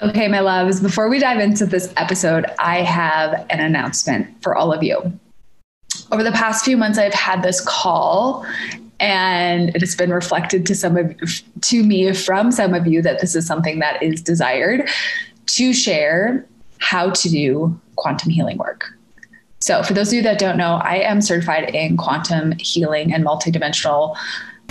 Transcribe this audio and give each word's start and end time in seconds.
Okay, 0.00 0.26
my 0.26 0.40
loves, 0.40 0.80
before 0.80 1.08
we 1.08 1.18
dive 1.18 1.38
into 1.38 1.66
this 1.66 1.92
episode, 1.96 2.46
I 2.58 2.82
have 2.82 3.46
an 3.50 3.60
announcement 3.60 4.42
for 4.42 4.56
all 4.56 4.72
of 4.72 4.82
you. 4.82 5.18
Over 6.10 6.22
the 6.22 6.32
past 6.32 6.64
few 6.64 6.76
months, 6.76 6.98
I've 6.98 7.14
had 7.14 7.42
this 7.42 7.60
call 7.60 8.44
and 8.98 9.70
it 9.70 9.80
has 9.80 9.96
been 9.96 10.10
reflected 10.10 10.64
to 10.66 10.74
some 10.74 10.96
of 10.96 11.14
to 11.60 11.82
me 11.82 12.12
from 12.12 12.52
some 12.52 12.72
of 12.72 12.86
you 12.86 13.02
that 13.02 13.20
this 13.20 13.34
is 13.34 13.46
something 13.46 13.80
that 13.80 14.00
is 14.02 14.22
desired 14.22 14.88
to 15.46 15.72
share 15.72 16.46
how 16.78 17.10
to 17.10 17.28
do 17.28 17.80
quantum 17.96 18.30
healing 18.30 18.58
work. 18.58 18.86
So, 19.60 19.82
for 19.82 19.92
those 19.92 20.08
of 20.08 20.14
you 20.14 20.22
that 20.22 20.38
don't 20.38 20.56
know, 20.56 20.80
I 20.82 20.96
am 20.96 21.20
certified 21.20 21.74
in 21.74 21.96
quantum 21.96 22.52
healing 22.58 23.12
and 23.12 23.24
multidimensional 23.24 24.16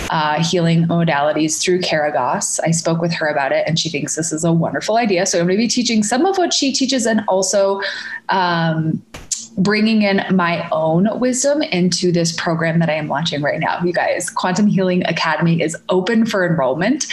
uh, 0.09 0.43
healing 0.43 0.85
modalities 0.87 1.61
through 1.61 1.79
Kara 1.81 2.11
Goss. 2.11 2.59
I 2.59 2.71
spoke 2.71 3.01
with 3.01 3.13
her 3.13 3.27
about 3.27 3.51
it 3.51 3.63
and 3.67 3.79
she 3.79 3.89
thinks 3.89 4.15
this 4.15 4.31
is 4.31 4.43
a 4.43 4.51
wonderful 4.51 4.97
idea. 4.97 5.25
So 5.25 5.39
I'm 5.39 5.45
going 5.45 5.57
to 5.57 5.63
be 5.63 5.67
teaching 5.67 6.03
some 6.03 6.25
of 6.25 6.37
what 6.37 6.53
she 6.53 6.73
teaches 6.73 7.05
and 7.05 7.21
also 7.27 7.81
um, 8.29 9.01
bringing 9.61 10.03
in 10.03 10.23
my 10.35 10.67
own 10.71 11.19
wisdom 11.19 11.61
into 11.61 12.11
this 12.11 12.31
program 12.31 12.79
that 12.79 12.89
I 12.89 12.93
am 12.93 13.07
launching 13.07 13.41
right 13.41 13.59
now. 13.59 13.83
You 13.83 13.91
guys, 13.91 14.29
Quantum 14.29 14.65
Healing 14.65 15.05
Academy 15.05 15.61
is 15.61 15.75
open 15.89 16.25
for 16.25 16.45
enrollment. 16.45 17.05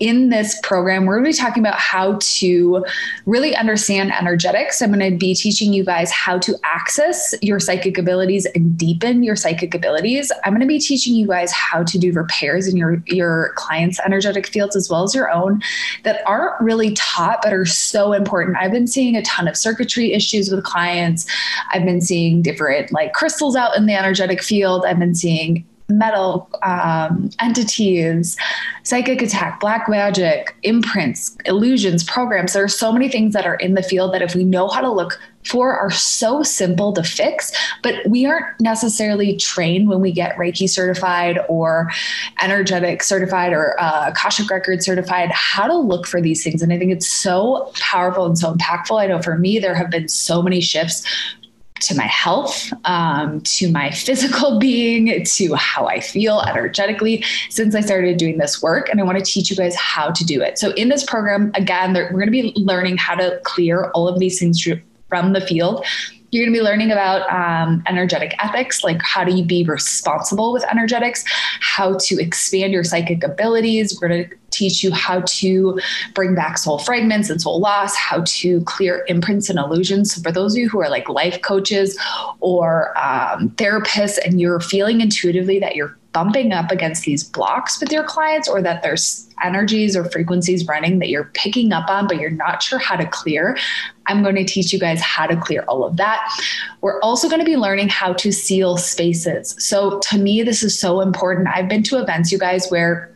In 0.00 0.30
this 0.30 0.58
program, 0.62 1.06
we're 1.06 1.14
going 1.14 1.32
to 1.32 1.36
be 1.36 1.42
talking 1.42 1.62
about 1.62 1.78
how 1.78 2.18
to 2.20 2.84
really 3.26 3.54
understand 3.56 4.12
energetics. 4.12 4.82
I'm 4.82 4.92
going 4.92 5.12
to 5.12 5.16
be 5.16 5.34
teaching 5.34 5.72
you 5.72 5.84
guys 5.84 6.10
how 6.10 6.38
to 6.38 6.56
access 6.64 7.32
your 7.40 7.60
psychic 7.60 7.96
abilities 7.96 8.44
and 8.54 8.76
deepen 8.76 9.22
your 9.22 9.36
psychic 9.36 9.74
abilities. 9.74 10.32
I'm 10.44 10.52
going 10.52 10.60
to 10.60 10.66
be 10.66 10.80
teaching 10.80 11.14
you 11.14 11.28
guys 11.28 11.52
how 11.52 11.84
to 11.84 11.98
do 11.98 12.12
repairs 12.12 12.66
in 12.66 12.76
your 12.76 13.02
your 13.06 13.52
clients' 13.54 14.00
energetic 14.04 14.46
fields 14.46 14.74
as 14.74 14.90
well 14.90 15.04
as 15.04 15.14
your 15.14 15.30
own 15.30 15.62
that 16.02 16.22
aren't 16.26 16.60
really 16.60 16.92
taught 16.94 17.40
but 17.42 17.52
are 17.52 17.64
so 17.64 18.12
important. 18.12 18.56
I've 18.58 18.72
been 18.72 18.86
seeing 18.86 19.16
a 19.16 19.22
ton 19.22 19.46
of 19.46 19.56
circuitry 19.56 20.12
issues 20.12 20.50
with 20.50 20.64
clients. 20.64 21.26
I've 21.72 21.84
I've 21.84 21.93
been 21.94 22.00
seeing 22.00 22.42
different 22.42 22.92
like 22.92 23.12
crystals 23.12 23.54
out 23.54 23.76
in 23.76 23.86
the 23.86 23.94
energetic 23.94 24.42
field. 24.42 24.84
I've 24.84 24.98
been 24.98 25.14
seeing 25.14 25.64
metal 25.88 26.48
um, 26.62 27.30
entities, 27.40 28.36
psychic 28.84 29.20
attack, 29.20 29.60
black 29.60 29.88
magic, 29.88 30.56
imprints, 30.62 31.36
illusions, 31.44 32.02
programs. 32.04 32.54
There 32.54 32.64
are 32.64 32.68
so 32.68 32.90
many 32.90 33.08
things 33.08 33.34
that 33.34 33.46
are 33.46 33.56
in 33.56 33.74
the 33.74 33.82
field 33.82 34.14
that 34.14 34.22
if 34.22 34.34
we 34.34 34.44
know 34.44 34.68
how 34.68 34.80
to 34.80 34.90
look 34.90 35.20
for 35.44 35.78
are 35.78 35.90
so 35.90 36.42
simple 36.42 36.94
to 36.94 37.02
fix, 37.02 37.52
but 37.82 37.96
we 38.08 38.24
aren't 38.24 38.46
necessarily 38.60 39.36
trained 39.36 39.88
when 39.88 40.00
we 40.00 40.10
get 40.10 40.36
Reiki 40.36 40.68
certified 40.68 41.38
or 41.50 41.90
energetic 42.40 43.02
certified 43.02 43.52
or 43.52 43.78
uh, 43.78 44.08
Akashic 44.08 44.48
record 44.48 44.82
certified 44.82 45.30
how 45.32 45.66
to 45.66 45.76
look 45.76 46.06
for 46.06 46.22
these 46.22 46.42
things. 46.42 46.62
And 46.62 46.72
I 46.72 46.78
think 46.78 46.92
it's 46.92 47.06
so 47.06 47.70
powerful 47.74 48.24
and 48.24 48.38
so 48.38 48.54
impactful. 48.54 48.98
I 48.98 49.06
know 49.06 49.20
for 49.20 49.36
me, 49.36 49.58
there 49.58 49.74
have 49.74 49.90
been 49.90 50.08
so 50.08 50.40
many 50.40 50.62
shifts 50.62 51.04
to 51.86 51.94
my 51.94 52.06
health, 52.06 52.72
um, 52.84 53.40
to 53.42 53.70
my 53.70 53.90
physical 53.90 54.58
being, 54.64 55.24
to 55.24 55.54
how 55.54 55.86
I 55.86 56.00
feel 56.00 56.40
energetically 56.40 57.24
since 57.50 57.74
I 57.74 57.80
started 57.80 58.16
doing 58.16 58.38
this 58.38 58.62
work. 58.62 58.88
And 58.88 59.00
I 59.00 59.04
want 59.04 59.18
to 59.18 59.24
teach 59.24 59.50
you 59.50 59.56
guys 59.56 59.74
how 59.76 60.10
to 60.10 60.24
do 60.24 60.42
it. 60.42 60.58
So, 60.58 60.72
in 60.72 60.88
this 60.88 61.04
program, 61.04 61.50
again, 61.54 61.94
we're 61.94 62.10
going 62.10 62.26
to 62.26 62.30
be 62.30 62.52
learning 62.56 62.96
how 62.96 63.14
to 63.14 63.40
clear 63.44 63.90
all 63.90 64.08
of 64.08 64.18
these 64.18 64.38
things 64.38 64.66
from 65.08 65.32
the 65.32 65.40
field 65.40 65.84
you're 66.34 66.44
going 66.44 66.52
to 66.52 66.58
be 66.58 66.64
learning 66.64 66.90
about 66.90 67.30
um, 67.30 67.80
energetic 67.86 68.34
ethics, 68.42 68.82
like 68.82 69.00
how 69.02 69.22
do 69.22 69.32
you 69.32 69.44
be 69.44 69.62
responsible 69.62 70.52
with 70.52 70.64
energetics, 70.64 71.24
how 71.60 71.96
to 71.98 72.20
expand 72.20 72.72
your 72.72 72.82
psychic 72.82 73.22
abilities. 73.22 73.96
We're 74.00 74.08
going 74.08 74.28
to 74.28 74.36
teach 74.50 74.82
you 74.82 74.92
how 74.92 75.20
to 75.20 75.80
bring 76.12 76.34
back 76.34 76.58
soul 76.58 76.78
fragments 76.78 77.30
and 77.30 77.40
soul 77.40 77.60
loss, 77.60 77.94
how 77.94 78.22
to 78.26 78.60
clear 78.62 79.04
imprints 79.06 79.48
and 79.48 79.60
illusions. 79.60 80.12
So 80.12 80.22
for 80.22 80.32
those 80.32 80.54
of 80.54 80.58
you 80.58 80.68
who 80.68 80.80
are 80.80 80.90
like 80.90 81.08
life 81.08 81.40
coaches 81.42 81.96
or 82.40 82.98
um, 82.98 83.50
therapists 83.50 84.18
and 84.24 84.40
you're 84.40 84.60
feeling 84.60 85.00
intuitively 85.00 85.60
that 85.60 85.76
you're 85.76 85.96
bumping 86.12 86.52
up 86.52 86.70
against 86.70 87.04
these 87.04 87.24
blocks 87.24 87.80
with 87.80 87.92
your 87.92 88.04
clients 88.04 88.48
or 88.48 88.62
that 88.62 88.82
there's 88.82 89.28
energies 89.42 89.96
or 89.96 90.04
frequencies 90.04 90.66
running 90.66 91.00
that 91.00 91.08
you're 91.08 91.30
picking 91.34 91.72
up 91.72 91.90
on, 91.90 92.06
but 92.06 92.20
you're 92.20 92.30
not 92.30 92.62
sure 92.62 92.78
how 92.78 92.96
to 92.96 93.06
clear, 93.06 93.56
I'm 94.06 94.22
going 94.22 94.36
to 94.36 94.44
teach 94.44 94.72
you 94.72 94.78
guys 94.78 95.00
how 95.00 95.26
to 95.26 95.36
clear 95.36 95.64
all 95.68 95.84
of 95.84 95.96
that. 95.96 96.28
We're 96.80 97.00
also 97.00 97.28
going 97.28 97.40
to 97.40 97.44
be 97.44 97.56
learning 97.56 97.88
how 97.88 98.12
to 98.14 98.32
seal 98.32 98.76
spaces. 98.76 99.54
So, 99.58 99.98
to 100.00 100.18
me, 100.18 100.42
this 100.42 100.62
is 100.62 100.78
so 100.78 101.00
important. 101.00 101.48
I've 101.48 101.68
been 101.68 101.82
to 101.84 102.00
events, 102.00 102.30
you 102.30 102.38
guys, 102.38 102.68
where 102.68 103.14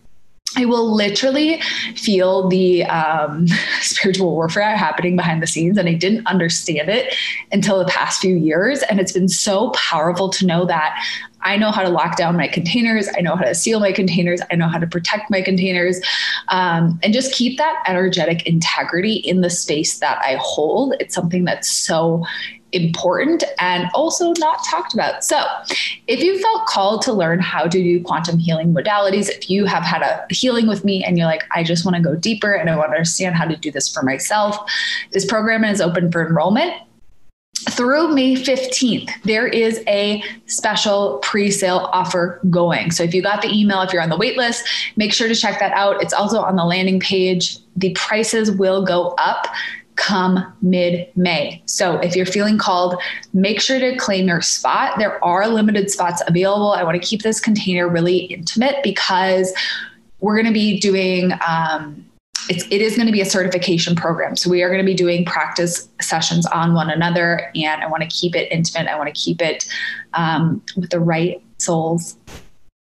I 0.56 0.65
will 0.65 0.94
literally 0.94 1.60
feel 1.94 2.48
the 2.48 2.84
um, 2.84 3.47
spiritual 3.81 4.32
warfare 4.32 4.77
happening 4.77 5.15
behind 5.15 5.43
the 5.43 5.47
scenes, 5.47 5.77
and 5.77 5.88
I 5.88 5.94
didn't 5.94 6.27
understand 6.27 6.88
it 6.88 7.15
until 7.53 7.78
the 7.78 7.84
past 7.84 8.21
few 8.21 8.34
years. 8.34 8.82
And 8.82 8.98
it's 8.98 9.12
been 9.12 9.28
so 9.28 9.71
powerful 9.71 10.31
to 10.31 10.47
know 10.47 10.65
that 10.65 11.04
I 11.43 11.56
know 11.56 11.71
how 11.71 11.82
to 11.82 11.88
lock 11.88 12.16
down 12.16 12.37
my 12.37 12.49
containers. 12.49 13.09
I 13.16 13.21
know 13.21 13.37
how 13.37 13.44
to 13.44 13.54
seal 13.54 13.81
my 13.81 13.93
containers. 13.93 14.41
I 14.50 14.56
know 14.56 14.69
how 14.69 14.78
to 14.78 14.87
protect 14.87 15.31
my 15.31 15.43
containers 15.43 16.00
um, 16.49 16.99
and 17.03 17.12
just 17.12 17.32
keep 17.32 17.59
that 17.59 17.82
energetic 17.87 18.47
integrity 18.47 19.15
in 19.15 19.41
the 19.41 19.50
space 19.50 19.98
that 19.98 20.19
I 20.25 20.38
hold. 20.41 20.94
It's 21.00 21.15
something 21.15 21.44
that's 21.44 21.71
so 21.71 22.25
important 22.72 23.44
and 23.60 23.88
also 23.94 24.34
not 24.38 24.62
talked 24.65 24.93
about. 24.93 25.25
So, 25.25 25.43
if 26.06 26.22
you 26.22 26.38
felt 26.38 26.66
called 26.66 27.03
to 27.03 27.12
learn 27.12 27.41
how 27.41 27.62
to 27.62 27.69
do 27.69 28.03
quantum 28.03 28.38
healing 28.38 28.75
modalities, 28.75 29.31
if 29.31 29.48
you 29.48 29.65
have 29.65 29.82
had 29.84 30.03
a 30.03 30.27
healing 30.31 30.66
with 30.66 30.84
me 30.84 31.03
and 31.03 31.16
you're 31.16 31.27
like, 31.27 31.44
I 31.54 31.62
just 31.62 31.84
want 31.84 31.97
to 31.97 32.03
go 32.03 32.15
deeper 32.15 32.53
and 32.53 32.69
I 32.69 32.77
want 32.77 32.91
to 32.91 32.97
understand 32.97 33.37
how 33.37 33.47
to 33.47 33.56
do 33.56 33.71
this 33.71 33.88
for 33.93 34.03
myself, 34.03 34.56
this 35.12 35.25
program 35.25 35.65
is 35.65 35.81
open 35.81 36.12
for 36.12 36.27
enrollment 36.27 36.75
through 37.70 38.14
May 38.14 38.34
15th, 38.34 39.10
there 39.24 39.46
is 39.46 39.82
a 39.88 40.22
special 40.46 41.19
pre 41.22 41.50
sale 41.50 41.88
offer 41.92 42.41
going. 42.50 42.91
So 42.91 43.02
if 43.02 43.14
you 43.14 43.22
got 43.22 43.42
the 43.42 43.48
email, 43.48 43.82
if 43.82 43.92
you're 43.92 44.02
on 44.02 44.10
the 44.10 44.16
wait 44.16 44.36
list, 44.36 44.69
make 44.96 45.12
sure 45.12 45.28
to 45.28 45.34
check 45.34 45.58
that 45.60 45.72
out. 45.72 46.02
It's 46.02 46.12
also 46.12 46.41
on 46.41 46.56
the 46.56 46.64
landing 46.64 47.00
page. 47.00 47.58
The 47.76 47.92
prices 47.94 48.50
will 48.50 48.84
go 48.84 49.14
up 49.18 49.48
come 49.98 50.52
mid 50.62 51.08
May. 51.16 51.60
So 51.66 51.98
if 51.98 52.14
you're 52.14 52.24
feeling 52.24 52.56
called, 52.56 53.00
make 53.33 53.60
sure 53.60 53.80
to 53.80 53.97
claim 53.97 54.28
your 54.28 54.41
spot. 54.41 54.98
There 54.98 55.22
are 55.24 55.48
limited 55.48 55.91
spots 55.91 56.22
available. 56.27 56.72
I 56.72 56.84
want 56.84 57.03
to 57.03 57.06
keep 57.06 57.22
this 57.22 57.41
container 57.41 57.88
really 57.88 58.18
intimate 58.18 58.77
because 58.84 59.53
we're 60.21 60.36
going 60.36 60.47
to 60.47 60.53
be 60.53 60.78
doing. 60.78 61.33
Um, 61.47 62.08
it's, 62.48 62.65
it 62.71 62.80
is 62.80 62.97
going 62.97 63.06
to 63.06 63.12
be 63.12 63.21
a 63.21 63.27
certification 63.27 63.95
program. 63.95 64.36
So 64.36 64.50
we 64.50 64.62
are 64.62 64.68
going 64.68 64.80
to 64.80 64.86
be 64.86 64.95
doing 64.95 65.24
practice 65.24 65.89
sessions 66.00 66.47
on 66.47 66.74
one 66.74 66.91
another, 66.91 67.50
and 67.54 67.83
I 67.83 67.86
want 67.86 68.03
to 68.03 68.09
keep 68.09 68.34
it 68.34 68.50
intimate. 68.50 68.89
I 68.89 68.97
want 68.97 69.15
to 69.15 69.21
keep 69.21 69.42
it 69.42 69.66
um, 70.15 70.62
with 70.77 70.91
the 70.91 71.00
right 71.00 71.42
souls 71.59 72.16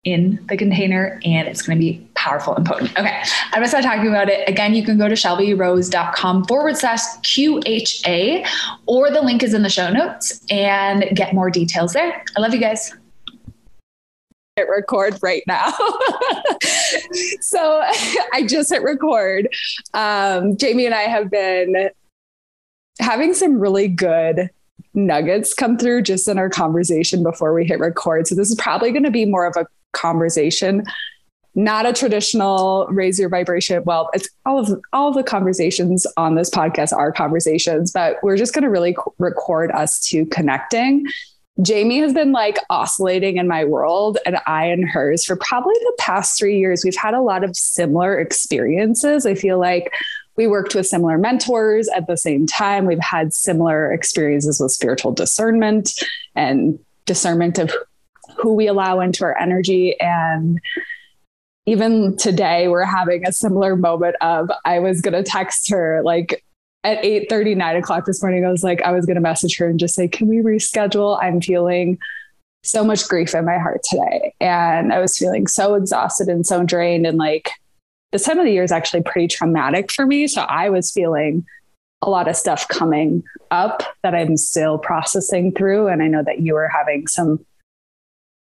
in 0.05 0.44
the 0.49 0.56
container, 0.56 1.20
and 1.25 1.49
it's 1.49 1.62
going 1.62 1.76
to 1.76 1.81
be 1.81 2.06
powerful 2.14 2.55
and 2.55 2.64
potent. 2.64 2.91
Okay, 2.99 3.23
I'm 3.47 3.53
going 3.53 3.64
to 3.64 3.69
start 3.69 3.85
talking 3.85 4.08
about 4.08 4.29
it. 4.29 4.49
Again, 4.49 4.75
you 4.75 4.85
can 4.85 4.99
go 4.99 5.08
to 5.08 5.14
shelbyrose.com 5.14 6.44
forward 6.44 6.76
slash 6.76 7.00
QHA, 7.23 8.47
or 8.87 9.11
the 9.11 9.20
link 9.20 9.43
is 9.43 9.53
in 9.53 9.62
the 9.62 9.69
show 9.69 9.91
notes 9.91 10.44
and 10.50 11.05
get 11.14 11.35
more 11.35 11.50
details 11.50 11.93
there. 11.93 12.25
I 12.37 12.41
love 12.41 12.55
you 12.55 12.61
guys 12.61 12.93
hit 14.56 14.69
record 14.69 15.19
right 15.23 15.43
now. 15.47 15.70
so 17.41 17.82
I 18.32 18.47
just 18.49 18.70
hit 18.70 18.82
record. 18.82 19.49
Um, 19.94 20.56
Jamie 20.56 20.87
and 20.87 20.94
I 20.94 21.03
have 21.03 21.31
been 21.31 21.91
having 22.99 23.35
some 23.35 23.58
really 23.58 23.88
good 23.88 24.50
nuggets 24.94 25.53
come 25.53 25.76
through 25.76 26.03
just 26.03 26.26
in 26.26 26.38
our 26.38 26.49
conversation 26.49 27.23
before 27.23 27.53
we 27.53 27.67
hit 27.67 27.79
record. 27.79 28.26
So 28.26 28.35
this 28.35 28.49
is 28.49 28.56
probably 28.56 28.91
going 28.93 29.03
to 29.05 29.11
be 29.11 29.26
more 29.26 29.44
of 29.44 29.55
a 29.56 29.67
conversation, 29.93 30.85
not 31.55 31.85
a 31.85 31.93
traditional 31.93 32.87
raise 32.88 33.19
your 33.20 33.29
vibration. 33.29 33.85
Well, 33.85 34.08
it's 34.14 34.29
all 34.47 34.58
of 34.58 34.82
all 34.94 35.11
of 35.11 35.14
the 35.14 35.23
conversations 35.23 36.06
on 36.17 36.35
this 36.35 36.49
podcast 36.49 36.97
are 36.97 37.12
conversations, 37.12 37.93
but 37.93 38.17
we're 38.23 38.38
just 38.38 38.55
going 38.55 38.64
to 38.64 38.70
really 38.70 38.97
record 39.19 39.70
us 39.73 40.00
two 40.00 40.25
connecting. 40.26 41.06
Jamie 41.62 42.00
has 42.00 42.12
been 42.12 42.32
like 42.32 42.58
oscillating 42.69 43.38
in 43.38 43.49
my 43.49 43.64
world 43.64 44.19
and 44.26 44.38
I 44.47 44.67
in 44.67 44.87
hers 44.87 45.25
for 45.25 45.37
probably 45.37 45.75
the 45.75 45.97
past 45.99 46.38
three 46.38 46.58
years. 46.58 46.85
We've 46.85 46.94
had 46.94 47.14
a 47.14 47.23
lot 47.23 47.44
of 47.44 47.56
similar 47.56 48.19
experiences. 48.19 49.25
I 49.25 49.35
feel 49.35 49.58
like 49.58 49.91
we 50.37 50.47
worked 50.47 50.75
with 50.75 50.87
similar 50.87 51.17
mentors 51.17 51.88
at 51.88 52.06
the 52.06 52.17
same 52.17 52.47
time. 52.47 52.85
We've 52.85 52.99
had 52.99 53.32
similar 53.32 53.91
experiences 53.91 54.61
with 54.61 54.70
spiritual 54.70 55.12
discernment 55.12 55.93
and 56.35 56.79
discernment 57.06 57.58
of 57.58 57.73
who 58.37 58.53
we 58.53 58.67
allow 58.67 59.00
into 59.00 59.25
our 59.25 59.38
energy. 59.38 59.99
And 59.99 60.61
even 61.64 62.17
today, 62.19 62.69
we're 62.69 62.85
having 62.85 63.26
a 63.26 63.32
similar 63.32 63.76
moment 63.76 64.17
of 64.20 64.50
I 64.67 64.79
was 64.79 65.00
going 65.00 65.14
to 65.14 65.23
text 65.23 65.70
her 65.70 66.03
like 66.05 66.44
at 66.87 67.05
8 67.05 67.29
30, 67.29 67.56
9 67.56 67.77
o'clock 67.77 68.06
this 68.06 68.23
morning. 68.23 68.47
I 68.47 68.50
was 68.50 68.62
like, 68.62 68.81
I 68.83 68.93
was 68.93 69.06
going 69.06 69.17
to 69.17 69.21
message 69.21 69.59
her 69.59 69.69
and 69.69 69.79
just 69.79 69.97
say, 69.97 70.06
Can 70.06 70.29
we 70.29 70.37
reschedule? 70.37 71.19
I'm 71.21 71.41
feeling 71.41 71.99
so 72.62 72.85
much 72.85 73.09
grief 73.09 73.35
in 73.35 73.44
my 73.44 73.59
heart 73.59 73.81
today. 73.83 74.35
And 74.41 74.93
I 74.93 75.00
was 75.00 75.19
feeling 75.19 75.49
so 75.49 75.75
exhausted 75.75 76.29
and 76.29 76.47
so 76.47 76.62
drained 76.62 77.06
and 77.06 77.19
like, 77.19 77.50
this 78.12 78.25
time 78.25 78.38
of 78.38 78.44
the 78.44 78.53
year 78.53 78.62
is 78.62 78.73
actually 78.73 79.03
pretty 79.03 79.27
traumatic 79.27 79.91
for 79.91 80.06
me. 80.06 80.29
So 80.29 80.43
I 80.43 80.71
was 80.71 80.93
feeling 80.93 81.44
a 82.03 82.09
lot 82.09 82.29
of 82.29 82.37
stuff 82.37 82.69
coming 82.69 83.25
up 83.50 83.82
that 84.05 84.15
I'm 84.15 84.37
still 84.37 84.79
processing 84.79 85.53
through. 85.53 85.89
And 85.89 86.03
I 86.03 86.06
know 86.06 86.23
that 86.23 86.41
you 86.41 86.55
were 86.55 86.69
having 86.69 87.09
some 87.09 87.44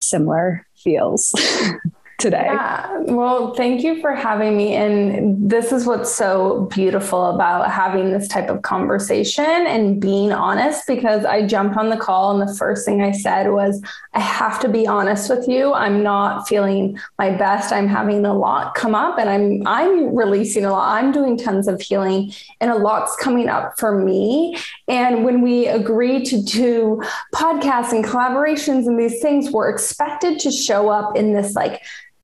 similar 0.01 0.67
feels. 0.77 1.35
today. 2.21 2.47
Yeah. 2.47 2.99
Well, 3.07 3.55
thank 3.55 3.83
you 3.83 4.01
for 4.01 4.15
having 4.15 4.57
me. 4.57 4.75
And 4.75 5.51
this 5.51 5.73
is 5.73 5.87
what's 5.87 6.15
so 6.15 6.69
beautiful 6.71 7.31
about 7.31 7.71
having 7.71 8.13
this 8.13 8.29
type 8.29 8.49
of 8.49 8.63
conversation 8.63 9.45
and 9.45 10.01
being 10.01 10.31
honest 10.33 10.87
because 10.87 11.25
I 11.25 11.47
jumped 11.47 11.77
on 11.77 11.89
the 11.89 11.97
call 11.97 12.31
and 12.31 12.49
the 12.49 12.55
first 12.55 12.85
thing 12.85 13.03
I 13.03 13.13
said 13.13 13.51
was, 13.51 13.83
I 14.13 14.21
have 14.21 14.61
to 14.61 14.69
be 14.69 14.87
honest 14.87 15.31
with 15.31 15.49
you. 15.49 15.73
I'm 15.73 16.03
not 16.03 16.47
feeling 16.47 16.99
my 17.19 17.31
best. 17.31 17.73
I'm 17.73 17.89
having 17.89 18.25
a 18.25 18.35
lot 18.35 18.75
come 18.75 18.95
up 18.95 19.19
and 19.19 19.29
I'm 19.29 19.67
I'm 19.67 20.15
releasing 20.15 20.65
a 20.65 20.71
lot. 20.71 20.97
I'm 20.97 21.13
doing 21.13 21.37
tons 21.37 21.69
of 21.69 21.81
healing 21.81 22.33
and 22.61 22.71
a 22.71 22.77
lot's 22.77 23.17
coming 23.17 23.49
up 23.49 23.79
for 23.79 23.99
me. 23.99 24.57
And 24.89 25.25
when 25.25 25.43
we 25.43 25.67
agree 25.67 26.25
to 26.25 26.43
do 26.43 27.03
podcasts 27.35 27.93
and 27.93 28.05
collaborations 28.05 28.87
and 28.87 28.99
these 28.99 29.21
things, 29.23 29.51
we're 29.51 29.71
expected 29.71 30.39
to 30.41 30.51
show 30.51 30.89
up 30.89 31.17
in 31.17 31.33
this 31.33 31.55
like 31.55 31.83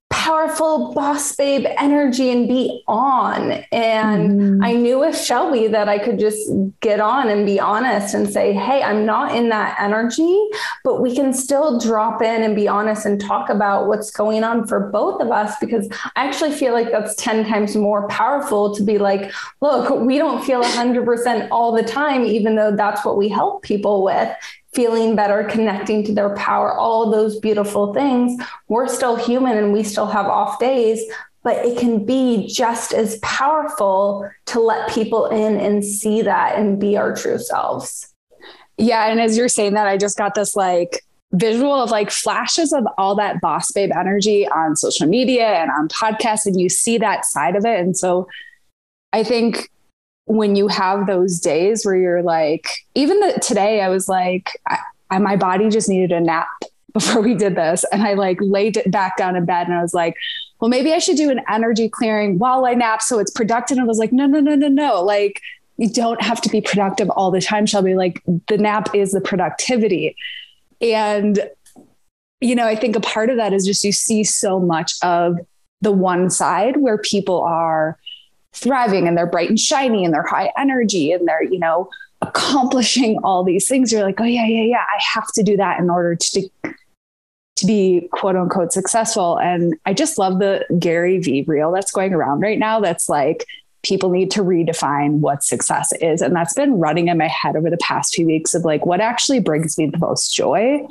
powerful 0.09 0.93
boss 0.93 1.35
babe 1.35 1.65
energy 1.77 2.29
and 2.29 2.47
be 2.47 2.83
on. 2.87 3.51
And 3.71 4.39
mm. 4.39 4.65
I 4.65 4.73
knew 4.73 4.99
with 4.99 5.17
Shelby 5.17 5.67
that 5.67 5.87
I 5.87 5.99
could 5.99 6.19
just 6.19 6.49
get 6.81 6.99
on 6.99 7.29
and 7.29 7.45
be 7.45 7.59
honest 7.59 8.13
and 8.13 8.29
say, 8.29 8.53
Hey, 8.53 8.83
I'm 8.83 9.05
not 9.05 9.35
in 9.35 9.49
that 9.49 9.77
energy, 9.79 10.37
but 10.83 11.01
we 11.01 11.15
can 11.15 11.33
still 11.33 11.79
drop 11.79 12.21
in 12.21 12.43
and 12.43 12.55
be 12.55 12.67
honest 12.67 13.05
and 13.05 13.21
talk 13.21 13.49
about 13.49 13.87
what's 13.87 14.11
going 14.11 14.43
on 14.43 14.67
for 14.67 14.89
both 14.89 15.21
of 15.21 15.31
us. 15.31 15.55
Because 15.59 15.87
I 16.15 16.25
actually 16.25 16.51
feel 16.51 16.73
like 16.73 16.91
that's 16.91 17.15
10 17.15 17.45
times 17.45 17.75
more 17.75 18.07
powerful 18.09 18.75
to 18.75 18.83
be 18.83 18.97
like, 18.97 19.31
look, 19.61 19.89
we 20.01 20.17
don't 20.17 20.43
feel 20.43 20.61
100% 20.61 21.47
all 21.51 21.71
the 21.71 21.83
time, 21.83 22.25
even 22.25 22.55
though 22.55 22.75
that's 22.75 23.05
what 23.05 23.17
we 23.17 23.29
help 23.29 23.63
people 23.63 24.03
with 24.03 24.29
feeling 24.77 25.15
better, 25.15 25.43
connecting 25.43 26.03
to 26.05 26.13
their 26.13 26.35
power, 26.35 26.71
all 26.71 27.09
those 27.09 27.39
beautiful 27.39 27.95
things, 27.95 28.39
we're 28.67 28.87
still 28.87 29.15
human 29.15 29.57
and 29.57 29.73
we 29.73 29.81
still 29.81 30.05
have 30.05 30.27
off 30.27 30.59
days, 30.59 31.01
but 31.43 31.65
it 31.65 31.79
can 31.79 32.05
be 32.05 32.45
just 32.47 32.93
as 32.93 33.17
powerful 33.23 34.29
to 34.45 34.59
let 34.59 34.87
people 34.93 35.25
in 35.25 35.59
and 35.59 35.83
see 35.83 36.21
that 36.21 36.59
and 36.59 36.79
be 36.79 36.95
our 36.95 37.15
true 37.15 37.39
selves. 37.39 38.13
Yeah. 38.77 39.07
And 39.07 39.19
as 39.19 39.35
you're 39.35 39.49
saying 39.49 39.73
that, 39.73 39.87
I 39.87 39.97
just 39.97 40.15
got 40.15 40.35
this 40.35 40.55
like 40.55 41.01
visual 41.31 41.73
of 41.73 41.89
like 41.89 42.11
flashes 42.11 42.71
of 42.71 42.85
all 42.99 43.15
that 43.15 43.41
boss 43.41 43.71
babe 43.71 43.89
energy 43.97 44.47
on 44.47 44.75
social 44.75 45.07
media 45.07 45.47
and 45.47 45.71
on 45.71 45.87
podcasts, 45.87 46.45
and 46.45 46.61
you 46.61 46.69
see 46.69 46.99
that 46.99 47.25
side 47.25 47.55
of 47.55 47.65
it. 47.65 47.79
And 47.79 47.97
so 47.97 48.27
I 49.11 49.23
think 49.23 49.71
when 50.27 50.55
you 50.55 50.67
have 50.67 51.07
those 51.07 51.39
days 51.39 51.85
where 51.85 51.95
you're 51.95 52.21
like, 52.21 52.67
even 52.95 53.19
the, 53.21 53.39
today, 53.41 53.81
I 53.81 53.89
was 53.89 54.09
like, 54.09 54.59
I, 54.67 54.77
I, 55.09 55.19
my 55.19 55.37
body 55.37 55.69
just 55.69 55.89
needed 55.89 56.11
a 56.11 56.19
nap 56.19 56.47
before 56.93 57.21
we 57.21 57.33
did 57.33 57.55
this. 57.55 57.85
And 57.91 58.03
I 58.03 58.13
like 58.13 58.37
laid 58.41 58.77
it 58.77 58.91
back 58.91 59.17
down 59.17 59.35
in 59.35 59.45
bed 59.45 59.67
and 59.67 59.75
I 59.75 59.81
was 59.81 59.93
like, 59.93 60.15
well, 60.59 60.69
maybe 60.69 60.91
I 60.93 60.99
should 60.99 61.17
do 61.17 61.29
an 61.29 61.41
energy 61.47 61.87
clearing 61.87 62.39
while 62.39 62.65
I 62.65 62.73
nap 62.73 63.01
so 63.01 63.19
it's 63.19 63.31
productive. 63.31 63.77
And 63.77 63.85
I 63.85 63.87
was 63.87 63.99
like, 63.99 64.11
no, 64.11 64.25
no, 64.25 64.39
no, 64.39 64.55
no, 64.55 64.67
no. 64.67 65.03
Like, 65.03 65.41
you 65.77 65.89
don't 65.89 66.21
have 66.21 66.41
to 66.41 66.49
be 66.49 66.59
productive 66.59 67.09
all 67.11 67.29
the 67.29 67.39
time, 67.39 67.67
Shelby. 67.67 67.93
Like, 67.93 68.23
the 68.47 68.57
nap 68.57 68.95
is 68.95 69.11
the 69.11 69.21
productivity. 69.21 70.15
And, 70.81 71.47
you 72.41 72.55
know, 72.55 72.65
I 72.65 72.75
think 72.75 72.95
a 72.95 72.99
part 72.99 73.29
of 73.29 73.37
that 73.37 73.53
is 73.53 73.65
just 73.65 73.83
you 73.83 73.91
see 73.91 74.23
so 74.23 74.59
much 74.59 74.93
of 75.03 75.37
the 75.81 75.91
one 75.91 76.31
side 76.31 76.77
where 76.77 76.97
people 76.97 77.41
are 77.41 77.99
thriving 78.53 79.07
and 79.07 79.17
they're 79.17 79.27
bright 79.27 79.49
and 79.49 79.59
shiny 79.59 80.03
and 80.03 80.13
they're 80.13 80.25
high 80.25 80.51
energy 80.57 81.11
and 81.11 81.27
they're, 81.27 81.43
you 81.43 81.59
know, 81.59 81.89
accomplishing 82.21 83.17
all 83.23 83.43
these 83.43 83.67
things. 83.67 83.91
You're 83.91 84.03
like, 84.03 84.19
oh 84.19 84.25
yeah, 84.25 84.45
yeah, 84.45 84.63
yeah. 84.63 84.83
I 84.87 85.01
have 85.13 85.27
to 85.35 85.43
do 85.43 85.57
that 85.57 85.79
in 85.79 85.89
order 85.89 86.15
to 86.15 86.49
to 87.57 87.65
be 87.65 88.07
quote 88.11 88.35
unquote 88.35 88.71
successful. 88.71 89.39
And 89.39 89.75
I 89.85 89.93
just 89.93 90.17
love 90.17 90.39
the 90.39 90.63
Gary 90.77 91.17
V 91.19 91.43
reel 91.47 91.71
that's 91.71 91.91
going 91.91 92.13
around 92.13 92.41
right 92.41 92.59
now. 92.59 92.79
That's 92.79 93.09
like 93.09 93.45
people 93.83 94.09
need 94.09 94.29
to 94.31 94.43
redefine 94.43 95.19
what 95.19 95.43
success 95.43 95.91
is. 96.01 96.21
And 96.21 96.35
that's 96.35 96.53
been 96.53 96.79
running 96.79 97.07
in 97.07 97.17
my 97.17 97.27
head 97.27 97.55
over 97.55 97.69
the 97.69 97.77
past 97.77 98.13
few 98.13 98.25
weeks 98.25 98.53
of 98.53 98.63
like 98.63 98.85
what 98.85 99.01
actually 99.01 99.39
brings 99.39 99.77
me 99.77 99.87
the 99.87 99.97
most 99.97 100.35
joy, 100.35 100.85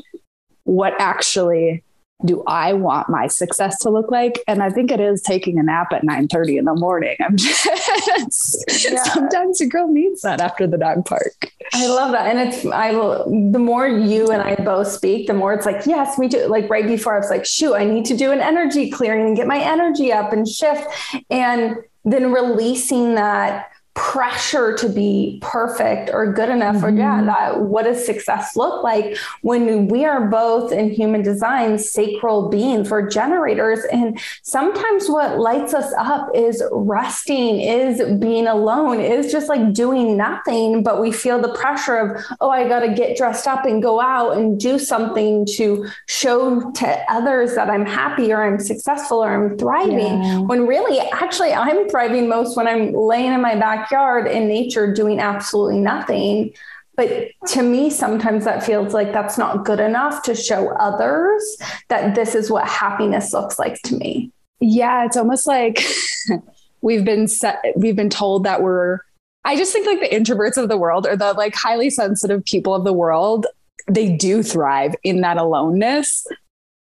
what 0.65 0.95
actually 0.99 1.85
do 2.25 2.43
I 2.47 2.73
want 2.73 3.09
my 3.11 3.27
success 3.27 3.79
to 3.81 3.91
look 3.91 4.11
like? 4.11 4.43
And 4.49 4.63
I 4.63 4.71
think 4.71 4.91
it 4.91 5.01
is 5.01 5.21
taking 5.21 5.59
a 5.59 5.63
nap 5.63 5.93
at 5.93 6.03
9 6.03 6.29
30 6.29 6.57
in 6.57 6.65
the 6.65 6.75
morning. 6.75 7.17
I'm 7.21 7.37
just 7.37 8.91
yeah. 8.91 9.03
sometimes 9.05 9.61
a 9.61 9.67
girl 9.67 9.89
needs 9.89 10.23
that 10.23 10.41
after 10.41 10.67
the 10.67 10.79
dog 10.79 11.05
park. 11.05 11.53
I 11.75 11.87
love 11.87 12.13
that. 12.13 12.27
And 12.27 12.49
it's 12.49 12.65
I 12.65 12.93
will 12.93 13.25
the 13.53 13.59
more 13.59 13.87
you 13.87 14.31
and 14.31 14.43
I 14.43 14.55
both 14.57 14.89
speak, 14.89 15.27
the 15.27 15.35
more 15.35 15.53
it's 15.53 15.67
like, 15.67 15.85
yes, 15.85 16.19
me 16.19 16.29
too. 16.29 16.47
Like 16.47 16.71
right 16.71 16.87
before 16.87 17.15
I 17.15 17.19
was 17.19 17.31
like, 17.31 17.45
shoot, 17.45 17.75
I 17.75 17.85
need 17.85 18.07
to 18.07 18.17
do 18.17 18.33
an 18.33 18.41
energy 18.41 18.91
clearing 18.91 19.27
and 19.27 19.37
get 19.37 19.47
my 19.47 19.59
energy 19.59 20.13
up 20.13 20.33
and 20.33 20.49
shift. 20.49 20.87
And 21.31 21.77
then 22.05 22.33
releasing 22.33 23.17
that 23.17 23.71
pressure 23.97 24.75
to 24.75 24.91
be 24.91 25.39
perfect 25.41 26.11
or 26.13 26.31
good 26.31 26.51
enough 26.51 26.77
mm-hmm. 26.77 26.85
or 26.85 26.91
yeah 26.91 27.17
mm-hmm. 27.17 27.27
that 27.27 27.61
what 27.63 27.85
does 27.85 28.05
success 28.05 28.55
look 28.55 28.85
like 28.85 29.17
when 29.41 29.89
we 29.89 30.05
are 30.05 30.29
both 30.29 30.71
in 30.71 30.91
human 30.91 31.23
design 31.23 31.79
sacral 31.79 32.51
beings 32.51 32.91
we're 32.91 33.09
generators 33.09 33.81
and 33.91 34.21
sometimes 34.43 35.09
what 35.09 35.39
lights 35.39 35.73
us 35.73 35.95
up 35.97 36.29
is 36.35 36.63
resting 36.73 37.59
is 37.59 38.03
being 38.19 38.47
alone 38.47 39.01
is 39.01 39.33
just 39.33 39.49
like 39.49 39.73
doing 39.73 40.15
nothing 40.15 40.83
but 40.83 41.01
we 41.01 41.11
feel 41.11 41.41
the 41.41 41.55
pressure 41.55 41.97
of 41.97 42.23
oh 42.43 42.51
i 42.51 42.69
got 42.69 42.81
to 42.81 42.93
get 42.93 43.17
dressed 43.17 43.47
up 43.47 43.65
and 43.65 43.83
go 43.83 43.99
out 43.99 44.37
and 44.37 44.61
do 44.61 44.79
something 44.79 45.47
to 45.47 45.87
show 46.07 46.71
to 46.73 47.05
others 47.11 47.55
that 47.55 47.71
i'm 47.71 47.87
happy 47.87 48.31
or 48.31 48.43
i'm 48.45 48.61
successful 48.61 49.25
or 49.25 49.31
i'm 49.31 49.57
thriving 49.57 50.23
yeah. 50.23 50.39
when 50.41 50.67
really 50.67 50.99
actually 51.13 51.55
i'm 51.55 51.89
thriving 51.89 52.29
most 52.29 52.59
when 52.59 52.69
i'm 52.69 52.93
laying 52.93 53.33
in 53.33 53.41
my 53.41 53.55
back 53.55 53.86
backyard 53.87 54.27
in 54.27 54.49
nature 54.49 54.93
doing 54.93 55.21
absolutely 55.21 55.79
nothing. 55.79 56.53
But 56.97 57.29
to 57.49 57.63
me, 57.63 57.91
sometimes 57.91 58.45
that 58.45 58.65
feels 58.65 58.95
like 58.95 59.13
that's 59.13 59.37
not 59.37 59.65
good 59.65 59.81
enough 59.81 60.23
to 60.25 60.35
show 60.35 60.71
others 60.77 61.59
that 61.89 62.15
this 62.15 62.35
is 62.35 62.51
what 62.51 62.67
happiness 62.67 63.33
looks 63.33 63.59
like 63.59 63.81
to 63.83 63.95
me. 63.97 64.33
Yeah, 64.61 65.05
it's 65.05 65.17
almost 65.17 65.47
like 65.47 65.85
we've 66.81 67.05
been 67.05 67.29
set, 67.29 67.63
we've 67.77 67.97
been 67.97 68.11
told 68.11 68.45
that 68.45 68.63
we're 68.63 69.01
I 69.45 69.57
just 69.57 69.73
think 69.73 69.87
like 69.87 70.01
the 70.01 70.17
introverts 70.17 70.61
of 70.61 70.69
the 70.69 70.77
world 70.77 71.07
or 71.07 71.17
the 71.17 71.33
like 71.35 71.55
highly 71.55 71.89
sensitive 71.89 72.45
people 72.45 72.75
of 72.75 72.83
the 72.83 72.93
world, 72.93 73.47
they 73.89 74.17
do 74.17 74.43
thrive 74.43 74.97
in 75.05 75.21
that 75.21 75.37
aloneness. 75.37 76.27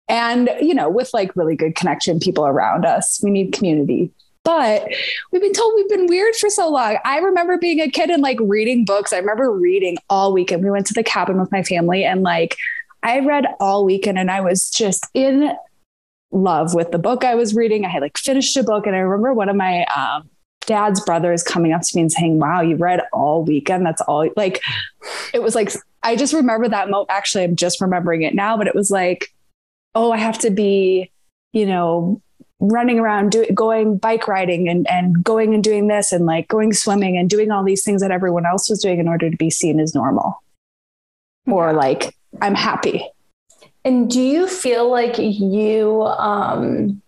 And, 0.09 0.49
you 0.63 0.73
know, 0.73 0.89
with 0.89 1.13
like 1.13 1.37
really 1.37 1.57
good 1.57 1.75
connection 1.75 2.21
people 2.21 2.47
around 2.47 2.87
us, 2.87 3.21
we 3.23 3.31
need 3.31 3.53
community. 3.53 4.13
But 4.45 4.87
we've 5.33 5.41
been 5.41 5.55
told 5.55 5.73
we've 5.75 5.89
been 5.89 6.07
weird 6.07 6.35
for 6.37 6.51
so 6.51 6.71
long. 6.71 6.99
I 7.05 7.19
remember 7.19 7.57
being 7.57 7.81
a 7.81 7.91
kid 7.91 8.11
and 8.11 8.23
like 8.23 8.39
reading 8.41 8.85
books. 8.85 9.13
I 9.13 9.19
remember 9.19 9.51
reading 9.51 9.97
all 10.11 10.33
weekend. 10.33 10.63
We 10.63 10.71
went 10.71 10.87
to 10.89 10.95
the 10.95 11.03
cabin 11.03 11.41
with 11.41 11.51
my 11.51 11.63
family 11.63 12.05
and 12.05 12.23
like 12.23 12.57
I 13.03 13.21
read 13.21 13.47
all 13.59 13.85
weekend 13.85 14.19
and 14.19 14.31
I 14.31 14.43
was 14.43 14.71
just 14.71 15.07
in 15.15 15.51
love 16.31 16.75
with 16.75 16.91
the 16.91 16.99
book 16.99 17.25
I 17.25 17.35
was 17.35 17.55
reading. 17.55 17.85
I 17.85 17.89
had 17.89 18.03
like 18.03 18.19
finished 18.19 18.57
a 18.57 18.63
book 18.63 18.87
and 18.87 18.95
I 18.95 18.99
remember 18.99 19.33
one 19.33 19.49
of 19.49 19.57
my 19.57 19.85
um, 19.97 20.29
dad's 20.67 21.01
brothers 21.01 21.43
coming 21.43 21.73
up 21.73 21.81
to 21.83 21.97
me 21.97 22.03
and 22.03 22.13
saying, 22.13 22.39
Wow, 22.39 22.61
you 22.61 22.77
read 22.77 23.01
all 23.15 23.45
weekend. 23.45 23.87
That's 23.87 24.03
all 24.03 24.29
like 24.37 24.61
it 25.33 25.43
was 25.43 25.55
like 25.55 25.73
I 26.03 26.17
just 26.17 26.35
remember 26.35 26.69
that 26.69 26.91
moment. 26.91 27.11
Actually, 27.11 27.45
I'm 27.45 27.57
just 27.57 27.81
remembering 27.81 28.23
it 28.23 28.35
now, 28.35 28.59
but 28.59 28.67
it 28.67 28.75
was 28.75 28.91
like, 28.91 29.35
oh, 29.95 30.13
I 30.13 30.19
have 30.19 30.39
to 30.41 30.51
be, 30.51 31.11
you 31.53 31.65
know, 31.65 32.21
running 32.69 32.99
around 32.99 33.33
doing 33.33 33.55
going 33.55 33.99
bike 33.99 34.27
riding 34.29 34.69
and, 34.69 34.89
and 34.91 35.23
going 35.23 35.55
and 35.55 35.63
doing 35.63 35.89
this 35.89 36.13
and 36.13 36.27
like 36.27 36.49
going 36.49 36.73
swimming 36.73 37.17
and 37.17 37.29
doing 37.31 37.51
all 37.51 37.65
these 37.65 37.85
things 37.85 38.01
that 38.01 38.11
everyone 38.11 38.47
else 38.47 38.69
was 38.69 38.83
doing 38.83 38.99
in 38.99 39.09
order 39.09 39.31
to 39.31 39.37
be 39.37 39.51
seen 39.51 39.81
as 39.81 39.95
normal. 39.95 40.43
Or 41.47 41.73
like 41.73 42.17
i'm 42.41 42.55
happy. 42.55 43.09
And 43.85 44.11
do 44.11 44.21
you 44.21 44.49
feel 44.49 44.91
like 44.91 45.17
you 45.19 46.03
um 46.03 47.03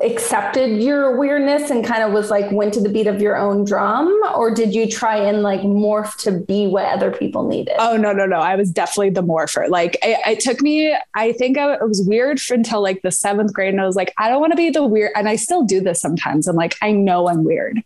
accepted 0.00 0.82
your 0.82 1.18
weirdness 1.18 1.70
and 1.70 1.84
kind 1.84 2.02
of 2.02 2.12
was 2.12 2.30
like 2.30 2.50
went 2.50 2.72
to 2.74 2.80
the 2.80 2.88
beat 2.88 3.06
of 3.06 3.20
your 3.20 3.36
own 3.36 3.64
drum? 3.64 4.08
Or 4.34 4.52
did 4.52 4.74
you 4.74 4.88
try 4.88 5.16
and 5.16 5.42
like 5.42 5.60
morph 5.60 6.16
to 6.18 6.32
be 6.32 6.66
what 6.66 6.86
other 6.86 7.10
people 7.10 7.46
needed? 7.46 7.74
Oh 7.78 7.96
no 7.96 8.12
no 8.12 8.26
no. 8.26 8.38
I 8.38 8.56
was 8.56 8.70
definitely 8.70 9.10
the 9.10 9.22
morpher. 9.22 9.66
Like 9.68 9.96
it, 10.02 10.18
it 10.26 10.40
took 10.40 10.60
me 10.62 10.96
i 11.14 11.32
think 11.32 11.58
I, 11.58 11.74
it 11.74 11.86
was 11.86 12.02
weird 12.06 12.40
for 12.40 12.54
until 12.54 12.82
like 12.82 13.02
the 13.02 13.10
seventh 13.10 13.52
grade 13.52 13.72
and 13.72 13.80
i 13.80 13.86
was 13.86 13.96
like 13.96 14.12
i 14.18 14.28
don't 14.28 14.40
want 14.40 14.52
to 14.52 14.56
be 14.56 14.70
the 14.70 14.84
weird 14.84 15.12
and 15.14 15.28
i 15.28 15.36
still 15.36 15.62
do 15.62 15.80
this 15.80 16.00
sometimes. 16.00 16.46
I'm 16.46 16.56
like 16.56 16.76
i 16.82 16.92
know 16.92 17.28
i'm 17.28 17.44
weird. 17.44 17.82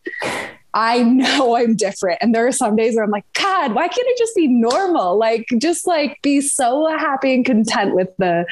I 0.77 1.03
know 1.03 1.57
I'm 1.57 1.75
different. 1.75 2.19
And 2.21 2.35
there 2.35 2.47
are 2.47 2.53
some 2.53 2.77
days 2.77 2.95
where 2.95 3.05
I'm 3.05 3.11
like, 3.11 3.25
God, 3.33 3.75
why 3.75 3.89
can't 3.89 4.07
I 4.07 4.15
just 4.19 4.37
be 4.37 4.47
normal? 4.47 5.19
Like, 5.19 5.47
just 5.59 5.87
like 5.87 6.21
be 6.23 6.41
so 6.41 6.87
happy 6.99 7.35
and 7.35 7.45
content 7.45 7.95
with 7.95 8.11
the 8.19 8.45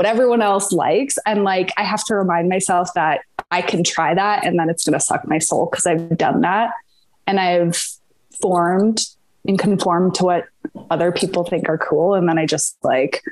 what 0.00 0.06
everyone 0.06 0.40
else 0.40 0.72
likes. 0.72 1.18
And 1.26 1.44
like, 1.44 1.74
I 1.76 1.84
have 1.84 2.02
to 2.06 2.14
remind 2.14 2.48
myself 2.48 2.88
that 2.94 3.20
I 3.50 3.60
can 3.60 3.84
try 3.84 4.14
that 4.14 4.46
and 4.46 4.58
then 4.58 4.70
it's 4.70 4.82
going 4.86 4.98
to 4.98 5.04
suck 5.04 5.28
my 5.28 5.36
soul 5.36 5.68
because 5.70 5.84
I've 5.84 6.16
done 6.16 6.40
that. 6.40 6.70
And 7.26 7.38
I've 7.38 7.78
formed 8.40 9.04
and 9.46 9.58
conformed 9.58 10.14
to 10.14 10.24
what 10.24 10.44
other 10.88 11.12
people 11.12 11.44
think 11.44 11.68
are 11.68 11.76
cool. 11.76 12.14
And 12.14 12.26
then 12.26 12.38
I 12.38 12.46
just 12.46 12.78
like 12.82 13.22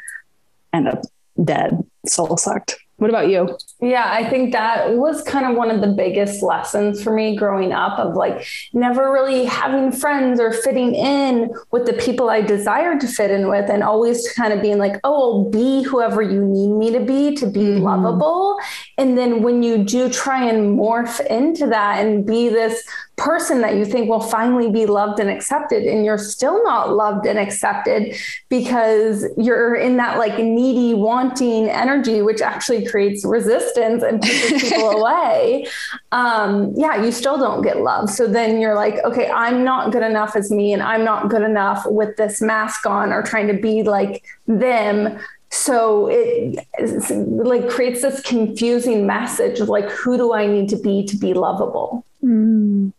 end 0.75 0.89
up 0.89 1.05
dead, 1.43 1.83
soul 2.05 2.37
sucked. 2.37 2.77
What 2.97 3.09
about 3.09 3.31
you? 3.31 3.57
Yeah, 3.81 4.11
I 4.11 4.29
think 4.29 4.51
that 4.53 4.97
was 4.97 5.23
kind 5.23 5.47
of 5.47 5.57
one 5.57 5.71
of 5.71 5.81
the 5.81 5.87
biggest 5.87 6.43
lessons 6.43 7.01
for 7.01 7.15
me 7.15 7.37
growing 7.37 7.73
up 7.73 7.97
of 8.01 8.17
like 8.17 8.45
never 8.73 9.13
really 9.13 9.45
having 9.45 9.93
friends 9.93 10.41
or 10.41 10.53
fitting 10.53 10.97
in 10.97 11.55
with 11.71 11.87
the 11.87 11.93
people 11.93 12.29
I 12.29 12.41
desired 12.41 13.01
to 13.03 13.07
fit 13.07 13.31
in 13.31 13.49
with 13.49 13.71
and 13.71 13.85
always 13.85 14.33
kind 14.33 14.53
of 14.53 14.61
being 14.61 14.79
like, 14.79 14.99
oh, 15.05 15.45
be 15.45 15.85
whoever 15.85 16.23
you 16.23 16.45
need 16.45 16.71
me 16.71 16.91
to 16.91 16.99
be 16.99 17.37
to 17.37 17.47
be 17.47 17.61
mm-hmm. 17.61 17.85
lovable. 17.85 18.59
And 18.97 19.17
then 19.17 19.45
when 19.45 19.63
you 19.63 19.85
do 19.85 20.09
try 20.09 20.45
and 20.45 20.77
morph 20.77 21.25
into 21.27 21.69
that 21.69 22.05
and 22.05 22.27
be 22.27 22.49
this 22.49 22.83
person 23.17 23.61
that 23.61 23.75
you 23.75 23.85
think 23.85 24.09
will 24.09 24.21
finally 24.21 24.71
be 24.71 24.87
loved 24.87 25.19
and 25.19 25.29
accepted 25.29 25.83
and 25.83 26.05
you're 26.05 26.19
still 26.19 26.63
not 26.63 26.95
loved 26.95 27.27
and 27.27 27.37
accepted 27.37 28.15
because 28.49 29.27
you're 29.37 29.75
in 29.75 29.97
that 29.97 30.19
like 30.19 30.39
needy 30.39 30.95
wanting 30.95 31.69
energy 31.69 32.23
which 32.23 32.41
actually 32.41 32.87
creates 32.87 33.25
resistance 33.25 33.68
and 33.77 34.21
pushes 34.21 34.63
people 34.63 34.91
away 34.99 35.67
um, 36.13 36.73
yeah 36.77 37.03
you 37.03 37.13
still 37.13 37.39
don't 37.39 37.63
get 37.63 37.81
love 37.81 38.09
so 38.09 38.27
then 38.27 38.61
you're 38.61 38.75
like 38.75 39.03
okay 39.05 39.31
i'm 39.31 39.65
not 39.65 39.93
good 39.93 40.03
enough 40.03 40.37
as 40.37 40.51
me 40.51 40.73
and 40.73 40.83
i'm 40.83 41.05
not 41.05 41.29
good 41.29 41.43
enough 41.43 41.85
with 41.87 42.17
this 42.17 42.41
mask 42.41 42.87
on 42.87 43.13
or 43.13 43.23
trying 43.23 43.47
to 43.47 43.55
be 43.55 43.83
like 43.83 44.25
them 44.47 45.19
so 45.51 46.09
it 46.11 46.67
like 46.79 47.69
creates 47.69 48.03
this 48.03 48.21
confusing 48.23 49.07
message 49.07 49.61
of 49.61 49.69
like 49.69 49.89
who 49.91 50.17
do 50.17 50.35
i 50.35 50.47
need 50.47 50.69
to 50.69 50.77
be 50.77 51.05
to 51.05 51.17
be 51.17 51.33
lovable 51.35 52.05
mm. 52.23 52.93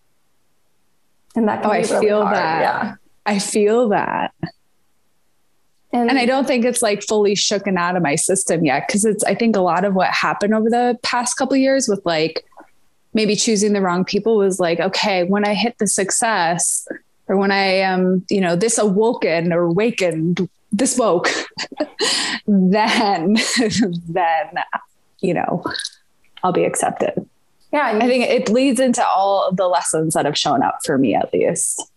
And 1.35 1.47
that 1.47 1.65
oh, 1.65 1.69
I 1.69 1.77
really 1.77 2.05
feel 2.05 2.23
hard. 2.23 2.35
that. 2.35 2.61
Yeah. 2.61 2.95
I 3.25 3.39
feel 3.39 3.89
that. 3.89 4.33
And, 5.91 6.09
and 6.09 6.19
I 6.19 6.25
don't 6.25 6.45
think 6.45 6.65
it's 6.65 6.81
like 6.81 7.01
fully 7.03 7.33
shooken 7.33 7.77
out 7.77 7.95
of 7.95 8.03
my 8.03 8.15
system 8.15 8.63
yet. 8.63 8.87
Cause 8.87 9.05
it's, 9.05 9.23
I 9.23 9.33
think 9.33 9.55
a 9.55 9.61
lot 9.61 9.85
of 9.85 9.95
what 9.95 10.09
happened 10.09 10.53
over 10.53 10.69
the 10.69 10.99
past 11.01 11.35
couple 11.35 11.57
years 11.57 11.87
with 11.87 12.01
like 12.05 12.45
maybe 13.13 13.35
choosing 13.35 13.73
the 13.73 13.81
wrong 13.81 14.05
people 14.05 14.37
was 14.37 14.59
like, 14.59 14.79
okay, 14.79 15.23
when 15.23 15.45
I 15.45 15.55
hit 15.55 15.77
the 15.79 15.87
success 15.87 16.87
or 17.27 17.37
when 17.37 17.51
I 17.51 17.63
am, 17.63 18.23
you 18.29 18.39
know, 18.39 18.55
this 18.55 18.77
awoken 18.77 19.51
or 19.51 19.63
awakened, 19.63 20.47
this 20.71 20.97
woke, 20.97 21.29
then, 22.47 23.37
then, 24.07 24.49
you 25.21 25.33
know, 25.33 25.63
I'll 26.43 26.53
be 26.53 26.65
accepted. 26.65 27.27
Yeah. 27.73 27.87
I 27.99 28.07
think 28.07 28.25
it 28.25 28.49
leads 28.49 28.79
into 28.79 29.05
all 29.05 29.47
of 29.47 29.57
the 29.57 29.67
lessons 29.67 30.13
that 30.13 30.25
have 30.25 30.37
shown 30.37 30.61
up 30.63 30.79
for 30.85 30.97
me, 30.97 31.15
at 31.15 31.33
least. 31.33 31.91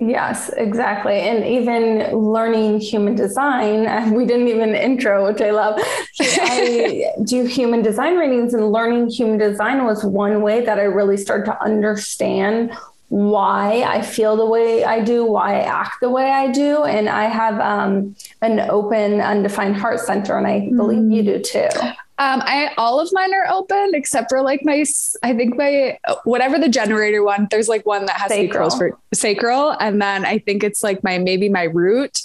Yes, 0.00 0.48
exactly. 0.56 1.20
And 1.20 1.44
even 1.44 2.16
learning 2.16 2.80
human 2.80 3.14
design, 3.14 4.14
we 4.14 4.24
didn't 4.24 4.48
even 4.48 4.74
intro, 4.74 5.30
which 5.30 5.42
I 5.42 5.50
love. 5.50 5.78
I 6.20 7.12
do 7.24 7.44
human 7.44 7.82
design 7.82 8.16
readings, 8.16 8.54
and 8.54 8.72
learning 8.72 9.10
human 9.10 9.38
design 9.38 9.84
was 9.84 10.02
one 10.02 10.40
way 10.40 10.64
that 10.64 10.78
I 10.78 10.84
really 10.84 11.18
started 11.18 11.44
to 11.46 11.62
understand 11.62 12.72
why 13.08 13.82
I 13.82 14.00
feel 14.00 14.36
the 14.36 14.46
way 14.46 14.84
I 14.84 15.00
do, 15.00 15.24
why 15.24 15.56
I 15.56 15.62
act 15.64 16.00
the 16.00 16.08
way 16.08 16.30
I 16.30 16.50
do. 16.50 16.84
And 16.84 17.08
I 17.08 17.24
have 17.24 17.60
um, 17.60 18.16
an 18.40 18.60
open, 18.70 19.20
undefined 19.20 19.76
heart 19.76 20.00
center, 20.00 20.38
and 20.38 20.46
I 20.46 20.70
believe 20.70 21.00
mm. 21.00 21.14
you 21.14 21.22
do 21.24 21.38
too. 21.40 21.68
Um, 22.20 22.42
I 22.44 22.70
all 22.76 23.00
of 23.00 23.08
mine 23.12 23.32
are 23.32 23.50
open 23.50 23.92
except 23.94 24.28
for 24.28 24.42
like 24.42 24.60
my 24.62 24.84
I 25.22 25.32
think 25.32 25.56
my 25.56 25.98
whatever 26.24 26.58
the 26.58 26.68
generator 26.68 27.24
one. 27.24 27.48
There's 27.50 27.66
like 27.66 27.86
one 27.86 28.04
that 28.04 28.16
has 28.16 28.28
sacral. 28.28 28.42
to 28.42 28.52
be 28.52 28.58
closed 28.58 28.78
for 28.78 28.98
sacral, 29.14 29.70
and 29.80 30.02
then 30.02 30.26
I 30.26 30.38
think 30.38 30.62
it's 30.62 30.82
like 30.82 31.02
my 31.02 31.16
maybe 31.16 31.48
my 31.48 31.62
root. 31.62 32.18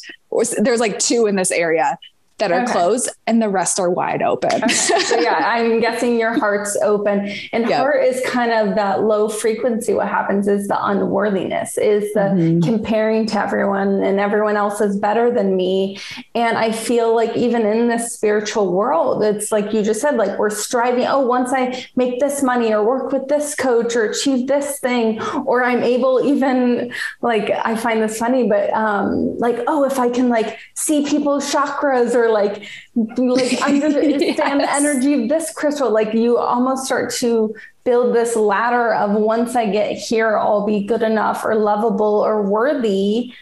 There's 0.57 0.81
like 0.81 0.99
two 0.99 1.27
in 1.27 1.37
this 1.37 1.49
area 1.49 1.97
that 2.37 2.51
are 2.51 2.63
okay. 2.63 2.71
closed 2.71 3.09
and 3.27 3.41
the 3.41 3.47
rest 3.47 3.79
are 3.79 3.89
wide 3.89 4.21
open. 4.21 4.63
Okay. 4.63 4.73
So 4.73 5.19
yeah, 5.19 5.35
I'm 5.45 5.79
guessing 5.79 6.19
your 6.19 6.37
heart's 6.37 6.77
open 6.81 7.31
and 7.53 7.69
yep. 7.69 7.79
heart 7.79 8.03
is 8.03 8.21
kind 8.25 8.51
of 8.51 8.75
that 8.75 9.03
low 9.03 9.29
frequency. 9.29 9.93
What 9.93 10.09
happens 10.09 10.47
is 10.47 10.67
the 10.67 10.85
unworthiness 10.85 11.77
is 11.77 12.13
the 12.13 12.19
mm-hmm. 12.19 12.61
comparing 12.61 13.25
to 13.27 13.39
everyone 13.39 14.03
and 14.03 14.19
everyone 14.19 14.57
else 14.57 14.81
is 14.81 14.97
better 14.97 15.31
than 15.31 15.55
me. 15.55 15.97
And 16.33 16.57
I 16.57 16.71
feel 16.71 17.15
like 17.15 17.35
even 17.37 17.65
in 17.65 17.87
this 17.87 18.13
spiritual 18.13 18.73
world, 18.73 19.23
it's 19.23 19.51
like 19.51 19.73
you 19.73 19.81
just 19.81 20.01
said, 20.01 20.17
like 20.17 20.37
we're 20.37 20.49
striving. 20.49 21.05
Oh, 21.05 21.21
once 21.21 21.53
I 21.53 21.85
make 21.95 22.19
this 22.19 22.43
money 22.43 22.73
or 22.73 22.83
work 22.83 23.11
with 23.13 23.27
this 23.27 23.55
coach 23.55 23.95
or 23.95 24.03
achieve 24.03 24.47
this 24.47 24.79
thing, 24.79 25.21
or 25.45 25.63
I'm 25.63 25.83
able 25.83 26.21
even 26.25 26.93
like, 27.21 27.49
I 27.49 27.75
find 27.75 28.01
this 28.01 28.17
funny, 28.17 28.47
but 28.47 28.73
um, 28.73 29.37
like, 29.37 29.59
oh, 29.67 29.85
if 29.85 29.99
I 29.99 30.09
can 30.09 30.27
like 30.27 30.59
see 30.73 31.05
people's 31.05 31.51
chakras 31.51 32.13
or 32.13 32.24
like 32.29 32.67
like 33.17 33.61
understand 33.61 34.21
yes. 34.21 34.37
the 34.37 34.73
energy 34.73 35.13
of 35.23 35.29
this 35.29 35.51
crystal 35.53 35.91
like 35.91 36.13
you 36.13 36.37
almost 36.37 36.85
start 36.85 37.11
to 37.11 37.55
build 37.83 38.15
this 38.15 38.35
ladder 38.35 38.93
of 38.93 39.11
once 39.11 39.55
i 39.55 39.69
get 39.69 39.93
here 39.93 40.37
i'll 40.37 40.65
be 40.65 40.83
good 40.83 41.01
enough 41.01 41.43
or 41.43 41.55
lovable 41.55 42.21
or 42.25 42.41
worthy 42.41 43.33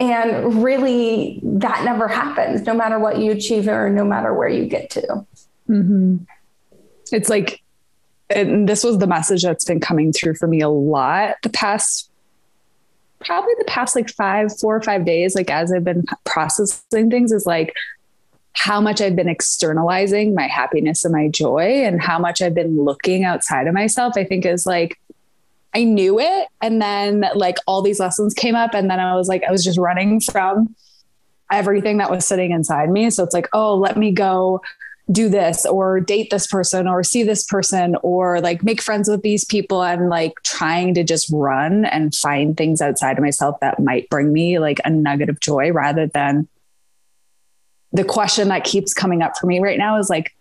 and 0.00 0.62
really 0.62 1.40
that 1.42 1.84
never 1.84 2.08
happens 2.08 2.62
no 2.66 2.74
matter 2.74 2.98
what 2.98 3.18
you 3.18 3.30
achieve 3.30 3.68
or 3.68 3.88
no 3.90 4.04
matter 4.04 4.34
where 4.34 4.48
you 4.48 4.66
get 4.66 4.90
to 4.90 5.02
mm-hmm. 5.68 6.16
it's 7.12 7.28
like 7.28 7.62
and 8.30 8.68
this 8.68 8.82
was 8.82 8.98
the 8.98 9.06
message 9.06 9.42
that's 9.42 9.64
been 9.64 9.80
coming 9.80 10.12
through 10.12 10.34
for 10.34 10.46
me 10.46 10.60
a 10.60 10.68
lot 10.68 11.36
the 11.42 11.50
past 11.50 12.10
probably 13.24 13.52
the 13.58 13.64
past 13.64 13.94
like 13.96 14.10
five, 14.10 14.56
four 14.58 14.76
or 14.76 14.82
five 14.82 15.04
days, 15.04 15.34
like 15.34 15.50
as 15.50 15.72
I've 15.72 15.84
been 15.84 16.04
processing 16.24 17.10
things, 17.10 17.32
is 17.32 17.46
like 17.46 17.74
how 18.54 18.80
much 18.80 19.00
I've 19.00 19.16
been 19.16 19.28
externalizing 19.28 20.34
my 20.34 20.46
happiness 20.46 21.04
and 21.04 21.12
my 21.12 21.28
joy 21.28 21.84
and 21.84 22.00
how 22.00 22.18
much 22.18 22.42
I've 22.42 22.54
been 22.54 22.82
looking 22.82 23.24
outside 23.24 23.66
of 23.66 23.74
myself, 23.74 24.14
I 24.16 24.24
think 24.24 24.44
is 24.44 24.66
like, 24.66 24.98
I 25.74 25.84
knew 25.84 26.20
it. 26.20 26.48
And 26.60 26.80
then 26.80 27.24
like 27.34 27.56
all 27.66 27.82
these 27.82 27.98
lessons 27.98 28.34
came 28.34 28.54
up. 28.54 28.74
And 28.74 28.90
then 28.90 29.00
I 29.00 29.14
was 29.16 29.28
like, 29.28 29.42
I 29.44 29.50
was 29.50 29.64
just 29.64 29.78
running 29.78 30.20
from 30.20 30.74
everything 31.50 31.98
that 31.98 32.10
was 32.10 32.26
sitting 32.26 32.50
inside 32.50 32.90
me. 32.90 33.08
So 33.10 33.24
it's 33.24 33.34
like, 33.34 33.48
oh, 33.52 33.74
let 33.74 33.96
me 33.96 34.12
go 34.12 34.60
do 35.10 35.28
this 35.28 35.66
or 35.66 36.00
date 36.00 36.30
this 36.30 36.46
person 36.46 36.86
or 36.86 37.02
see 37.02 37.22
this 37.22 37.44
person 37.44 37.96
or 38.02 38.40
like 38.40 38.62
make 38.62 38.80
friends 38.80 39.08
with 39.08 39.22
these 39.22 39.44
people 39.44 39.82
and 39.82 40.08
like 40.08 40.34
trying 40.44 40.94
to 40.94 41.02
just 41.02 41.28
run 41.32 41.84
and 41.86 42.14
find 42.14 42.56
things 42.56 42.80
outside 42.80 43.18
of 43.18 43.24
myself 43.24 43.58
that 43.60 43.80
might 43.80 44.08
bring 44.10 44.32
me 44.32 44.58
like 44.58 44.80
a 44.84 44.90
nugget 44.90 45.28
of 45.28 45.40
joy 45.40 45.72
rather 45.72 46.06
than 46.06 46.48
the 47.92 48.04
question 48.04 48.48
that 48.48 48.64
keeps 48.64 48.94
coming 48.94 49.22
up 49.22 49.36
for 49.38 49.46
me 49.46 49.60
right 49.60 49.78
now 49.78 49.98
is 49.98 50.08
like, 50.08 50.34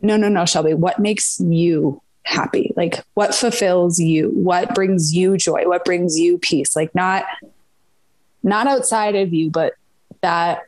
no, 0.00 0.16
no, 0.16 0.28
no, 0.28 0.44
Shelby, 0.44 0.74
what 0.74 0.98
makes 0.98 1.40
you 1.40 2.02
happy? 2.24 2.72
Like, 2.76 3.02
what 3.14 3.34
fulfills 3.34 3.98
you? 3.98 4.30
What 4.30 4.74
brings 4.74 5.14
you 5.14 5.36
joy? 5.36 5.66
What 5.66 5.84
brings 5.84 6.18
you 6.18 6.38
peace? 6.38 6.74
Like, 6.74 6.94
not, 6.94 7.24
not 8.42 8.66
outside 8.66 9.14
of 9.14 9.32
you, 9.32 9.50
but 9.50 9.74
that, 10.22 10.64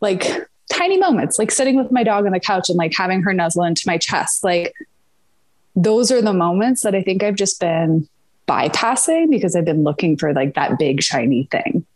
like, 0.00 0.48
tiny 0.70 0.98
moments, 0.98 1.38
like 1.38 1.50
sitting 1.50 1.76
with 1.76 1.90
my 1.90 2.02
dog 2.02 2.26
on 2.26 2.32
the 2.32 2.40
couch 2.40 2.68
and 2.68 2.76
like 2.76 2.94
having 2.94 3.22
her 3.22 3.32
nuzzle 3.32 3.64
into 3.64 3.84
my 3.86 3.98
chest. 3.98 4.44
Like, 4.44 4.74
those 5.74 6.10
are 6.10 6.20
the 6.20 6.32
moments 6.32 6.82
that 6.82 6.94
I 6.94 7.02
think 7.02 7.22
I've 7.22 7.36
just 7.36 7.60
been 7.60 8.08
bypassing 8.46 9.30
because 9.30 9.54
I've 9.54 9.64
been 9.64 9.84
looking 9.84 10.16
for 10.16 10.32
like 10.32 10.54
that 10.54 10.78
big 10.78 11.02
shiny 11.02 11.44
thing. 11.50 11.86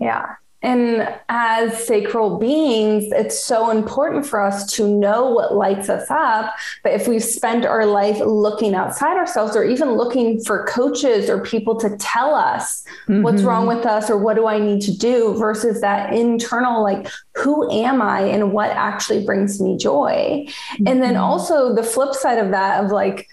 Yeah. 0.00 0.36
And 0.62 1.08
as 1.28 1.86
sacral 1.86 2.38
beings, 2.38 3.12
it's 3.12 3.42
so 3.42 3.70
important 3.70 4.26
for 4.26 4.40
us 4.40 4.70
to 4.72 4.86
know 4.86 5.30
what 5.30 5.54
lights 5.54 5.88
us 5.88 6.10
up. 6.10 6.54
But 6.82 6.92
if 6.92 7.08
we've 7.08 7.24
spent 7.24 7.64
our 7.64 7.86
life 7.86 8.18
looking 8.20 8.74
outside 8.74 9.16
ourselves 9.16 9.56
or 9.56 9.64
even 9.64 9.92
looking 9.92 10.42
for 10.44 10.66
coaches 10.66 11.30
or 11.30 11.42
people 11.42 11.80
to 11.80 11.96
tell 11.96 12.34
us 12.34 12.84
mm-hmm. 13.08 13.22
what's 13.22 13.42
wrong 13.42 13.66
with 13.66 13.86
us 13.86 14.10
or 14.10 14.18
what 14.18 14.36
do 14.36 14.46
I 14.46 14.58
need 14.58 14.82
to 14.82 14.96
do 14.96 15.34
versus 15.38 15.80
that 15.80 16.12
internal, 16.12 16.82
like, 16.82 17.08
who 17.36 17.70
am 17.70 18.02
I 18.02 18.20
and 18.22 18.52
what 18.52 18.70
actually 18.70 19.24
brings 19.24 19.60
me 19.60 19.78
joy? 19.78 20.44
Mm-hmm. 20.46 20.86
And 20.88 21.02
then 21.02 21.14
mm-hmm. 21.14 21.22
also 21.22 21.74
the 21.74 21.82
flip 21.82 22.14
side 22.14 22.38
of 22.38 22.50
that, 22.50 22.84
of 22.84 22.90
like, 22.90 23.28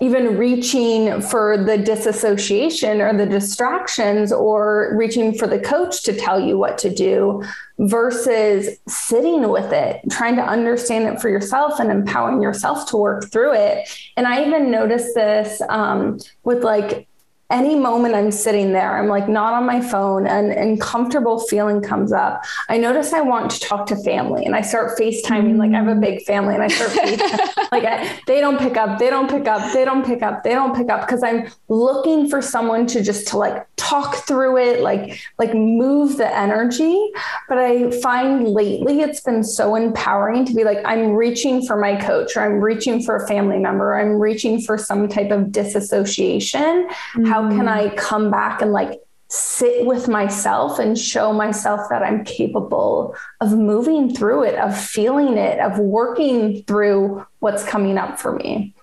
even 0.00 0.38
reaching 0.38 1.20
for 1.20 1.62
the 1.62 1.76
disassociation 1.76 3.02
or 3.02 3.12
the 3.12 3.26
distractions 3.26 4.32
or 4.32 4.94
reaching 4.96 5.34
for 5.34 5.46
the 5.46 5.58
coach 5.58 6.02
to 6.04 6.16
tell 6.16 6.40
you 6.40 6.56
what 6.56 6.78
to 6.78 6.92
do 6.92 7.42
versus 7.80 8.78
sitting 8.88 9.50
with 9.50 9.72
it, 9.72 10.00
trying 10.10 10.36
to 10.36 10.42
understand 10.42 11.06
it 11.06 11.20
for 11.20 11.28
yourself 11.28 11.78
and 11.78 11.90
empowering 11.90 12.40
yourself 12.40 12.88
to 12.88 12.96
work 12.96 13.30
through 13.30 13.52
it. 13.52 13.88
And 14.16 14.26
I 14.26 14.46
even 14.46 14.70
noticed 14.70 15.14
this 15.14 15.60
um, 15.68 16.18
with 16.44 16.64
like 16.64 17.06
any 17.50 17.74
moment 17.74 18.14
I'm 18.14 18.30
sitting 18.30 18.72
there, 18.72 18.96
I'm 18.96 19.08
like 19.08 19.28
not 19.28 19.52
on 19.54 19.66
my 19.66 19.80
phone, 19.80 20.26
an 20.26 20.50
uncomfortable 20.50 21.40
feeling 21.40 21.82
comes 21.82 22.12
up. 22.12 22.44
I 22.68 22.78
notice 22.78 23.12
I 23.12 23.20
want 23.20 23.50
to 23.52 23.60
talk 23.60 23.86
to 23.86 23.96
family 23.96 24.44
and 24.44 24.54
I 24.54 24.60
start 24.60 24.96
FaceTiming. 24.98 25.56
Like 25.56 25.72
I 25.72 25.78
have 25.78 25.88
a 25.88 25.94
big 25.94 26.22
family 26.22 26.54
and 26.54 26.62
I 26.62 26.68
start 26.68 26.96
like 27.72 27.84
I, 27.84 28.20
they 28.26 28.40
don't 28.40 28.58
pick 28.58 28.76
up, 28.76 28.98
they 28.98 29.10
don't 29.10 29.28
pick 29.28 29.48
up, 29.48 29.72
they 29.72 29.84
don't 29.84 30.04
pick 30.04 30.22
up, 30.22 30.44
they 30.44 30.50
don't 30.50 30.74
pick 30.76 30.88
up 30.90 31.06
because 31.06 31.22
I'm 31.22 31.48
looking 31.68 32.28
for 32.28 32.40
someone 32.40 32.86
to 32.88 33.02
just 33.02 33.28
to 33.28 33.36
like 33.36 33.66
talk 33.76 34.14
through 34.26 34.58
it, 34.58 34.80
like 34.80 35.20
like 35.38 35.52
move 35.52 36.18
the 36.18 36.36
energy. 36.36 37.10
But 37.48 37.58
I 37.58 37.90
find 38.00 38.46
lately 38.48 39.00
it's 39.00 39.20
been 39.20 39.42
so 39.42 39.74
empowering 39.74 40.44
to 40.44 40.54
be 40.54 40.62
like 40.62 40.78
I'm 40.84 41.12
reaching 41.12 41.66
for 41.66 41.76
my 41.76 41.96
coach 41.96 42.36
or 42.36 42.42
I'm 42.42 42.60
reaching 42.60 43.02
for 43.02 43.16
a 43.16 43.26
family 43.26 43.58
member, 43.58 43.90
or 43.90 44.00
I'm 44.00 44.20
reaching 44.20 44.60
for 44.60 44.78
some 44.78 45.08
type 45.08 45.30
of 45.30 45.50
disassociation. 45.50 46.88
Mm-hmm. 46.88 47.24
How 47.24 47.39
how 47.42 47.48
can 47.48 47.66
mm. 47.66 47.68
I 47.68 47.94
come 47.94 48.30
back 48.30 48.62
and 48.62 48.72
like 48.72 49.00
sit 49.28 49.86
with 49.86 50.08
myself 50.08 50.78
and 50.78 50.98
show 50.98 51.32
myself 51.32 51.88
that 51.88 52.02
I'm 52.02 52.24
capable 52.24 53.14
of 53.40 53.52
moving 53.52 54.14
through 54.14 54.44
it, 54.44 54.56
of 54.56 54.78
feeling 54.78 55.38
it, 55.38 55.60
of 55.60 55.78
working 55.78 56.64
through 56.64 57.24
what's 57.38 57.64
coming 57.64 57.96
up 57.96 58.18
for 58.18 58.34
me. 58.34 58.74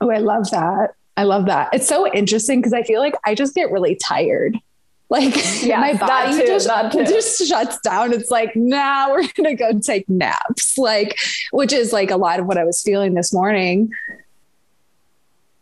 Oh, 0.00 0.10
I 0.10 0.18
love 0.18 0.50
that. 0.50 0.94
I 1.16 1.24
love 1.24 1.46
that. 1.46 1.70
It's 1.72 1.88
so 1.88 2.12
interesting 2.12 2.60
because 2.60 2.74
I 2.74 2.82
feel 2.82 3.00
like 3.00 3.14
I 3.24 3.34
just 3.34 3.54
get 3.54 3.70
really 3.70 3.96
tired. 3.96 4.58
Like 5.10 5.34
yes, 5.62 5.98
my 5.98 6.06
body 6.06 6.38
too, 6.38 6.46
just, 6.46 6.68
just 6.92 7.48
shuts 7.48 7.80
down. 7.80 8.12
It's 8.12 8.30
like, 8.30 8.54
now 8.54 9.06
nah, 9.06 9.12
we're 9.14 9.26
gonna 9.34 9.54
go 9.54 9.78
take 9.78 10.06
naps. 10.06 10.76
Like, 10.76 11.18
which 11.50 11.72
is 11.72 11.94
like 11.94 12.10
a 12.10 12.18
lot 12.18 12.40
of 12.40 12.44
what 12.44 12.58
I 12.58 12.64
was 12.64 12.82
feeling 12.82 13.14
this 13.14 13.32
morning 13.32 13.90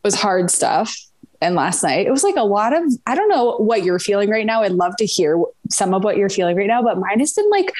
was 0.03 0.17
hard 0.17 0.50
stuff 0.50 1.06
and 1.40 1.55
last 1.55 1.83
night. 1.83 2.07
It 2.07 2.11
was 2.11 2.23
like 2.23 2.37
a 2.37 2.45
lot 2.45 2.73
of, 2.73 2.83
I 3.07 3.14
don't 3.14 3.28
know 3.28 3.57
what 3.57 3.85
you're 3.85 3.99
feeling 3.99 4.31
right 4.31 4.47
now. 4.47 4.62
I'd 4.62 4.73
love 4.73 4.97
to 4.97 5.07
hear 5.07 5.43
some 5.71 5.95
of 5.95 6.05
what 6.05 6.16
you're 6.16 6.28
feeling 6.28 6.57
right 6.57 6.66
now, 6.66 6.83
but 6.83 6.99
mine 6.99 7.21
has 7.21 7.33
been 7.33 7.50
like 7.50 7.73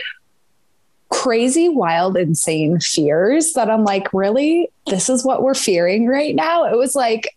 crazy, 1.09 1.69
wild, 1.69 2.17
insane 2.17 2.81
fears 2.81 3.53
that 3.53 3.71
I'm 3.71 3.85
like, 3.85 4.13
really? 4.13 4.71
This 4.87 5.09
is 5.09 5.25
what 5.25 5.43
we're 5.43 5.55
fearing 5.55 6.07
right 6.07 6.35
now? 6.35 6.65
It 6.65 6.77
was 6.77 6.95
like, 6.95 7.37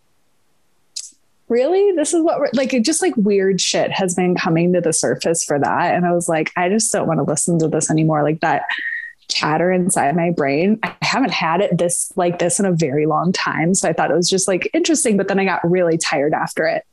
really? 1.47 1.91
This 1.95 2.13
is 2.13 2.21
what 2.21 2.39
we're 2.39 2.49
like, 2.53 2.71
just 2.81 3.01
like 3.01 3.15
weird 3.17 3.59
shit 3.59 3.91
has 3.91 4.15
been 4.15 4.35
coming 4.35 4.73
to 4.73 4.81
the 4.81 4.93
surface 4.93 5.43
for 5.43 5.59
that. 5.59 5.95
And 5.95 6.05
I 6.05 6.13
was 6.13 6.29
like, 6.29 6.51
I 6.55 6.69
just 6.69 6.91
don't 6.91 7.07
want 7.07 7.19
to 7.19 7.23
listen 7.23 7.59
to 7.59 7.67
this 7.67 7.89
anymore. 7.89 8.23
Like 8.23 8.41
that 8.41 8.63
chatter 9.29 9.72
inside 9.72 10.15
my 10.15 10.31
brain. 10.31 10.79
I 10.83 10.96
haven't 11.01 11.31
had 11.31 11.61
it 11.61 11.77
this 11.77 12.11
like 12.15 12.39
this 12.39 12.59
in 12.59 12.65
a 12.65 12.74
very 12.74 13.05
long 13.05 13.31
time. 13.31 13.74
So 13.74 13.87
I 13.87 13.94
thought 13.94 14.11
it 14.11 14.15
was 14.15 14.29
just 14.29 14.48
like 14.48 14.70
interesting, 14.74 15.18
but 15.18 15.27
then 15.27 15.39
I 15.39 15.46
got 15.46 15.70
really 15.70 15.98
tired 15.98 16.33
after 16.33 16.65
it. 16.65 16.83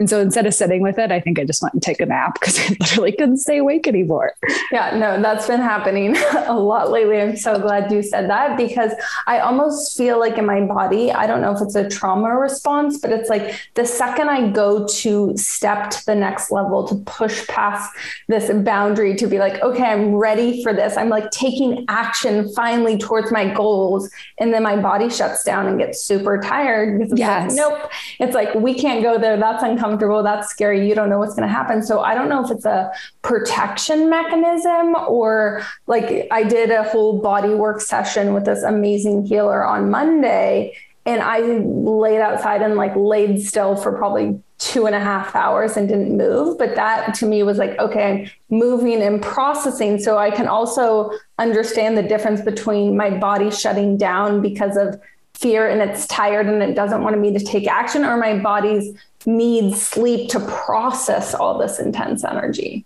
And 0.00 0.08
so 0.08 0.18
instead 0.18 0.46
of 0.46 0.54
sitting 0.54 0.80
with 0.80 0.98
it, 0.98 1.12
I 1.12 1.20
think 1.20 1.38
I 1.38 1.44
just 1.44 1.60
went 1.60 1.74
and 1.74 1.82
take 1.82 2.00
a 2.00 2.06
nap 2.06 2.40
because 2.40 2.58
I 2.70 2.74
literally 2.80 3.12
couldn't 3.12 3.36
stay 3.36 3.58
awake 3.58 3.86
anymore. 3.86 4.32
Yeah, 4.72 4.96
no, 4.96 5.20
that's 5.20 5.46
been 5.46 5.60
happening 5.60 6.16
a 6.46 6.58
lot 6.58 6.90
lately. 6.90 7.20
I'm 7.20 7.36
so 7.36 7.60
glad 7.60 7.92
you 7.92 8.02
said 8.02 8.30
that 8.30 8.56
because 8.56 8.92
I 9.26 9.40
almost 9.40 9.96
feel 9.98 10.18
like 10.18 10.38
in 10.38 10.46
my 10.46 10.62
body, 10.62 11.12
I 11.12 11.26
don't 11.26 11.42
know 11.42 11.54
if 11.54 11.60
it's 11.60 11.74
a 11.74 11.86
trauma 11.86 12.34
response, 12.34 12.98
but 12.98 13.12
it's 13.12 13.28
like 13.28 13.60
the 13.74 13.84
second 13.84 14.30
I 14.30 14.48
go 14.50 14.86
to 14.86 15.36
step 15.36 15.90
to 15.90 16.06
the 16.06 16.14
next 16.14 16.50
level 16.50 16.88
to 16.88 16.94
push 17.04 17.46
past 17.46 17.94
this 18.26 18.50
boundary 18.64 19.14
to 19.16 19.26
be 19.26 19.38
like, 19.38 19.60
okay, 19.60 19.84
I'm 19.84 20.14
ready 20.14 20.62
for 20.62 20.72
this. 20.72 20.96
I'm 20.96 21.10
like 21.10 21.30
taking 21.30 21.84
action 21.88 22.50
finally 22.54 22.96
towards 22.96 23.30
my 23.30 23.52
goals. 23.52 24.10
And 24.38 24.54
then 24.54 24.62
my 24.62 24.76
body 24.76 25.10
shuts 25.10 25.44
down 25.44 25.66
and 25.66 25.78
gets 25.78 26.02
super 26.02 26.38
tired 26.38 26.98
because 26.98 27.12
it's 27.12 27.18
yes. 27.18 27.50
like, 27.50 27.56
nope. 27.56 27.90
It's 28.18 28.34
like, 28.34 28.54
we 28.54 28.72
can't 28.72 29.02
go 29.02 29.18
there. 29.18 29.36
That's 29.36 29.62
uncomfortable 29.62 29.89
uncomfortable. 29.90 30.22
That's 30.22 30.48
scary. 30.48 30.88
You 30.88 30.94
don't 30.94 31.10
know 31.10 31.18
what's 31.18 31.34
going 31.34 31.48
to 31.48 31.52
happen. 31.52 31.82
So 31.82 32.00
I 32.00 32.14
don't 32.14 32.28
know 32.28 32.44
if 32.44 32.50
it's 32.50 32.64
a 32.64 32.92
protection 33.22 34.08
mechanism 34.08 34.94
or 35.08 35.62
like 35.86 36.26
I 36.30 36.42
did 36.44 36.70
a 36.70 36.84
whole 36.84 37.20
body 37.20 37.54
work 37.54 37.80
session 37.80 38.34
with 38.34 38.44
this 38.44 38.62
amazing 38.62 39.26
healer 39.26 39.64
on 39.64 39.90
Monday. 39.90 40.76
And 41.06 41.22
I 41.22 41.40
laid 41.40 42.20
outside 42.20 42.62
and 42.62 42.76
like 42.76 42.94
laid 42.94 43.42
still 43.42 43.74
for 43.74 43.96
probably 43.96 44.40
two 44.58 44.86
and 44.86 44.94
a 44.94 45.00
half 45.00 45.34
hours 45.34 45.76
and 45.76 45.88
didn't 45.88 46.16
move. 46.16 46.58
But 46.58 46.74
that 46.74 47.14
to 47.14 47.26
me 47.26 47.42
was 47.42 47.56
like, 47.56 47.78
okay, 47.78 48.04
I'm 48.10 48.30
moving 48.50 49.02
and 49.02 49.22
processing. 49.22 49.98
So 49.98 50.18
I 50.18 50.30
can 50.30 50.46
also 50.46 51.12
understand 51.38 51.96
the 51.96 52.02
difference 52.02 52.42
between 52.42 52.96
my 52.96 53.10
body 53.10 53.50
shutting 53.50 53.96
down 53.96 54.42
because 54.42 54.76
of 54.76 55.00
fear 55.32 55.66
and 55.66 55.80
it's 55.80 56.06
tired 56.06 56.46
and 56.46 56.62
it 56.62 56.74
doesn't 56.74 57.02
want 57.02 57.18
me 57.18 57.32
to 57.32 57.42
take 57.42 57.66
action, 57.66 58.04
or 58.04 58.18
my 58.18 58.38
body's 58.38 58.94
needs 59.26 59.82
sleep 59.82 60.30
to 60.30 60.40
process 60.40 61.34
all 61.34 61.58
this 61.58 61.78
intense 61.78 62.24
energy. 62.24 62.84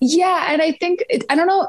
Yeah. 0.00 0.46
And 0.52 0.62
I 0.62 0.72
think, 0.72 1.04
I 1.28 1.34
don't 1.34 1.46
know, 1.46 1.68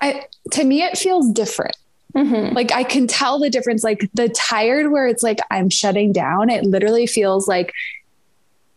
I, 0.00 0.26
to 0.52 0.64
me, 0.64 0.82
it 0.82 0.98
feels 0.98 1.30
different. 1.30 1.76
Mm-hmm. 2.14 2.54
Like 2.54 2.72
I 2.72 2.84
can 2.84 3.06
tell 3.06 3.40
the 3.40 3.50
difference, 3.50 3.82
like 3.82 4.08
the 4.14 4.28
tired 4.28 4.90
where 4.90 5.06
it's 5.06 5.22
like 5.22 5.38
I'm 5.50 5.68
shutting 5.68 6.12
down, 6.12 6.50
it 6.50 6.64
literally 6.64 7.06
feels 7.06 7.48
like 7.48 7.72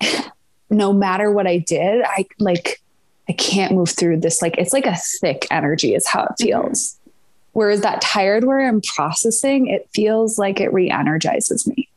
no 0.69 0.91
matter 0.93 1.31
what 1.31 1.47
I 1.47 1.59
did, 1.59 2.03
I 2.05 2.25
like, 2.39 2.81
I 3.29 3.33
can't 3.33 3.73
move 3.73 3.89
through 3.89 4.21
this. 4.21 4.41
Like 4.41 4.57
it's 4.57 4.73
like 4.73 4.85
a 4.85 4.95
thick 4.95 5.45
energy, 5.51 5.93
is 5.93 6.07
how 6.07 6.23
it 6.23 6.31
mm-hmm. 6.31 6.45
feels. 6.45 6.93
Mm-hmm. 6.93 7.09
Whereas 7.53 7.81
that 7.81 8.01
tired 8.01 8.43
where 8.43 8.67
I'm 8.67 8.81
processing, 8.81 9.67
it 9.67 9.89
feels 9.93 10.37
like 10.37 10.59
it 10.59 10.71
re 10.71 10.89
energizes 10.91 11.65
me. 11.67 11.89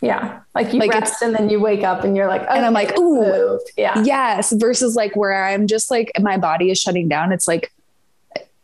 Yeah. 0.00 0.40
Like 0.54 0.72
you 0.72 0.78
like 0.78 0.92
rest 0.92 1.22
and 1.22 1.34
then 1.34 1.48
you 1.48 1.58
wake 1.58 1.82
up 1.82 2.04
and 2.04 2.16
you're 2.16 2.26
like, 2.26 2.42
okay, 2.42 2.56
and 2.56 2.66
I'm 2.66 2.74
like, 2.74 2.98
ooh, 2.98 3.58
yeah. 3.76 4.02
Yes. 4.04 4.52
Versus 4.52 4.94
like 4.94 5.16
where 5.16 5.44
I'm 5.44 5.66
just 5.66 5.90
like, 5.90 6.12
my 6.20 6.36
body 6.36 6.70
is 6.70 6.78
shutting 6.78 7.08
down. 7.08 7.32
It's 7.32 7.48
like, 7.48 7.72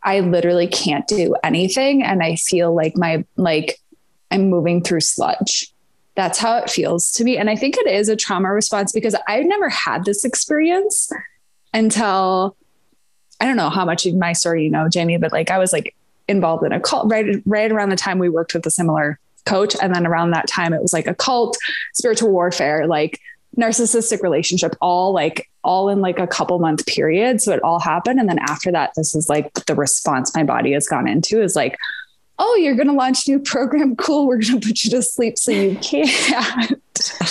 I 0.03 0.19
literally 0.19 0.67
can't 0.67 1.07
do 1.07 1.35
anything. 1.43 2.03
And 2.03 2.21
I 2.21 2.35
feel 2.35 2.73
like 2.73 2.95
my, 2.97 3.25
like 3.35 3.79
I'm 4.29 4.49
moving 4.49 4.83
through 4.83 4.99
sludge. 4.99 5.73
That's 6.15 6.37
how 6.37 6.57
it 6.57 6.69
feels 6.69 7.11
to 7.13 7.23
me. 7.23 7.37
And 7.37 7.49
I 7.49 7.55
think 7.55 7.77
it 7.77 7.87
is 7.87 8.09
a 8.09 8.15
trauma 8.15 8.51
response 8.51 8.91
because 8.91 9.15
I've 9.27 9.45
never 9.45 9.69
had 9.69 10.05
this 10.05 10.23
experience 10.23 11.11
until 11.73 12.55
I 13.39 13.45
don't 13.45 13.57
know 13.57 13.71
how 13.71 13.85
much 13.85 14.05
of 14.05 14.13
my 14.15 14.33
story 14.33 14.65
you 14.65 14.69
know, 14.69 14.87
Jamie, 14.87 15.17
but 15.17 15.31
like 15.31 15.49
I 15.49 15.57
was 15.57 15.73
like 15.73 15.95
involved 16.27 16.63
in 16.63 16.71
a 16.71 16.79
cult 16.79 17.09
right, 17.09 17.41
right 17.45 17.71
around 17.71 17.89
the 17.89 17.95
time 17.95 18.19
we 18.19 18.29
worked 18.29 18.53
with 18.53 18.65
a 18.65 18.71
similar 18.71 19.19
coach. 19.45 19.75
And 19.81 19.93
then 19.93 20.05
around 20.05 20.31
that 20.31 20.47
time, 20.47 20.73
it 20.73 20.81
was 20.81 20.93
like 20.93 21.07
a 21.07 21.15
cult, 21.15 21.57
spiritual 21.93 22.31
warfare, 22.31 22.87
like 22.87 23.19
narcissistic 23.57 24.21
relationship, 24.21 24.75
all 24.81 25.13
like 25.13 25.49
all 25.63 25.89
in 25.89 26.01
like 26.01 26.19
a 26.19 26.27
couple 26.27 26.59
month 26.59 26.85
period. 26.85 27.41
So 27.41 27.53
it 27.53 27.63
all 27.63 27.79
happened. 27.79 28.19
And 28.19 28.27
then 28.27 28.39
after 28.39 28.71
that, 28.71 28.91
this 28.95 29.15
is 29.15 29.29
like 29.29 29.53
the 29.65 29.75
response 29.75 30.35
my 30.35 30.43
body 30.43 30.73
has 30.73 30.87
gone 30.87 31.07
into 31.07 31.41
is 31.41 31.55
like, 31.55 31.77
oh, 32.39 32.55
you're 32.55 32.75
going 32.75 32.87
to 32.87 32.93
launch 32.93 33.27
new 33.27 33.39
program. 33.39 33.95
Cool. 34.03 34.27
We're 34.27 34.39
going 34.41 34.59
to 34.59 34.67
put 34.67 34.83
you 34.83 34.89
to 34.91 35.01
sleep 35.01 35.37
so 35.37 35.51
you 35.51 35.77
can't. 35.77 36.81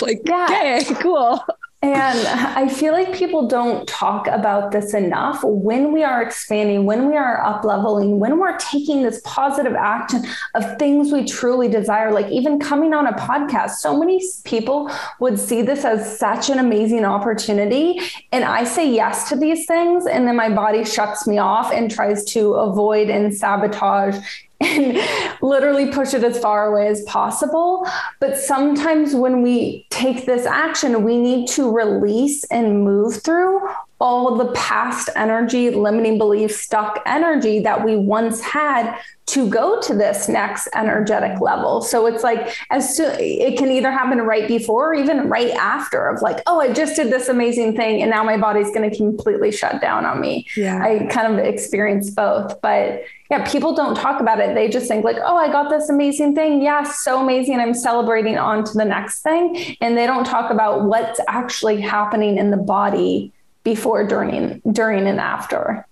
like, 0.03 0.23
yeah. 0.25 0.47
okay, 0.49 0.85
cool. 1.01 1.45
And 1.85 2.29
I 2.29 2.69
feel 2.69 2.93
like 2.93 3.13
people 3.13 3.49
don't 3.49 3.89
talk 3.89 4.29
about 4.29 4.71
this 4.71 4.95
enough. 4.95 5.43
When 5.43 5.93
we 5.93 6.05
are 6.05 6.23
expanding, 6.23 6.85
when 6.85 7.09
we 7.09 7.17
are 7.17 7.45
up 7.45 7.65
leveling, 7.65 8.21
when 8.21 8.39
we're 8.39 8.57
taking 8.59 9.03
this 9.03 9.21
positive 9.25 9.75
action 9.75 10.25
of 10.55 10.79
things 10.79 11.11
we 11.11 11.25
truly 11.25 11.67
desire, 11.67 12.13
like 12.13 12.31
even 12.31 12.61
coming 12.61 12.95
on 12.95 13.09
a 13.09 13.13
podcast, 13.15 13.71
so 13.79 13.99
many 13.99 14.23
people 14.45 14.93
would 15.19 15.41
see 15.41 15.61
this 15.61 15.85
as 15.85 16.21
such 16.21 16.51
an 16.51 16.61
amazing 16.61 17.05
opportunity. 17.05 17.99
And 18.31 18.45
I 18.45 18.63
say 18.63 18.89
yes 18.89 19.29
to 19.31 19.37
these 19.37 19.67
things, 19.67 20.07
and 20.07 20.29
then 20.29 20.37
my 20.37 20.51
body 20.51 20.85
shuts 20.85 21.27
me 21.27 21.39
off 21.39 21.73
and 21.73 21.91
tries 21.91 22.25
to 22.27 22.55
avoid 22.55 23.11
and 23.11 23.35
sabotage 23.35 24.19
and 24.63 24.99
literally 25.43 25.91
push 25.91 26.15
it 26.15 26.25
as 26.25 26.39
far 26.39 26.67
away 26.73 26.89
as 26.89 27.03
possible. 27.03 27.87
But 28.21 28.37
sometimes 28.37 29.15
when 29.15 29.43
we 29.43 29.87
take 29.91 30.27
this 30.27 30.47
action, 30.47 31.05
we 31.05 31.19
need 31.19 31.49
to 31.49 31.71
release 31.71 32.45
and 32.45 32.85
move 32.85 33.23
through 33.23 33.61
all 34.03 34.35
the 34.37 34.51
past 34.51 35.09
energy, 35.15 35.71
limiting 35.71 36.19
beliefs, 36.19 36.57
stuck 36.57 37.01
energy 37.07 37.61
that 37.61 37.85
we 37.85 37.95
once 37.95 38.41
had 38.41 38.99
to 39.27 39.49
go 39.49 39.81
to 39.81 39.95
this 39.95 40.29
next 40.29 40.69
energetic 40.75 41.41
level. 41.41 41.81
So 41.81 42.07
it's 42.07 42.25
like 42.25 42.53
as 42.71 42.97
soon 42.97 43.15
it 43.21 43.57
can 43.57 43.71
either 43.71 43.93
happen 43.93 44.19
right 44.23 44.49
before 44.49 44.91
or 44.91 44.95
even 44.95 45.29
right 45.29 45.53
after 45.53 46.09
of 46.09 46.21
like, 46.21 46.43
oh, 46.49 46.61
I 46.61 46.73
just 46.73 46.97
did 46.97 47.13
this 47.13 47.29
amazing 47.29 47.77
thing 47.77 48.03
and 48.03 48.11
now 48.11 48.25
my 48.25 48.37
body's 48.37 48.75
going 48.75 48.91
to 48.91 48.97
completely 48.97 49.53
shut 49.53 49.81
down 49.81 50.05
on 50.05 50.21
me. 50.21 50.49
Yeah. 50.57 50.83
I 50.83 51.07
kind 51.07 51.33
of 51.33 51.39
experience 51.39 52.11
both, 52.11 52.61
but 52.61 53.05
yeah, 53.31 53.49
people 53.49 53.73
don't 53.73 53.95
talk 53.95 54.21
about 54.21 54.41
it. 54.41 54.57
They 54.57 54.69
just 54.69 54.89
think 54.89 55.05
like, 55.05 55.19
oh, 55.25 55.37
I 55.37 55.47
got 55.47 55.71
this 55.71 55.89
amazing 55.89 56.35
thing. 56.35 56.61
Yeah, 56.61 56.83
so 56.83 57.23
amazing. 57.23 57.61
I'm 57.61 57.73
celebrating 57.73 58.37
on 58.37 58.65
to 58.65 58.73
the 58.73 58.85
next 58.85 59.23
thing. 59.23 59.77
And 59.81 59.97
they 59.97 60.07
don't 60.07 60.25
talk 60.25 60.51
about 60.51 60.87
what's 60.87 61.21
actually 61.29 61.81
happening 61.81 62.37
in 62.37 62.51
the 62.51 62.57
body 62.57 63.33
before, 63.65 64.07
during, 64.07 64.61
during 64.71 65.07
and 65.07 65.21
after. 65.21 65.87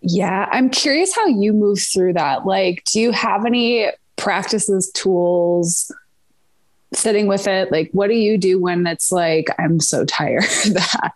Yeah, 0.00 0.48
I'm 0.50 0.68
curious 0.70 1.14
how 1.14 1.26
you 1.26 1.52
move 1.52 1.80
through 1.80 2.14
that. 2.14 2.44
Like, 2.44 2.84
do 2.84 3.00
you 3.00 3.10
have 3.12 3.46
any 3.46 3.90
practices, 4.16 4.90
tools, 4.92 5.90
sitting 6.92 7.26
with 7.26 7.46
it? 7.46 7.72
Like, 7.72 7.90
what 7.92 8.08
do 8.08 8.14
you 8.14 8.36
do 8.36 8.60
when 8.60 8.86
it's 8.86 9.10
like, 9.10 9.48
I'm 9.58 9.80
so 9.80 10.04
tired 10.04 10.42
that 10.72 11.12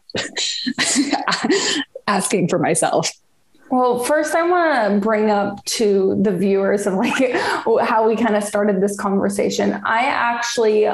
asking 2.06 2.48
for 2.48 2.58
myself? 2.58 3.10
Well, 3.70 3.98
first, 3.98 4.34
I 4.34 4.48
want 4.48 4.94
to 4.94 5.00
bring 5.00 5.30
up 5.30 5.62
to 5.66 6.18
the 6.22 6.34
viewers 6.34 6.86
of 6.86 6.94
like 6.94 7.32
how 7.82 8.08
we 8.08 8.16
kind 8.16 8.34
of 8.36 8.42
started 8.42 8.80
this 8.80 8.96
conversation. 8.96 9.74
I 9.84 10.04
actually 10.04 10.88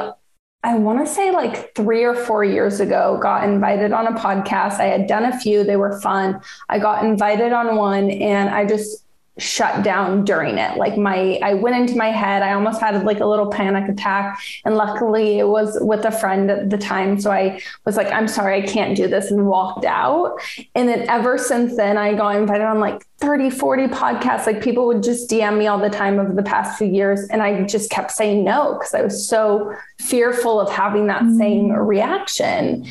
I 0.65 0.77
want 0.77 1.07
to 1.07 1.13
say 1.13 1.31
like 1.31 1.75
three 1.75 2.05
or 2.05 2.15
four 2.15 2.43
years 2.43 2.81
ago, 2.81 3.19
got 3.21 3.45
invited 3.45 3.93
on 3.93 4.07
a 4.07 4.19
podcast. 4.19 4.81
I 4.81 4.87
had 4.87 5.07
done 5.07 5.27
a 5.27 5.39
few, 5.39 5.63
they 5.63 5.77
were 5.77 6.01
fun. 6.01 6.41
I 6.71 6.79
got 6.79 7.05
invited 7.05 7.53
on 7.53 7.77
one 7.77 8.11
and 8.11 8.49
I 8.49 8.65
just 8.65 9.04
shut 9.39 9.83
down 9.83 10.25
during 10.25 10.59
it. 10.59 10.77
Like 10.77 10.97
my, 10.97 11.39
I 11.43 11.55
went 11.55 11.77
into 11.77 11.97
my 11.97 12.11
head. 12.11 12.43
I 12.43 12.53
almost 12.53 12.81
had 12.81 13.05
like 13.05 13.21
a 13.21 13.27
little 13.27 13.49
panic 13.49 13.89
attack. 13.89 14.41
And 14.65 14.77
luckily 14.77 15.39
it 15.39 15.49
was 15.49 15.77
with 15.81 16.05
a 16.05 16.13
friend 16.13 16.51
at 16.51 16.71
the 16.71 16.79
time. 16.79 17.21
So 17.21 17.33
I 17.33 17.61
was 17.85 17.97
like, 17.97 18.13
I'm 18.13 18.29
sorry, 18.29 18.63
I 18.63 18.67
can't 18.67 18.97
do 18.97 19.09
this 19.09 19.31
and 19.31 19.47
walked 19.47 19.85
out. 19.85 20.39
And 20.75 20.89
then 20.89 21.09
ever 21.09 21.37
since 21.37 21.77
then, 21.77 21.99
I 21.99 22.15
got 22.15 22.37
invited 22.37 22.65
on 22.65 22.79
like 22.79 23.05
30, 23.19 23.51
40 23.51 23.89
podcasts. 23.89 24.47
Like 24.47 24.63
people 24.63 24.87
would 24.87 25.03
just 25.03 25.29
DM 25.29 25.59
me 25.59 25.67
all 25.67 25.79
the 25.79 25.91
time 25.91 26.21
over 26.21 26.33
the 26.33 26.43
past 26.43 26.79
few 26.79 26.87
years. 26.87 27.27
And 27.29 27.43
I 27.43 27.65
just 27.65 27.91
kept 27.91 28.13
saying 28.13 28.45
no 28.45 28.75
because 28.75 28.95
I 28.95 29.03
was 29.03 29.29
so 29.29 29.75
fearful 29.99 30.61
of 30.61 30.71
having 30.71 31.09
that 31.09 31.23
mm-hmm. 31.23 31.39
same 31.39 31.73
reaction. 31.73 32.87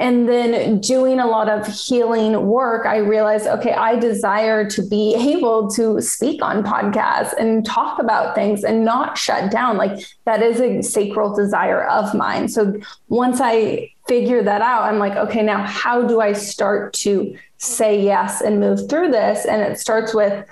And 0.00 0.28
then 0.28 0.80
doing 0.80 1.18
a 1.18 1.26
lot 1.26 1.48
of 1.48 1.66
healing 1.66 2.46
work, 2.46 2.86
I 2.86 2.98
realized, 2.98 3.48
okay, 3.48 3.72
I 3.72 3.96
desire 3.96 4.68
to 4.70 4.82
be 4.86 5.14
able 5.16 5.68
to 5.70 6.00
speak 6.00 6.40
on 6.40 6.62
podcasts 6.62 7.34
and 7.36 7.66
talk 7.66 7.98
about 7.98 8.36
things 8.36 8.62
and 8.62 8.84
not 8.84 9.18
shut 9.18 9.50
down. 9.50 9.76
Like 9.76 10.06
that 10.24 10.40
is 10.40 10.60
a 10.60 10.82
sacral 10.82 11.34
desire 11.34 11.84
of 11.84 12.14
mine. 12.14 12.48
So 12.48 12.80
once 13.08 13.40
I 13.40 13.90
figure 14.06 14.42
that 14.42 14.62
out, 14.62 14.82
I'm 14.82 15.00
like, 15.00 15.16
okay, 15.16 15.42
now 15.42 15.64
how 15.64 16.06
do 16.06 16.20
I 16.20 16.32
start 16.32 16.92
to 16.94 17.36
say 17.56 18.00
yes 18.00 18.40
and 18.40 18.60
move 18.60 18.88
through 18.88 19.10
this? 19.10 19.46
And 19.46 19.62
it 19.62 19.80
starts 19.80 20.14
with 20.14 20.46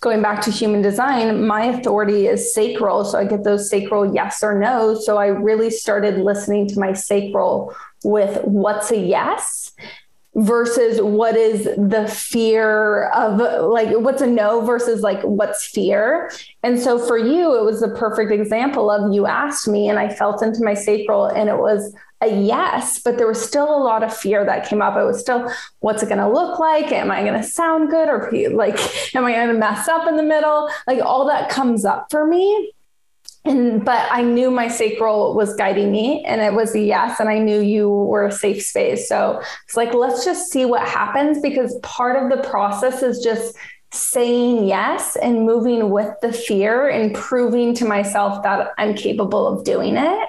going 0.00 0.20
back 0.20 0.42
to 0.42 0.50
human 0.50 0.82
design, 0.82 1.46
my 1.46 1.64
authority 1.64 2.26
is 2.26 2.52
sacral. 2.52 3.04
So 3.04 3.18
I 3.18 3.24
get 3.24 3.44
those 3.44 3.70
sacral 3.70 4.12
yes 4.12 4.42
or 4.42 4.58
no. 4.58 4.94
So 4.96 5.16
I 5.16 5.26
really 5.26 5.70
started 5.70 6.18
listening 6.18 6.68
to 6.68 6.78
my 6.78 6.92
sacral 6.92 7.74
with 8.04 8.42
what's 8.44 8.90
a 8.90 8.98
yes 8.98 9.72
versus 10.34 11.00
what 11.00 11.36
is 11.36 11.64
the 11.64 12.10
fear 12.10 13.10
of 13.10 13.38
like 13.68 13.88
what's 13.98 14.22
a 14.22 14.26
no 14.26 14.62
versus 14.62 15.02
like 15.02 15.20
what's 15.22 15.66
fear. 15.66 16.30
And 16.62 16.80
so 16.80 16.98
for 16.98 17.18
you, 17.18 17.58
it 17.58 17.64
was 17.64 17.82
a 17.82 17.88
perfect 17.88 18.32
example 18.32 18.90
of 18.90 19.12
you 19.12 19.26
asked 19.26 19.68
me 19.68 19.88
and 19.88 19.98
I 19.98 20.08
felt 20.08 20.42
into 20.42 20.64
my 20.64 20.72
sacral 20.72 21.26
and 21.26 21.50
it 21.50 21.58
was 21.58 21.94
a 22.22 22.28
yes, 22.28 23.00
but 23.00 23.18
there 23.18 23.26
was 23.26 23.44
still 23.44 23.64
a 23.64 23.82
lot 23.82 24.02
of 24.02 24.16
fear 24.16 24.44
that 24.46 24.66
came 24.68 24.80
up. 24.80 24.96
It 24.96 25.04
was 25.04 25.20
still, 25.20 25.52
what's 25.80 26.02
it 26.02 26.08
going 26.08 26.18
to 26.18 26.28
look 26.28 26.58
like? 26.58 26.92
Am 26.92 27.10
I 27.10 27.22
going 27.22 27.34
to 27.34 27.42
sound 27.42 27.90
good? 27.90 28.08
Or 28.08 28.30
like, 28.52 28.78
am 29.14 29.24
I 29.24 29.32
going 29.32 29.48
to 29.48 29.54
mess 29.54 29.88
up 29.88 30.06
in 30.06 30.16
the 30.16 30.22
middle? 30.22 30.70
Like 30.86 31.02
all 31.02 31.26
that 31.26 31.50
comes 31.50 31.84
up 31.84 32.06
for 32.10 32.26
me 32.26 32.72
and 33.44 33.84
but 33.84 34.06
i 34.10 34.22
knew 34.22 34.50
my 34.50 34.68
sacral 34.68 35.34
was 35.34 35.54
guiding 35.56 35.90
me 35.90 36.24
and 36.24 36.40
it 36.40 36.52
was 36.52 36.74
a 36.74 36.80
yes 36.80 37.18
and 37.20 37.28
i 37.28 37.38
knew 37.38 37.60
you 37.60 37.88
were 37.88 38.26
a 38.26 38.32
safe 38.32 38.62
space. 38.62 39.08
So 39.08 39.42
it's 39.64 39.76
like 39.76 39.94
let's 39.94 40.24
just 40.24 40.50
see 40.50 40.64
what 40.64 40.86
happens 40.86 41.40
because 41.40 41.78
part 41.82 42.22
of 42.22 42.30
the 42.30 42.48
process 42.48 43.02
is 43.02 43.22
just 43.22 43.56
saying 43.92 44.66
yes 44.66 45.16
and 45.16 45.44
moving 45.44 45.90
with 45.90 46.14
the 46.22 46.32
fear 46.32 46.88
and 46.88 47.14
proving 47.14 47.74
to 47.74 47.84
myself 47.84 48.42
that 48.42 48.70
i'm 48.78 48.94
capable 48.94 49.46
of 49.46 49.64
doing 49.64 49.96
it 49.96 50.28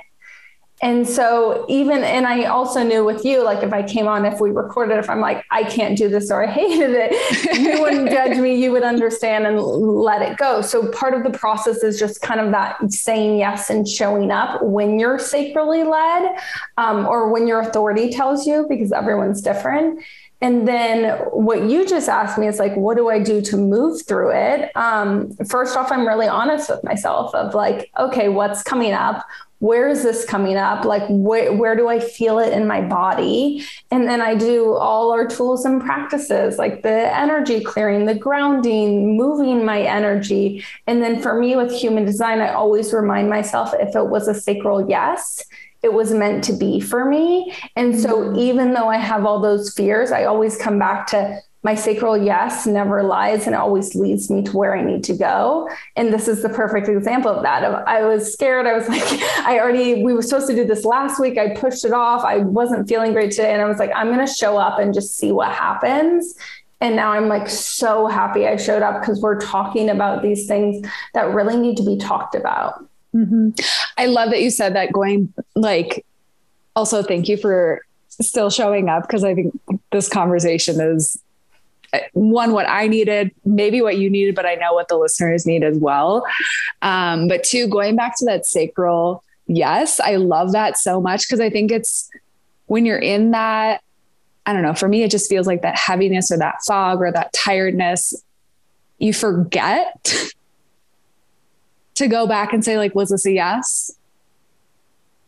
and 0.83 1.07
so 1.07 1.65
even 1.69 2.03
and 2.03 2.27
I 2.27 2.43
also 2.43 2.83
knew 2.83 3.05
with 3.05 3.23
you, 3.23 3.41
like 3.41 3.63
if 3.63 3.71
I 3.71 3.83
came 3.83 4.05
on, 4.05 4.25
if 4.25 4.41
we 4.41 4.51
recorded, 4.51 4.97
if 4.97 5.09
I'm 5.09 5.21
like, 5.21 5.45
I 5.49 5.63
can't 5.63 5.97
do 5.97 6.09
this 6.09 6.29
or 6.29 6.45
I 6.45 6.51
hated 6.51 6.89
it, 6.93 7.57
you 7.57 7.81
wouldn't 7.81 8.09
judge 8.09 8.37
me, 8.37 8.61
you 8.61 8.73
would 8.73 8.83
understand 8.83 9.47
and 9.47 9.61
let 9.61 10.21
it 10.21 10.37
go. 10.37 10.61
So 10.61 10.91
part 10.91 11.13
of 11.13 11.23
the 11.23 11.29
process 11.29 11.83
is 11.83 11.97
just 11.97 12.21
kind 12.21 12.41
of 12.41 12.51
that 12.51 12.91
saying 12.91 13.39
yes 13.39 13.69
and 13.69 13.87
showing 13.87 14.29
up 14.29 14.61
when 14.61 14.99
you're 14.99 15.19
sacrally 15.19 15.89
led 15.89 16.37
um, 16.75 17.07
or 17.07 17.31
when 17.31 17.47
your 17.47 17.61
authority 17.61 18.09
tells 18.09 18.45
you, 18.45 18.65
because 18.67 18.91
everyone's 18.91 19.41
different. 19.41 20.03
And 20.41 20.67
then 20.67 21.17
what 21.31 21.69
you 21.69 21.87
just 21.87 22.09
asked 22.09 22.37
me 22.37 22.47
is 22.47 22.59
like, 22.59 22.75
what 22.75 22.97
do 22.97 23.09
I 23.09 23.23
do 23.23 23.39
to 23.43 23.55
move 23.55 24.05
through 24.05 24.31
it? 24.33 24.75
Um, 24.75 25.31
first 25.47 25.77
off, 25.77 25.89
I'm 25.89 26.05
really 26.05 26.27
honest 26.27 26.69
with 26.69 26.83
myself 26.83 27.33
of 27.33 27.55
like, 27.55 27.89
okay, 27.97 28.27
what's 28.27 28.61
coming 28.61 28.91
up? 28.91 29.25
Where 29.63 29.87
is 29.87 30.03
this 30.03 30.25
coming 30.25 30.57
up? 30.57 30.83
Like, 30.83 31.03
wh- 31.07 31.57
where 31.57 31.73
do 31.73 31.87
I 31.87 31.97
feel 31.97 32.37
it 32.39 32.51
in 32.51 32.67
my 32.67 32.81
body? 32.81 33.63
And 33.91 34.09
then 34.09 34.19
I 34.21 34.35
do 34.35 34.73
all 34.73 35.13
our 35.13 35.25
tools 35.25 35.63
and 35.63 35.81
practices, 35.81 36.57
like 36.57 36.83
the 36.83 37.17
energy 37.17 37.63
clearing, 37.63 38.05
the 38.05 38.13
grounding, 38.13 39.15
moving 39.15 39.63
my 39.63 39.81
energy. 39.81 40.65
And 40.85 41.01
then 41.01 41.21
for 41.21 41.39
me 41.39 41.55
with 41.55 41.71
human 41.71 42.03
design, 42.03 42.41
I 42.41 42.51
always 42.51 42.91
remind 42.91 43.29
myself 43.29 43.73
if 43.79 43.95
it 43.95 44.07
was 44.07 44.27
a 44.27 44.33
sacral 44.33 44.89
yes, 44.89 45.41
it 45.81 45.93
was 45.93 46.11
meant 46.11 46.43
to 46.43 46.53
be 46.53 46.81
for 46.81 47.05
me. 47.05 47.55
And 47.77 47.97
so 47.97 48.17
mm-hmm. 48.17 48.35
even 48.39 48.73
though 48.73 48.89
I 48.89 48.97
have 48.97 49.25
all 49.25 49.39
those 49.39 49.73
fears, 49.73 50.11
I 50.11 50.25
always 50.25 50.57
come 50.57 50.77
back 50.77 51.07
to 51.07 51.39
my 51.63 51.75
sacral 51.75 52.17
yes 52.17 52.67
never 52.67 53.03
lies 53.03 53.47
and 53.47 53.55
always 53.55 53.95
leads 53.95 54.29
me 54.29 54.43
to 54.43 54.55
where 54.55 54.75
I 54.75 54.83
need 54.83 55.03
to 55.05 55.15
go. 55.15 55.69
And 55.95 56.13
this 56.13 56.27
is 56.27 56.43
the 56.43 56.49
perfect 56.49 56.89
example 56.89 57.31
of 57.31 57.41
that. 57.43 57.63
I 57.87 58.03
was 58.03 58.33
scared. 58.33 58.67
I 58.67 58.73
was 58.73 58.87
like, 58.89 59.01
I 59.39 59.59
already, 59.59 60.03
we 60.03 60.13
were 60.13 60.21
supposed 60.21 60.47
to 60.47 60.55
do 60.55 60.65
this 60.65 60.83
last 60.83 61.21
week. 61.21 61.37
I 61.37 61.55
pushed 61.55 61.85
it 61.85 61.93
off. 61.93 62.23
I 62.25 62.39
wasn't 62.39 62.89
feeling 62.89 63.13
great 63.13 63.31
today. 63.31 63.53
And 63.53 63.61
I 63.61 63.65
was 63.65 63.79
like, 63.79 63.91
I'm 63.95 64.07
going 64.13 64.25
to 64.25 64.31
show 64.31 64.57
up 64.57 64.77
and 64.77 64.93
just 64.93 65.17
see 65.17 65.31
what 65.31 65.53
happens. 65.53 66.35
And 66.81 66.97
now 66.97 67.13
I'm 67.13 67.29
like 67.29 67.47
so 67.47 68.07
happy 68.07 68.45
I 68.45 68.57
showed 68.57 68.83
up 68.83 68.99
because 68.99 69.21
we're 69.21 69.39
talking 69.39 69.89
about 69.89 70.21
these 70.21 70.47
things 70.47 70.85
that 71.13 71.33
really 71.33 71.55
need 71.55 71.77
to 71.77 71.83
be 71.83 71.97
talked 71.97 72.35
about. 72.35 72.85
Mm-hmm. 73.15 73.51
I 73.97 74.07
love 74.07 74.31
that 74.31 74.41
you 74.41 74.49
said 74.49 74.75
that 74.75 74.91
going 74.91 75.33
like, 75.55 76.05
also 76.75 77.01
thank 77.01 77.29
you 77.29 77.37
for 77.37 77.85
still 78.09 78.49
showing 78.49 78.89
up 78.89 79.03
because 79.03 79.23
I 79.23 79.33
think 79.33 79.57
this 79.93 80.09
conversation 80.09 80.81
is 80.81 81.22
one 82.13 82.51
what 82.51 82.67
i 82.67 82.87
needed 82.87 83.31
maybe 83.45 83.81
what 83.81 83.97
you 83.97 84.09
needed 84.09 84.35
but 84.35 84.45
i 84.45 84.55
know 84.55 84.73
what 84.73 84.87
the 84.87 84.97
listeners 84.97 85.45
need 85.45 85.63
as 85.63 85.77
well. 85.77 86.25
Um, 86.81 87.27
but 87.27 87.43
two 87.43 87.67
going 87.67 87.95
back 87.95 88.17
to 88.17 88.25
that 88.25 88.45
sacral 88.45 89.23
yes 89.47 89.99
i 89.99 90.15
love 90.15 90.53
that 90.53 90.77
so 90.77 91.01
much 91.01 91.27
because 91.27 91.39
i 91.39 91.49
think 91.49 91.71
it's 91.71 92.09
when 92.67 92.85
you're 92.85 92.97
in 92.99 93.31
that 93.31 93.81
i 94.45 94.53
don't 94.53 94.61
know 94.61 94.73
for 94.73 94.87
me 94.87 95.03
it 95.03 95.11
just 95.11 95.29
feels 95.29 95.47
like 95.47 95.61
that 95.61 95.77
heaviness 95.77 96.31
or 96.31 96.37
that 96.37 96.55
fog 96.65 97.01
or 97.01 97.11
that 97.11 97.31
tiredness 97.33 98.13
you 98.97 99.13
forget 99.13 100.15
to 101.95 102.07
go 102.07 102.25
back 102.25 102.53
and 102.53 102.63
say 102.63 102.77
like 102.77 102.95
was 102.95 103.09
this 103.09 103.25
a 103.25 103.31
yes 103.31 103.91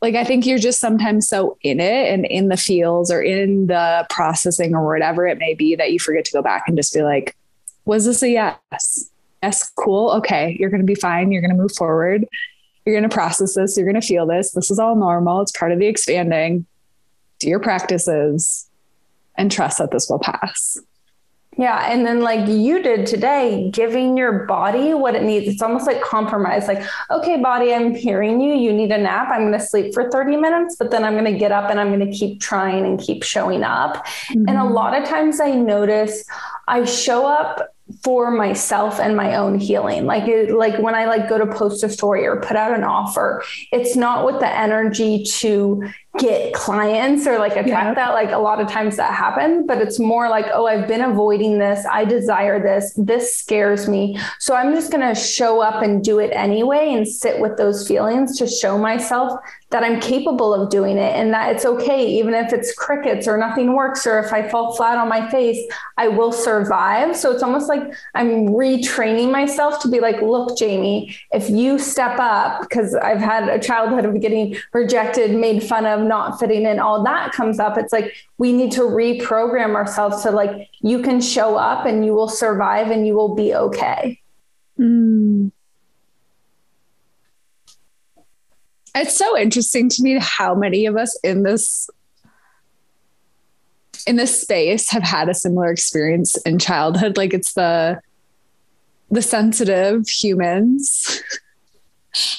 like 0.06 0.14
I 0.14 0.24
think 0.24 0.46
you're 0.46 0.60
just 0.60 0.80
sometimes 0.80 1.28
so 1.28 1.58
in 1.64 1.80
it 1.80 2.14
and 2.14 2.28
in 2.28 2.50
the 2.50 2.58
fields 2.58 3.10
or 3.10 3.24
in 3.24 3.66
the 3.66 4.06
processing 4.08 4.76
or 4.76 4.86
whatever 4.86 5.26
it 5.26 5.40
may 5.40 5.56
be 5.56 5.76
that 5.76 5.92
you 5.92 5.98
forget 5.98 6.26
to 6.26 6.32
go 6.32 6.44
back 6.44 6.66
and 6.68 6.78
just 6.78 6.94
be 6.94 7.02
like, 7.02 7.36
was 7.86 8.06
this 8.06 8.22
a 8.22 8.30
yes? 8.30 9.10
Yes, 9.42 9.72
cool. 9.76 10.12
Okay, 10.12 10.56
you're 10.60 10.70
going 10.70 10.84
to 10.84 10.86
be 10.86 10.94
fine. 10.94 11.32
You're 11.32 11.42
going 11.42 11.56
to 11.56 11.60
move 11.60 11.74
forward. 11.76 12.28
You're 12.86 12.94
going 12.94 13.10
to 13.10 13.14
process 13.14 13.56
this. 13.56 13.76
You're 13.76 13.92
going 13.92 14.00
to 14.00 14.08
feel 14.08 14.28
this. 14.28 14.52
This 14.52 14.70
is 14.70 14.78
all 14.78 14.96
normal. 14.96 15.42
It's 15.42 15.52
part 15.52 15.72
of 15.72 15.80
the 15.80 15.88
expanding. 15.88 16.68
Do 17.40 17.50
your 17.50 17.60
practices 17.60 18.70
and 19.34 19.52
trust 19.52 19.80
that 19.80 19.90
this 19.90 20.08
will 20.08 20.20
pass. 20.20 20.78
Yeah. 21.58 21.90
And 21.92 22.06
then, 22.06 22.22
like 22.22 22.48
you 22.48 22.82
did 22.82 23.06
today, 23.06 23.70
giving 23.72 24.18
your 24.18 24.46
body 24.46 24.94
what 24.94 25.16
it 25.16 25.24
needs. 25.24 25.48
It's 25.48 25.62
almost 25.62 25.88
like 25.88 26.02
compromise. 26.02 26.68
Like, 26.68 26.84
okay, 27.10 27.42
body, 27.42 27.74
I'm 27.74 27.96
hearing 27.96 28.42
you. 28.42 28.54
You 28.54 28.74
need 28.74 28.92
a 28.92 28.98
nap. 28.98 29.30
I'm 29.32 29.42
going 29.42 29.54
to 29.54 29.60
sleep 29.60 29.94
for 29.94 30.10
30 30.10 30.38
minutes, 30.38 30.76
but 30.78 30.92
then 30.92 31.04
I'm 31.04 31.14
going 31.14 31.32
to 31.32 31.38
get 31.38 31.52
up 31.52 31.70
and 31.70 31.80
I'm 31.80 31.88
going 31.88 32.12
to 32.12 32.18
keep 32.18 32.42
trying 32.42 32.86
and 32.86 33.00
keep 33.00 33.24
showing 33.24 33.64
up. 33.64 34.06
Mm-hmm. 34.28 34.50
And 34.50 34.58
a 34.58 34.66
lot 34.66 35.00
of 35.00 35.08
times 35.08 35.40
I 35.40 35.52
notice 35.52 36.26
I 36.68 36.84
show 36.86 37.26
up 37.26 37.76
for 38.04 38.32
myself 38.32 39.00
and 39.00 39.16
my 39.16 39.36
own 39.36 39.60
healing 39.60 40.08
like 40.08 40.28
it, 40.28 40.50
like 40.50 40.76
when 40.80 40.96
i 40.96 41.06
like 41.06 41.30
go 41.30 41.38
to 41.38 41.46
post 41.46 41.84
a 41.84 41.90
story 41.90 42.26
or 42.26 42.42
put 42.42 42.58
out 42.58 42.76
an 42.76 42.84
offer 42.84 43.44
it's 43.72 43.96
not 43.96 44.26
with 44.26 44.40
the 44.40 44.58
energy 44.58 45.24
to 45.24 45.88
get 46.20 46.54
clients 46.54 47.28
or 47.28 47.38
like 47.38 47.54
attract 47.54 47.68
yeah. 47.68 47.94
that 47.94 48.14
like 48.14 48.32
a 48.32 48.38
lot 48.38 48.60
of 48.60 48.68
times 48.68 48.98
that 48.98 49.14
happens 49.14 49.66
but 49.68 49.80
it's 49.80 50.00
more 50.00 50.30
like 50.30 50.46
oh 50.54 50.66
i've 50.66 50.88
been 50.88 51.02
avoiding 51.02 51.60
this. 51.60 51.86
I 51.92 52.06
desire 52.06 52.62
this. 52.62 52.94
This 52.98 53.38
scares 53.38 53.88
me. 53.88 54.18
So 54.40 54.56
i'm 54.56 54.74
just 54.74 54.92
going 54.92 55.08
to 55.08 55.20
show 55.20 55.62
up 55.62 55.82
and 55.82 56.04
do 56.04 56.20
it 56.20 56.32
anyway 56.32 56.94
and 56.94 57.08
sit 57.08 57.40
with 57.40 57.58
those 57.58 57.88
feelings 57.88 58.38
to 58.38 58.48
show 58.48 58.78
myself 58.78 59.40
that 59.70 59.84
i'm 59.84 60.00
capable 60.00 60.54
of 60.54 60.70
doing 60.70 60.98
it 60.98 61.16
and 61.16 61.34
that 61.34 61.54
it's 61.54 61.66
okay 61.66 62.06
even 62.06 62.34
if 62.34 62.54
it's 62.54 62.74
crickets 62.74 63.28
or 63.28 63.38
nothing 63.38 63.74
works 63.74 64.06
or 64.08 64.20
if 64.20 64.32
i 64.32 64.48
fall 64.48 64.76
flat 64.76 64.98
on 64.98 65.10
my 65.10 65.30
face 65.30 65.60
i 65.98 66.08
will 66.08 66.32
survive. 66.32 67.16
So 67.16 67.32
it's 67.32 67.44
almost 67.44 67.68
like 67.68 67.84
i'm 68.14 68.50
retraining 68.50 69.32
myself 69.32 69.82
to 69.82 69.88
be 69.88 70.00
like 70.00 70.22
look 70.22 70.58
jamie 70.58 71.16
if 71.32 71.50
you 71.50 71.80
step 71.80 72.18
up 72.20 72.62
because 72.62 72.96
i've 72.96 73.20
had 73.20 73.50
a 73.50 73.60
childhood 73.60 74.06
of 74.06 74.20
getting 74.22 74.56
rejected 74.74 75.36
made 75.36 75.64
fun 75.64 75.86
of 75.86 76.05
not 76.06 76.40
fitting 76.40 76.64
in, 76.64 76.80
all 76.80 77.04
that 77.04 77.32
comes 77.32 77.60
up. 77.60 77.78
It's 77.78 77.92
like 77.92 78.14
we 78.38 78.54
need 78.54 78.72
to 78.74 78.82
reprogram 78.82 79.76
ourselves 79.76 80.24
to 80.24 80.32
like, 80.32 80.70
you 80.82 81.02
can 81.02 81.22
show 81.22 81.56
up 81.56 81.86
and 81.86 82.06
you 82.06 82.14
will 82.14 82.30
survive 82.30 82.92
and 82.92 83.06
you 83.06 83.16
will 83.16 83.36
be 83.36 83.54
okay. 83.54 84.22
Mm. 84.80 85.52
It's 88.96 89.18
so 89.18 89.38
interesting 89.38 89.90
to 89.90 90.04
me 90.04 90.18
how 90.20 90.56
many 90.56 90.86
of 90.86 90.96
us 90.96 91.20
in 91.24 91.44
this 91.44 91.90
in 94.08 94.16
this 94.16 94.40
space 94.40 94.90
have 94.92 95.04
had 95.04 95.30
a 95.30 95.34
similar 95.34 95.72
experience 95.72 96.38
in 96.44 96.60
childhood 96.60 97.18
like 97.18 97.34
it's 97.34 97.54
the 97.54 98.00
the 99.10 99.22
sensitive 99.22 100.08
humans 100.08 101.24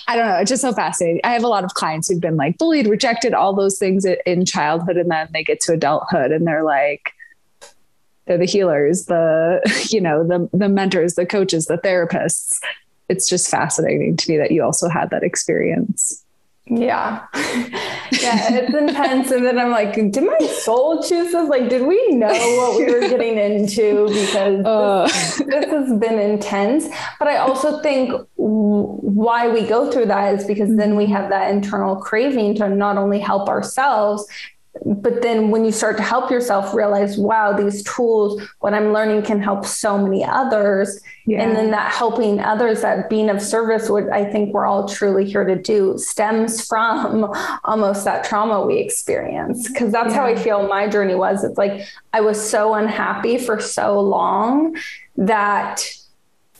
I 0.08 0.16
don't 0.16 0.26
know. 0.26 0.36
It's 0.36 0.50
just 0.50 0.62
so 0.62 0.72
fascinating. 0.72 1.20
I 1.24 1.32
have 1.32 1.44
a 1.44 1.48
lot 1.48 1.64
of 1.64 1.74
clients 1.74 2.08
who've 2.08 2.20
been 2.20 2.36
like 2.36 2.58
bullied, 2.58 2.86
rejected, 2.86 3.34
all 3.34 3.54
those 3.54 3.78
things 3.78 4.04
in 4.04 4.44
childhood, 4.44 4.96
and 4.96 5.10
then 5.10 5.28
they 5.32 5.44
get 5.44 5.60
to 5.60 5.72
adulthood 5.72 6.32
and 6.32 6.46
they're 6.46 6.64
like, 6.64 7.12
they're 8.26 8.38
the 8.38 8.44
healers, 8.44 9.06
the 9.06 9.60
you 9.90 10.00
know, 10.00 10.26
the 10.26 10.48
the 10.52 10.68
mentors, 10.68 11.14
the 11.14 11.26
coaches, 11.26 11.66
the 11.66 11.78
therapists. 11.78 12.58
It's 13.08 13.28
just 13.28 13.48
fascinating 13.48 14.16
to 14.16 14.30
me 14.30 14.36
that 14.38 14.50
you 14.50 14.64
also 14.64 14.88
had 14.88 15.10
that 15.10 15.22
experience. 15.22 16.24
Yeah. 16.68 17.26
yeah, 17.34 18.52
it's 18.52 18.74
intense. 18.74 19.30
And 19.30 19.46
then 19.46 19.58
I'm 19.58 19.70
like, 19.70 19.94
did 19.94 20.24
my 20.24 20.38
soul 20.46 21.00
choose 21.00 21.30
this? 21.30 21.48
Like, 21.48 21.68
did 21.68 21.86
we 21.86 22.08
know 22.08 22.28
what 22.28 22.78
we 22.78 22.92
were 22.92 23.00
getting 23.00 23.38
into? 23.38 24.08
Because 24.08 24.64
uh. 24.66 25.06
this, 25.06 25.42
this, 25.46 25.66
has 25.66 25.98
been 25.98 26.18
intense. 26.18 26.88
But 27.20 27.28
I 27.28 27.36
also 27.36 27.80
think 27.82 28.12
why 28.34 29.48
we 29.48 29.62
go 29.62 29.90
through 29.92 30.06
that 30.06 30.34
is 30.34 30.44
because 30.44 30.74
then 30.76 30.96
we 30.96 31.06
have 31.06 31.30
that 31.30 31.52
internal 31.52 31.96
craving 31.96 32.56
to 32.56 32.68
not 32.68 32.98
only 32.98 33.20
help 33.20 33.48
ourselves, 33.48 34.26
but 34.84 35.22
then 35.22 35.50
when 35.50 35.64
you 35.64 35.72
start 35.72 35.96
to 35.96 36.02
help 36.02 36.30
yourself 36.30 36.74
realize 36.74 37.16
wow 37.16 37.52
these 37.52 37.82
tools 37.82 38.40
what 38.60 38.74
i'm 38.74 38.92
learning 38.92 39.22
can 39.22 39.40
help 39.40 39.64
so 39.64 39.98
many 39.98 40.24
others 40.24 41.00
yeah. 41.26 41.42
and 41.42 41.56
then 41.56 41.70
that 41.70 41.92
helping 41.92 42.40
others 42.40 42.82
that 42.82 43.08
being 43.08 43.30
of 43.30 43.40
service 43.40 43.88
what 43.88 44.10
i 44.12 44.24
think 44.24 44.52
we're 44.52 44.66
all 44.66 44.88
truly 44.88 45.24
here 45.24 45.44
to 45.44 45.56
do 45.56 45.96
stems 45.96 46.66
from 46.66 47.32
almost 47.64 48.04
that 48.04 48.24
trauma 48.24 48.64
we 48.64 48.78
experience 48.78 49.68
because 49.68 49.92
that's 49.92 50.10
yeah. 50.10 50.16
how 50.16 50.26
i 50.26 50.36
feel 50.36 50.66
my 50.68 50.88
journey 50.88 51.14
was 51.14 51.44
it's 51.44 51.58
like 51.58 51.82
i 52.12 52.20
was 52.20 52.40
so 52.40 52.74
unhappy 52.74 53.38
for 53.38 53.60
so 53.60 53.98
long 54.00 54.76
that 55.16 55.88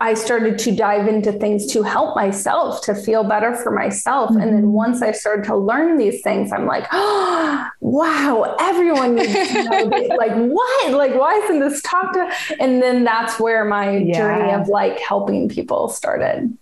I 0.01 0.15
started 0.15 0.59
to 0.61 0.75
dive 0.75 1.09
into 1.09 1.33
things 1.33 1.67
to 1.73 1.83
help 1.83 2.15
myself, 2.15 2.83
to 2.83 2.95
feel 2.95 3.25
better 3.25 3.55
for 3.55 3.71
myself. 3.71 4.31
Mm-hmm. 4.31 4.41
And 4.41 4.53
then 4.53 4.63
mm-hmm. 4.63 4.73
once 4.73 5.03
I 5.03 5.13
started 5.13 5.45
to 5.47 5.57
learn 5.57 5.97
these 5.97 6.23
things, 6.23 6.53
I'm 6.53 6.67
like, 6.67 6.87
oh, 6.93 7.69
wow, 7.81 8.57
everyone 8.61 9.15
needs 9.15 9.33
to 9.33 9.65
know 9.65 9.89
this. 9.89 10.11
Like, 10.17 10.33
what? 10.33 10.93
Like, 10.93 11.15
why 11.15 11.33
isn't 11.45 11.61
this 11.61 11.83
talked 11.83 12.15
to? 12.15 12.33
And 12.59 12.83
then 12.83 13.05
that's 13.05 13.39
where 13.39 13.65
my 13.65 13.99
yeah. 13.99 14.15
journey 14.15 14.53
of 14.53 14.69
like 14.69 14.99
helping 14.99 15.49
people 15.49 15.89
started. 15.89 16.57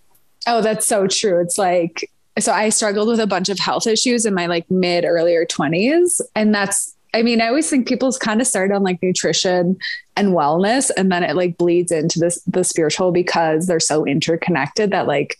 Oh, 0.46 0.60
that's 0.60 0.86
so 0.86 1.06
true. 1.06 1.40
It's 1.40 1.56
like, 1.56 2.10
so 2.38 2.52
I 2.52 2.68
struggled 2.70 3.08
with 3.08 3.20
a 3.20 3.26
bunch 3.26 3.48
of 3.48 3.58
health 3.58 3.86
issues 3.86 4.26
in 4.26 4.34
my 4.34 4.46
like 4.46 4.68
mid 4.70 5.04
earlier 5.04 5.46
20s. 5.46 6.20
And 6.34 6.54
that's 6.54 6.93
I 7.14 7.22
mean, 7.22 7.40
I 7.40 7.46
always 7.46 7.70
think 7.70 7.86
people's 7.86 8.18
kind 8.18 8.40
of 8.40 8.46
start 8.46 8.72
on 8.72 8.82
like 8.82 9.00
nutrition 9.00 9.78
and 10.16 10.28
wellness, 10.30 10.90
and 10.96 11.10
then 11.12 11.22
it 11.22 11.36
like 11.36 11.56
bleeds 11.56 11.92
into 11.92 12.18
this 12.18 12.42
the 12.42 12.64
spiritual 12.64 13.12
because 13.12 13.66
they're 13.66 13.80
so 13.80 14.04
interconnected 14.04 14.90
that 14.90 15.06
like 15.06 15.36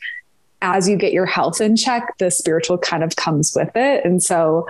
as 0.62 0.88
you 0.88 0.96
get 0.96 1.12
your 1.12 1.26
health 1.26 1.60
in 1.60 1.76
check, 1.76 2.16
the 2.18 2.30
spiritual 2.30 2.78
kind 2.78 3.02
of 3.02 3.16
comes 3.16 3.52
with 3.54 3.74
it. 3.74 4.04
And 4.04 4.22
so 4.22 4.66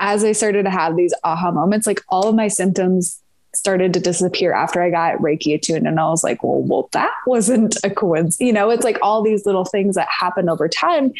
as 0.00 0.24
I 0.24 0.32
started 0.32 0.64
to 0.64 0.70
have 0.70 0.96
these 0.96 1.14
aha 1.22 1.50
moments, 1.50 1.86
like 1.86 2.00
all 2.08 2.28
of 2.28 2.34
my 2.34 2.48
symptoms 2.48 3.20
started 3.54 3.94
to 3.94 4.00
disappear 4.00 4.52
after 4.52 4.82
I 4.82 4.90
got 4.90 5.18
Reiki 5.18 5.54
attuned. 5.54 5.86
And 5.86 6.00
I 6.00 6.08
was 6.08 6.24
like, 6.24 6.42
well, 6.42 6.60
well, 6.60 6.88
that 6.92 7.14
wasn't 7.26 7.76
a 7.84 7.90
coincidence. 7.90 8.40
You 8.40 8.52
know, 8.52 8.68
it's 8.70 8.84
like 8.84 8.98
all 9.00 9.22
these 9.22 9.46
little 9.46 9.64
things 9.64 9.94
that 9.94 10.08
happen 10.08 10.48
over 10.48 10.68
time. 10.68 11.12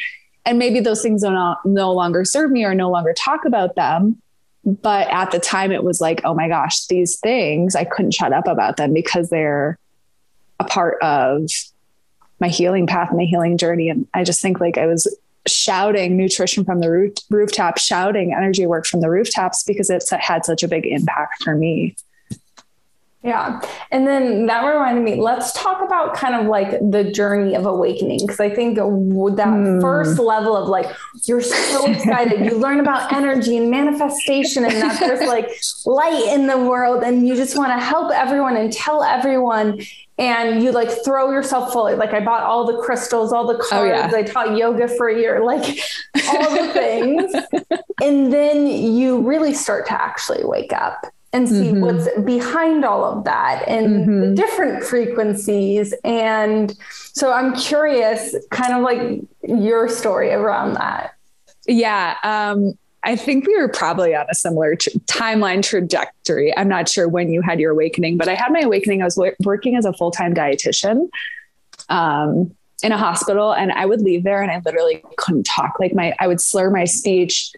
And 0.45 0.59
maybe 0.59 0.81
those 0.81 1.01
things 1.01 1.23
do 1.23 1.31
not 1.31 1.65
no 1.65 1.93
longer 1.93 2.25
serve 2.25 2.51
me 2.51 2.65
or 2.65 2.75
no 2.75 2.91
longer 2.91 3.15
talk 3.15 3.45
about 3.45 3.77
them 3.77 4.21
but 4.65 5.09
at 5.09 5.31
the 5.31 5.39
time 5.39 5.73
it 5.73 5.85
was 5.85 6.01
like 6.01 6.21
oh 6.25 6.35
my 6.35 6.49
gosh 6.49 6.87
these 6.87 7.19
things 7.19 7.75
i 7.75 7.85
couldn't 7.85 8.15
shut 8.15 8.33
up 8.33 8.47
about 8.47 8.77
them 8.77 8.93
because 8.93 9.29
they're 9.31 9.79
a 10.59 10.65
part 10.65 11.01
of 11.03 11.51
my 12.41 12.49
healing 12.49 12.87
path 12.87 13.11
my 13.13 13.25
healing 13.25 13.59
journey. 13.59 13.89
And 13.89 14.07
i 14.15 14.25
just 14.25 14.41
think 14.41 14.61
like 14.61 14.79
i 14.79 14.87
was 14.87 15.15
shouting 15.47 16.17
nutrition 16.17 16.65
from 16.65 16.81
the 16.81 16.91
roof, 16.91 17.13
rooftop 17.29 17.77
shouting 17.77 18.33
energy 18.33 18.67
work 18.67 18.87
from 18.87 19.01
the 19.01 19.11
rooftops 19.11 19.63
because 19.63 19.91
it's 19.91 20.11
had 20.11 20.45
such 20.45 20.63
a 20.63 20.69
big 20.69 20.87
impact 20.87 21.43
for 21.43 21.55
me 21.55 21.95
yeah. 23.25 23.59
And 23.91 24.07
then 24.07 24.45
that 24.47 24.63
reminded 24.67 25.03
me, 25.03 25.19
let's 25.19 25.51
talk 25.55 25.83
about 25.83 26.15
kind 26.15 26.35
of 26.35 26.47
like 26.47 26.73
the 26.91 27.11
journey 27.11 27.55
of 27.55 27.65
awakening. 27.65 28.27
Cause 28.27 28.39
I 28.39 28.51
think 28.51 28.77
that 28.77 28.85
mm. 28.85 29.81
first 29.81 30.19
level 30.19 30.55
of 30.55 30.69
like, 30.69 30.95
you're 31.25 31.41
so 31.41 31.91
excited, 31.91 32.45
you 32.45 32.59
learn 32.59 32.81
about 32.81 33.11
energy 33.15 33.57
and 33.57 33.71
manifestation 33.71 34.67
and 34.67 34.75
that 34.75 35.01
there's 35.01 35.27
like 35.27 35.49
light 35.87 36.35
in 36.35 36.47
the 36.47 36.59
world 36.59 37.03
and 37.03 37.27
you 37.27 37.35
just 37.35 37.57
want 37.57 37.73
to 37.73 37.83
help 37.83 38.13
everyone 38.13 38.59
and 38.59 38.71
tell 38.71 39.03
everyone. 39.03 39.81
And 40.19 40.63
you 40.63 40.71
like 40.71 40.91
throw 41.03 41.33
yourself 41.33 41.73
fully. 41.73 41.95
Like 41.95 42.13
I 42.13 42.21
bought 42.21 42.43
all 42.43 42.67
the 42.67 42.77
crystals, 42.83 43.33
all 43.33 43.47
the 43.47 43.59
cards. 43.59 43.73
Oh, 43.73 43.85
yeah. 43.85 44.11
I 44.15 44.23
taught 44.23 44.57
yoga 44.57 44.87
for 44.87 45.09
a 45.09 45.19
year, 45.19 45.45
like 45.45 45.79
all 46.29 46.51
the 46.51 46.73
things. 46.75 47.35
and 48.03 48.31
then 48.31 48.67
you 48.67 49.23
really 49.23 49.55
start 49.55 49.87
to 49.87 50.01
actually 50.01 50.45
wake 50.45 50.75
up 50.75 51.07
and 51.35 51.49
see 51.49 51.73
mm-hmm. 51.73 51.81
what's 51.81 52.09
behind 52.21 52.85
all 52.85 53.05
of 53.05 53.25
that 53.25 53.65
and 53.67 53.87
mm-hmm. 53.89 54.21
the 54.21 54.35
different 54.35 54.85
frequencies. 54.85 55.93
And 56.05 56.75
so 57.13 57.33
I'm 57.33 57.57
curious, 57.57 58.37
kind 58.51 58.73
of 58.73 58.83
like 58.83 59.21
your 59.43 59.89
story 59.89 60.31
around 60.31 60.75
that. 60.75 61.17
Yeah. 61.67 62.17
Um, 62.23 62.79
I 63.03 63.17
think 63.17 63.49
we 63.49 63.57
were 63.57 63.69
probably 63.69 64.15
on 64.15 64.27
a 64.31 64.35
similar 64.35 64.77
tr- 64.77 64.91
timeline 65.07 65.63
trajectory. 65.63 66.57
I'm 66.57 66.69
not 66.69 66.89
sure 66.89 67.09
when 67.09 67.29
you 67.29 67.43
had 67.43 67.59
your 67.59 67.73
awakening, 67.73 68.17
but 68.17 68.29
I 68.29 68.35
had 68.35 68.53
my 68.53 68.61
awakening. 68.61 69.03
I 69.03 69.07
was 69.07 69.17
w- 69.17 69.35
working 69.41 69.75
as 69.75 69.85
a 69.85 69.93
full 69.93 70.13
time 70.13 70.35
dietitian 70.35 71.09
um, 71.89 72.55
in 72.81 72.93
a 72.93 72.97
hospital, 72.97 73.53
and 73.53 73.73
I 73.73 73.87
would 73.87 74.03
leave 74.03 74.23
there 74.23 74.41
and 74.41 74.53
I 74.53 74.63
literally 74.65 75.03
couldn't 75.17 75.45
talk. 75.45 75.81
Like 75.81 75.95
my, 75.95 76.15
I 76.21 76.29
would 76.29 76.41
slur 76.41 76.71
my 76.71 76.85
speech. 76.85 77.53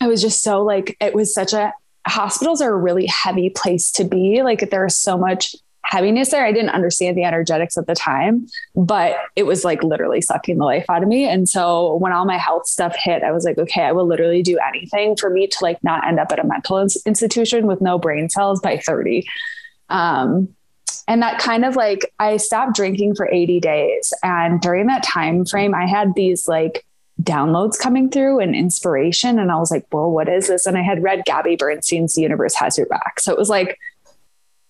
I 0.00 0.06
was 0.06 0.22
just 0.22 0.44
so 0.44 0.62
like, 0.62 0.96
it 1.00 1.12
was 1.12 1.34
such 1.34 1.52
a 1.52 1.74
hospitals 2.06 2.60
are 2.60 2.72
a 2.72 2.76
really 2.76 3.06
heavy 3.06 3.50
place 3.50 3.90
to 3.92 4.04
be. 4.04 4.42
Like 4.42 4.70
there's 4.70 4.96
so 4.96 5.18
much 5.18 5.54
heaviness 5.86 6.30
there. 6.30 6.44
I 6.44 6.52
didn't 6.52 6.70
understand 6.70 7.16
the 7.16 7.24
energetics 7.24 7.78
at 7.78 7.86
the 7.86 7.94
time, 7.94 8.46
but 8.74 9.16
it 9.36 9.44
was 9.44 9.64
like 9.64 9.82
literally 9.84 10.20
sucking 10.20 10.58
the 10.58 10.64
life 10.64 10.86
out 10.88 11.02
of 11.02 11.08
me. 11.08 11.28
And 11.28 11.48
so 11.48 11.94
when 11.96 12.12
all 12.12 12.24
my 12.24 12.38
health 12.38 12.66
stuff 12.66 12.96
hit, 12.98 13.22
I 13.22 13.30
was 13.30 13.44
like, 13.44 13.56
okay, 13.56 13.82
I 13.82 13.92
will 13.92 14.06
literally 14.06 14.42
do 14.42 14.58
anything 14.58 15.16
for 15.16 15.30
me 15.30 15.46
to 15.46 15.58
like 15.62 15.82
not 15.84 16.06
end 16.06 16.18
up 16.18 16.32
at 16.32 16.40
a 16.40 16.44
mental 16.44 16.84
institution 17.06 17.66
with 17.66 17.80
no 17.80 17.98
brain 17.98 18.28
cells 18.28 18.60
by 18.60 18.78
30. 18.78 19.26
Um, 19.88 20.48
and 21.08 21.22
that 21.22 21.38
kind 21.38 21.64
of 21.64 21.76
like 21.76 22.12
I 22.18 22.36
stopped 22.38 22.74
drinking 22.74 23.14
for 23.14 23.28
80 23.30 23.60
days. 23.60 24.12
And 24.24 24.60
during 24.60 24.86
that 24.86 25.04
time 25.04 25.44
frame, 25.44 25.74
I 25.74 25.86
had 25.86 26.14
these 26.14 26.48
like 26.48 26.84
downloads 27.22 27.78
coming 27.78 28.10
through 28.10 28.40
and 28.40 28.54
inspiration. 28.54 29.38
And 29.38 29.50
I 29.50 29.56
was 29.56 29.70
like, 29.70 29.86
well, 29.92 30.10
what 30.10 30.28
is 30.28 30.48
this? 30.48 30.66
And 30.66 30.76
I 30.76 30.82
had 30.82 31.02
read 31.02 31.24
Gabby 31.24 31.56
Bernstein's 31.56 32.14
The 32.14 32.22
Universe 32.22 32.54
Has 32.56 32.76
Your 32.76 32.86
Back. 32.86 33.20
So 33.20 33.32
it 33.32 33.38
was 33.38 33.48
like 33.48 33.78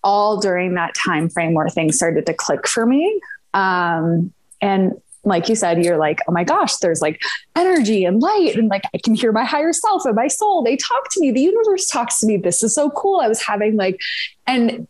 all 0.05 0.39
during 0.39 0.75
that 0.75 0.95
time 0.95 1.29
frame 1.29 1.55
where 1.55 1.69
things 1.69 1.97
started 1.97 2.27
to 2.27 2.35
click 2.35 2.69
for 2.69 2.87
me. 2.87 3.21
Um, 3.55 4.33
and 4.61 5.01
like 5.25 5.49
you 5.49 5.57
said, 5.57 5.85
you're 5.85 5.97
like, 5.97 6.21
oh 6.29 6.33
my 6.33 6.45
gosh, 6.45 6.77
there's 6.77 7.03
like 7.03 7.21
energy 7.57 8.05
and 8.05 8.23
light, 8.23 8.55
and 8.55 8.69
like 8.69 8.85
I 8.95 8.99
can 8.99 9.17
hear 9.17 9.33
my 9.33 9.45
higher 9.45 9.73
self 9.73 10.05
and 10.05 10.15
my 10.15 10.29
soul. 10.29 10.63
They 10.63 10.77
talk 10.77 11.11
to 11.11 11.21
me. 11.21 11.33
The 11.33 11.41
universe 11.41 11.87
talks 11.87 12.21
to 12.21 12.27
me. 12.29 12.37
This 12.37 12.63
is 12.63 12.73
so 12.73 12.91
cool. 12.91 13.19
I 13.19 13.27
was 13.27 13.43
having 13.43 13.75
like, 13.75 14.01
and 14.47 14.87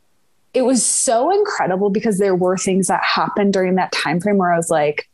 it 0.52 0.62
was 0.62 0.84
so 0.84 1.30
incredible 1.30 1.88
because 1.88 2.18
there 2.18 2.34
were 2.34 2.58
things 2.58 2.88
that 2.88 3.02
happened 3.02 3.54
during 3.54 3.76
that 3.76 3.92
time 3.92 4.20
frame 4.20 4.36
where 4.36 4.52
I 4.52 4.58
was 4.58 4.68
like, 4.68 5.08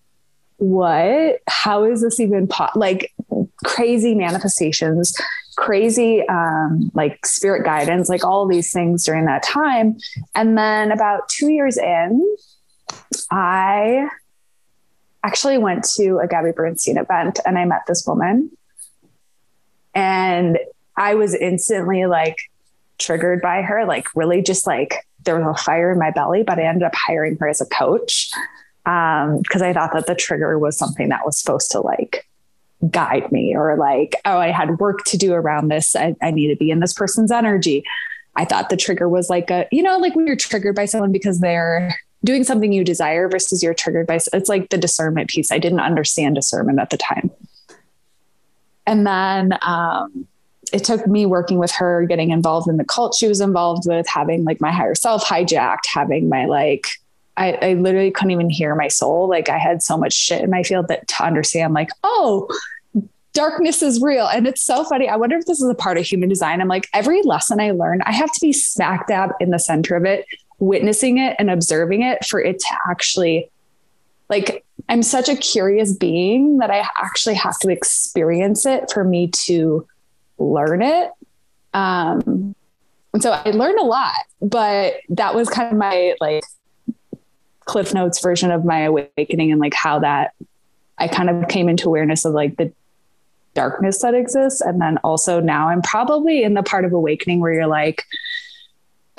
what? 0.63 1.41
How 1.49 1.83
is 1.85 2.03
this 2.03 2.21
even 2.21 2.47
po-? 2.47 2.69
like 2.77 3.13
crazy 3.65 4.15
manifestations, 4.15 5.13
crazy 5.57 6.27
um, 6.29 6.91
like 6.95 7.27
spirit 7.27 7.65
guidance, 7.65 8.09
like 8.09 8.25
all 8.25 8.47
these 8.47 8.73
things 8.73 9.05
during 9.05 9.25
that 9.25 9.43
time. 9.43 9.97
And 10.37 10.57
then 10.57 10.93
about 10.93 11.29
two 11.29 11.51
years 11.51 11.77
in, 11.77 12.37
I 13.31 14.09
actually 15.25 15.59
went 15.59 15.85
to 15.97 16.19
a 16.19 16.29
Gabby 16.29 16.53
Bernstein 16.53 16.97
event 16.97 17.41
and 17.45 17.59
I 17.59 17.65
met 17.65 17.83
this 17.89 18.05
woman. 18.07 18.51
And 19.95 20.59
I 20.97 21.17
was 21.17 21.35
instantly 21.35 22.07
like 22.07 22.37
triggered 22.99 23.43
by 23.43 23.63
her, 23.63 23.85
like 23.85 24.07
really 24.15 24.43
just 24.43 24.67
like 24.67 25.07
there 25.25 25.39
was 25.39 25.61
a 25.61 25.65
fire 25.65 25.93
in 25.93 25.99
my 25.99 26.13
belly, 26.13 26.45
but 26.45 26.61
I 26.61 26.63
ended 26.63 26.85
up 26.85 26.95
hiring 26.95 27.37
her 27.41 27.49
as 27.49 27.61
a 27.61 27.67
coach 27.67 28.31
because 28.85 29.63
um, 29.63 29.63
I 29.63 29.73
thought 29.73 29.93
that 29.93 30.07
the 30.07 30.15
trigger 30.15 30.59
was 30.59 30.77
something 30.77 31.09
that 31.11 31.25
was 31.25 31.39
supposed 31.39 31.71
to 31.73 31.81
like 31.81 32.27
guide 32.91 33.31
me 33.31 33.55
or 33.57 33.77
like, 33.77 34.17
oh, 34.25 34.39
I 34.39 34.51
had 34.51 34.79
work 34.79 35.05
to 35.05 35.17
do 35.17 35.33
around 35.35 35.69
this. 35.69 35.95
I, 35.95 36.17
I 36.21 36.31
need 36.31 36.49
to 36.49 36.57
be 36.57 36.71
in 36.71 36.81
this 36.81 36.93
person's 36.93 37.31
energy. 37.31 37.85
I 38.35 38.45
thought 38.45 38.71
the 38.71 38.77
trigger 38.77 39.09
was 39.09 39.31
like 39.31 39.51
a, 39.51 39.69
you 39.71 39.83
know, 39.83 39.99
like 39.99 40.17
when 40.17 40.27
you're 40.27 40.37
triggered 40.37 40.75
by 40.75 40.87
someone 40.87 41.13
because 41.13 41.41
they're 41.41 41.97
doing 42.25 42.45
something 42.45 42.73
you 42.73 42.83
desire 42.83 43.29
versus 43.29 43.63
you're 43.63 43.75
triggered 43.75 44.07
by, 44.07 44.19
it's 44.33 44.49
like 44.49 44.71
the 44.71 44.79
discernment 44.79 45.29
piece. 45.29 45.53
I 45.53 45.59
didn't 45.59 45.81
understand 45.81 46.35
discernment 46.35 46.81
at 46.81 46.91
the 46.91 46.97
time. 46.97 47.31
And 48.87 49.07
then 49.07 49.59
um, 49.63 50.27
it 50.73 50.83
took 50.83 51.07
me 51.07 51.27
working 51.27 51.59
with 51.59 51.71
her, 51.73 52.05
getting 52.07 52.31
involved 52.31 52.69
in 52.69 52.79
the 52.79 52.85
cult 52.85 53.15
she 53.15 53.29
was 53.29 53.41
involved 53.41 53.85
with, 53.87 54.09
having 54.09 54.45
like 54.45 54.61
my 54.61 54.73
higher 54.73 54.95
self 54.95 55.25
hijacked, 55.25 55.87
having 55.93 56.29
my 56.29 56.47
like, 56.47 56.87
I, 57.37 57.53
I 57.53 57.75
literally 57.75 58.11
couldn't 58.11 58.33
even 58.33 58.51
hear 58.51 58.75
my 58.75 58.89
soul. 58.89 59.29
Like 59.29 59.49
I 59.49 59.59
had 59.59 59.83
so 59.83 59.97
much 59.97 60.13
shit 60.13 60.43
in 60.43 60.51
my 60.51 60.63
field 60.63 60.89
that 60.89 61.09
to 61.09 61.25
understand, 61.25 61.75
like, 61.75 61.91
oh, 62.05 62.49
darkness 63.33 63.83
is 63.83 64.01
real. 64.03 64.27
And 64.27 64.47
it's 64.47 64.63
so 64.63 64.85
funny. 64.85 65.09
I 65.09 65.17
wonder 65.17 65.37
if 65.37 65.47
this 65.47 65.63
is 65.63 65.69
a 65.69 65.75
part 65.75 65.97
of 65.97 66.05
human 66.05 66.29
design. 66.29 66.61
I'm 66.61 66.69
like, 66.69 66.89
every 66.93 67.23
lesson 67.23 67.61
I 67.61 67.71
learn, 67.71 68.03
I 68.03 68.13
have 68.13 68.31
to 68.33 68.41
be 68.41 68.53
smack 68.53 69.07
dab 69.07 69.31
in 69.41 69.51
the 69.51 69.59
center 69.59 69.97
of 69.97 70.05
it, 70.05 70.27
witnessing 70.59 71.19
it 71.19 71.37
and 71.39 71.51
observing 71.51 72.03
it 72.03 72.25
for 72.27 72.41
it 72.41 72.59
to 72.61 72.77
actually 72.89 73.51
like 74.33 74.65
I'm 74.89 75.03
such 75.03 75.29
a 75.29 75.37
curious 75.37 75.95
being 75.95 76.59
that 76.59 76.71
I 76.71 76.87
actually 77.01 77.35
have 77.35 77.59
to 77.61 77.71
experience 77.71 78.65
it 78.65 78.91
for 78.91 79.05
me 79.05 79.29
to 79.29 79.87
learn 80.39 80.83
it. 80.83 81.11
Um, 81.75 82.55
and 83.13 83.23
so 83.23 83.33
I 83.33 83.51
learned 83.51 83.79
a 83.79 83.85
lot, 83.85 84.15
but 84.41 84.95
that 85.11 85.35
was 85.35 85.51
kind 85.51 85.71
of 85.71 85.79
my 85.79 86.17
like 86.21 86.43
Cliff 87.65 87.95
Notes 87.95 88.21
version 88.21 88.51
of 88.51 88.65
my 88.65 88.81
awakening 88.81 89.53
and 89.53 89.61
like 89.61 89.75
how 89.75 90.01
that 90.01 90.35
I 90.99 91.09
kind 91.09 91.31
of 91.31 91.49
came 91.49 91.69
into 91.69 91.89
awareness 91.89 92.25
of 92.25 92.33
like 92.33 92.57
the 92.57 92.73
darkness 93.55 94.03
that 94.03 94.15
exists. 94.15 94.61
And 94.61 94.81
then 94.81 94.99
also 94.99 95.41
now 95.41 95.69
I'm 95.69 95.83
probably 95.83 96.43
in 96.43 96.55
the 96.55 96.63
part 96.63 96.85
of 96.85 96.93
awakening 96.93 97.41
where 97.41 97.53
you're 97.53 97.67
like, 97.67 98.05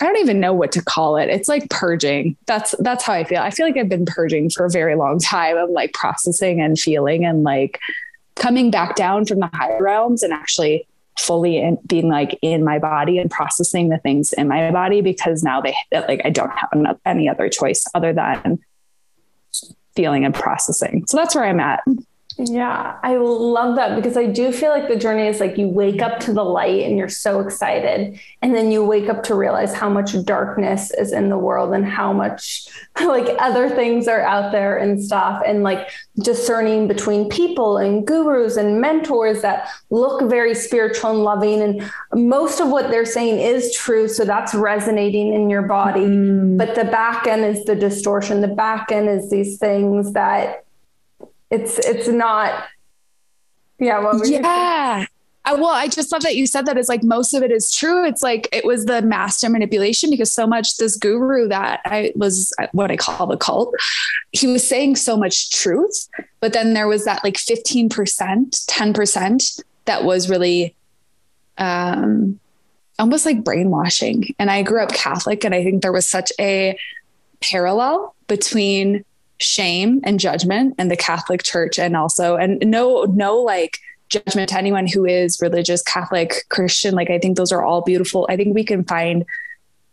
I 0.00 0.04
don't 0.04 0.18
even 0.18 0.38
know 0.38 0.52
what 0.52 0.72
to 0.72 0.82
call 0.82 1.16
it. 1.16 1.28
It's 1.28 1.48
like 1.48 1.68
purging. 1.70 2.36
That's 2.46 2.74
that's 2.78 3.04
how 3.04 3.14
I 3.14 3.24
feel. 3.24 3.40
I 3.40 3.50
feel 3.50 3.66
like 3.66 3.76
I've 3.76 3.88
been 3.88 4.06
purging 4.06 4.48
for 4.48 4.64
a 4.64 4.70
very 4.70 4.94
long 4.94 5.18
time 5.18 5.56
of 5.56 5.70
like 5.70 5.92
processing 5.92 6.60
and 6.60 6.78
feeling 6.78 7.24
and 7.24 7.42
like 7.42 7.80
coming 8.36 8.70
back 8.70 8.94
down 8.94 9.24
from 9.24 9.40
the 9.40 9.50
higher 9.52 9.82
realms 9.82 10.22
and 10.22 10.32
actually 10.32 10.86
fully 11.18 11.58
in, 11.58 11.78
being 11.86 12.08
like 12.08 12.38
in 12.42 12.64
my 12.64 12.78
body 12.78 13.18
and 13.18 13.30
processing 13.30 13.88
the 13.88 13.98
things 13.98 14.32
in 14.32 14.48
my 14.48 14.70
body 14.70 15.00
because 15.00 15.42
now 15.42 15.60
they 15.60 15.74
like 15.92 16.20
I 16.24 16.30
don't 16.30 16.50
have 16.50 16.98
any 17.04 17.28
other 17.28 17.48
choice 17.48 17.84
other 17.94 18.12
than 18.12 18.58
feeling 19.94 20.24
and 20.24 20.34
processing. 20.34 21.04
So 21.08 21.16
that's 21.16 21.34
where 21.34 21.44
I'm 21.44 21.60
at. 21.60 21.82
Yeah, 22.40 22.96
I 23.02 23.16
love 23.16 23.74
that 23.76 23.96
because 23.96 24.16
I 24.16 24.26
do 24.26 24.52
feel 24.52 24.70
like 24.70 24.86
the 24.86 24.94
journey 24.94 25.26
is 25.26 25.40
like 25.40 25.58
you 25.58 25.66
wake 25.66 26.00
up 26.00 26.20
to 26.20 26.32
the 26.32 26.44
light 26.44 26.84
and 26.84 26.96
you're 26.96 27.08
so 27.08 27.40
excited. 27.40 28.20
And 28.42 28.54
then 28.54 28.70
you 28.70 28.84
wake 28.84 29.08
up 29.08 29.24
to 29.24 29.34
realize 29.34 29.74
how 29.74 29.88
much 29.88 30.14
darkness 30.24 30.92
is 30.92 31.12
in 31.12 31.30
the 31.30 31.36
world 31.36 31.74
and 31.74 31.84
how 31.84 32.12
much 32.12 32.68
like 33.00 33.34
other 33.40 33.68
things 33.68 34.06
are 34.06 34.20
out 34.20 34.52
there 34.52 34.76
and 34.76 35.02
stuff. 35.02 35.42
And 35.44 35.64
like 35.64 35.90
discerning 36.20 36.86
between 36.86 37.28
people 37.28 37.76
and 37.76 38.06
gurus 38.06 38.56
and 38.56 38.80
mentors 38.80 39.42
that 39.42 39.68
look 39.90 40.30
very 40.30 40.54
spiritual 40.54 41.10
and 41.10 41.24
loving. 41.24 41.60
And 41.60 41.90
most 42.14 42.60
of 42.60 42.68
what 42.68 42.88
they're 42.92 43.04
saying 43.04 43.40
is 43.40 43.74
true. 43.74 44.06
So 44.06 44.24
that's 44.24 44.54
resonating 44.54 45.34
in 45.34 45.50
your 45.50 45.62
body. 45.62 46.02
Mm. 46.02 46.56
But 46.56 46.76
the 46.76 46.84
back 46.84 47.26
end 47.26 47.44
is 47.44 47.64
the 47.64 47.74
distortion. 47.74 48.42
The 48.42 48.48
back 48.48 48.92
end 48.92 49.08
is 49.08 49.28
these 49.28 49.58
things 49.58 50.12
that 50.12 50.64
it's 51.50 51.78
it's 51.78 52.08
not 52.08 52.64
yeah 53.78 54.00
what 54.00 54.26
yeah. 54.28 55.06
I, 55.44 55.54
well 55.54 55.66
i 55.68 55.88
just 55.88 56.12
love 56.12 56.22
that 56.22 56.36
you 56.36 56.46
said 56.46 56.66
that. 56.66 56.76
It's 56.76 56.88
like 56.88 57.02
most 57.02 57.32
of 57.32 57.42
it 57.42 57.50
is 57.50 57.74
true. 57.74 58.06
It's 58.06 58.22
like 58.22 58.48
it 58.52 58.64
was 58.64 58.84
the 58.84 59.00
master 59.00 59.48
manipulation 59.48 60.10
because 60.10 60.30
so 60.30 60.46
much 60.46 60.76
this 60.76 60.96
guru 60.96 61.48
that 61.48 61.80
i 61.86 62.12
was 62.16 62.52
what 62.72 62.90
i 62.90 62.96
call 62.96 63.26
the 63.26 63.36
cult 63.36 63.74
he 64.32 64.46
was 64.46 64.66
saying 64.66 64.96
so 64.96 65.16
much 65.16 65.50
truth 65.50 66.08
but 66.40 66.52
then 66.52 66.74
there 66.74 66.88
was 66.88 67.04
that 67.04 67.24
like 67.24 67.34
15% 67.34 67.88
10% 67.88 69.62
that 69.86 70.04
was 70.04 70.28
really 70.28 70.74
um 71.56 72.38
almost 72.98 73.24
like 73.24 73.44
brainwashing. 73.44 74.34
And 74.38 74.50
i 74.50 74.62
grew 74.62 74.82
up 74.82 74.92
catholic 74.92 75.44
and 75.44 75.54
i 75.54 75.64
think 75.64 75.82
there 75.82 75.92
was 75.92 76.06
such 76.06 76.30
a 76.38 76.76
parallel 77.40 78.14
between 78.26 79.04
shame 79.40 80.00
and 80.04 80.18
judgment 80.18 80.74
and 80.78 80.90
the 80.90 80.96
Catholic 80.96 81.42
Church 81.42 81.78
and 81.78 81.96
also 81.96 82.36
and 82.36 82.58
no 82.64 83.04
no 83.04 83.36
like 83.36 83.78
judgment 84.08 84.48
to 84.50 84.58
anyone 84.58 84.86
who 84.86 85.04
is 85.04 85.40
religious 85.40 85.82
Catholic 85.82 86.46
Christian. 86.48 86.94
Like 86.94 87.10
I 87.10 87.18
think 87.18 87.36
those 87.36 87.52
are 87.52 87.62
all 87.62 87.82
beautiful. 87.82 88.26
I 88.28 88.36
think 88.36 88.54
we 88.54 88.64
can 88.64 88.84
find 88.84 89.24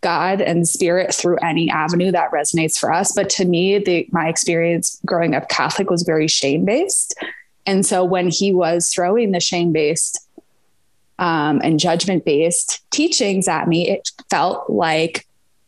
God 0.02 0.42
and 0.42 0.68
spirit 0.68 1.14
through 1.14 1.38
any 1.38 1.70
avenue 1.70 2.12
that 2.12 2.32
resonates 2.32 2.78
for 2.78 2.94
us. 2.94 3.12
But 3.14 3.30
to 3.32 3.46
me 3.46 3.78
the 3.78 4.08
my 4.12 4.28
experience 4.28 5.00
growing 5.06 5.36
up 5.36 5.50
Catholic 5.50 5.90
was 5.90 6.04
very 6.04 6.28
shame 6.28 6.66
based 6.66 7.16
and 7.66 7.86
so 7.86 8.04
when 8.04 8.30
he 8.30 8.54
was 8.54 8.90
throwing 8.94 9.32
the 9.32 9.40
shame 9.40 9.72
based 9.72 10.20
um, 11.18 11.62
and 11.64 11.80
judgment 11.80 12.26
based 12.26 12.84
teachings 12.92 13.48
at 13.48 13.68
me 13.68 13.90
it 13.90 14.12
felt 14.30 14.70
like 14.70 15.26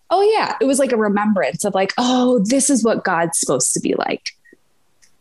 oh 0.10 0.22
yeah, 0.22 0.56
it 0.62 0.66
was 0.66 0.80
like 0.80 0.92
a 0.92 0.98
remembrance 0.98 1.66
of 1.66 1.74
like, 1.74 1.94
oh, 1.98 2.40
this 2.46 2.70
is 2.70 2.84
what 2.84 3.04
God's 3.04 3.38
supposed 3.38 3.74
to 3.74 3.80
be 3.80 3.96
like. 3.96 4.32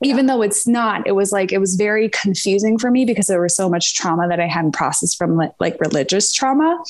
Yeah. 0.00 0.10
Even 0.12 0.26
though 0.26 0.42
it's 0.42 0.66
not, 0.66 1.06
it 1.06 1.12
was 1.12 1.32
like, 1.32 1.52
it 1.52 1.58
was 1.58 1.74
very 1.74 2.08
confusing 2.10 2.78
for 2.78 2.90
me 2.90 3.04
because 3.04 3.26
there 3.26 3.40
was 3.40 3.56
so 3.56 3.68
much 3.68 3.94
trauma 3.94 4.28
that 4.28 4.40
I 4.40 4.46
hadn't 4.46 4.72
processed 4.72 5.16
from 5.16 5.36
like, 5.36 5.52
like 5.58 5.80
religious 5.80 6.32
trauma 6.32 6.82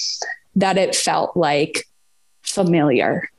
that 0.57 0.77
it 0.77 0.95
felt 0.95 1.37
like 1.37 1.87
familiar. 2.43 3.31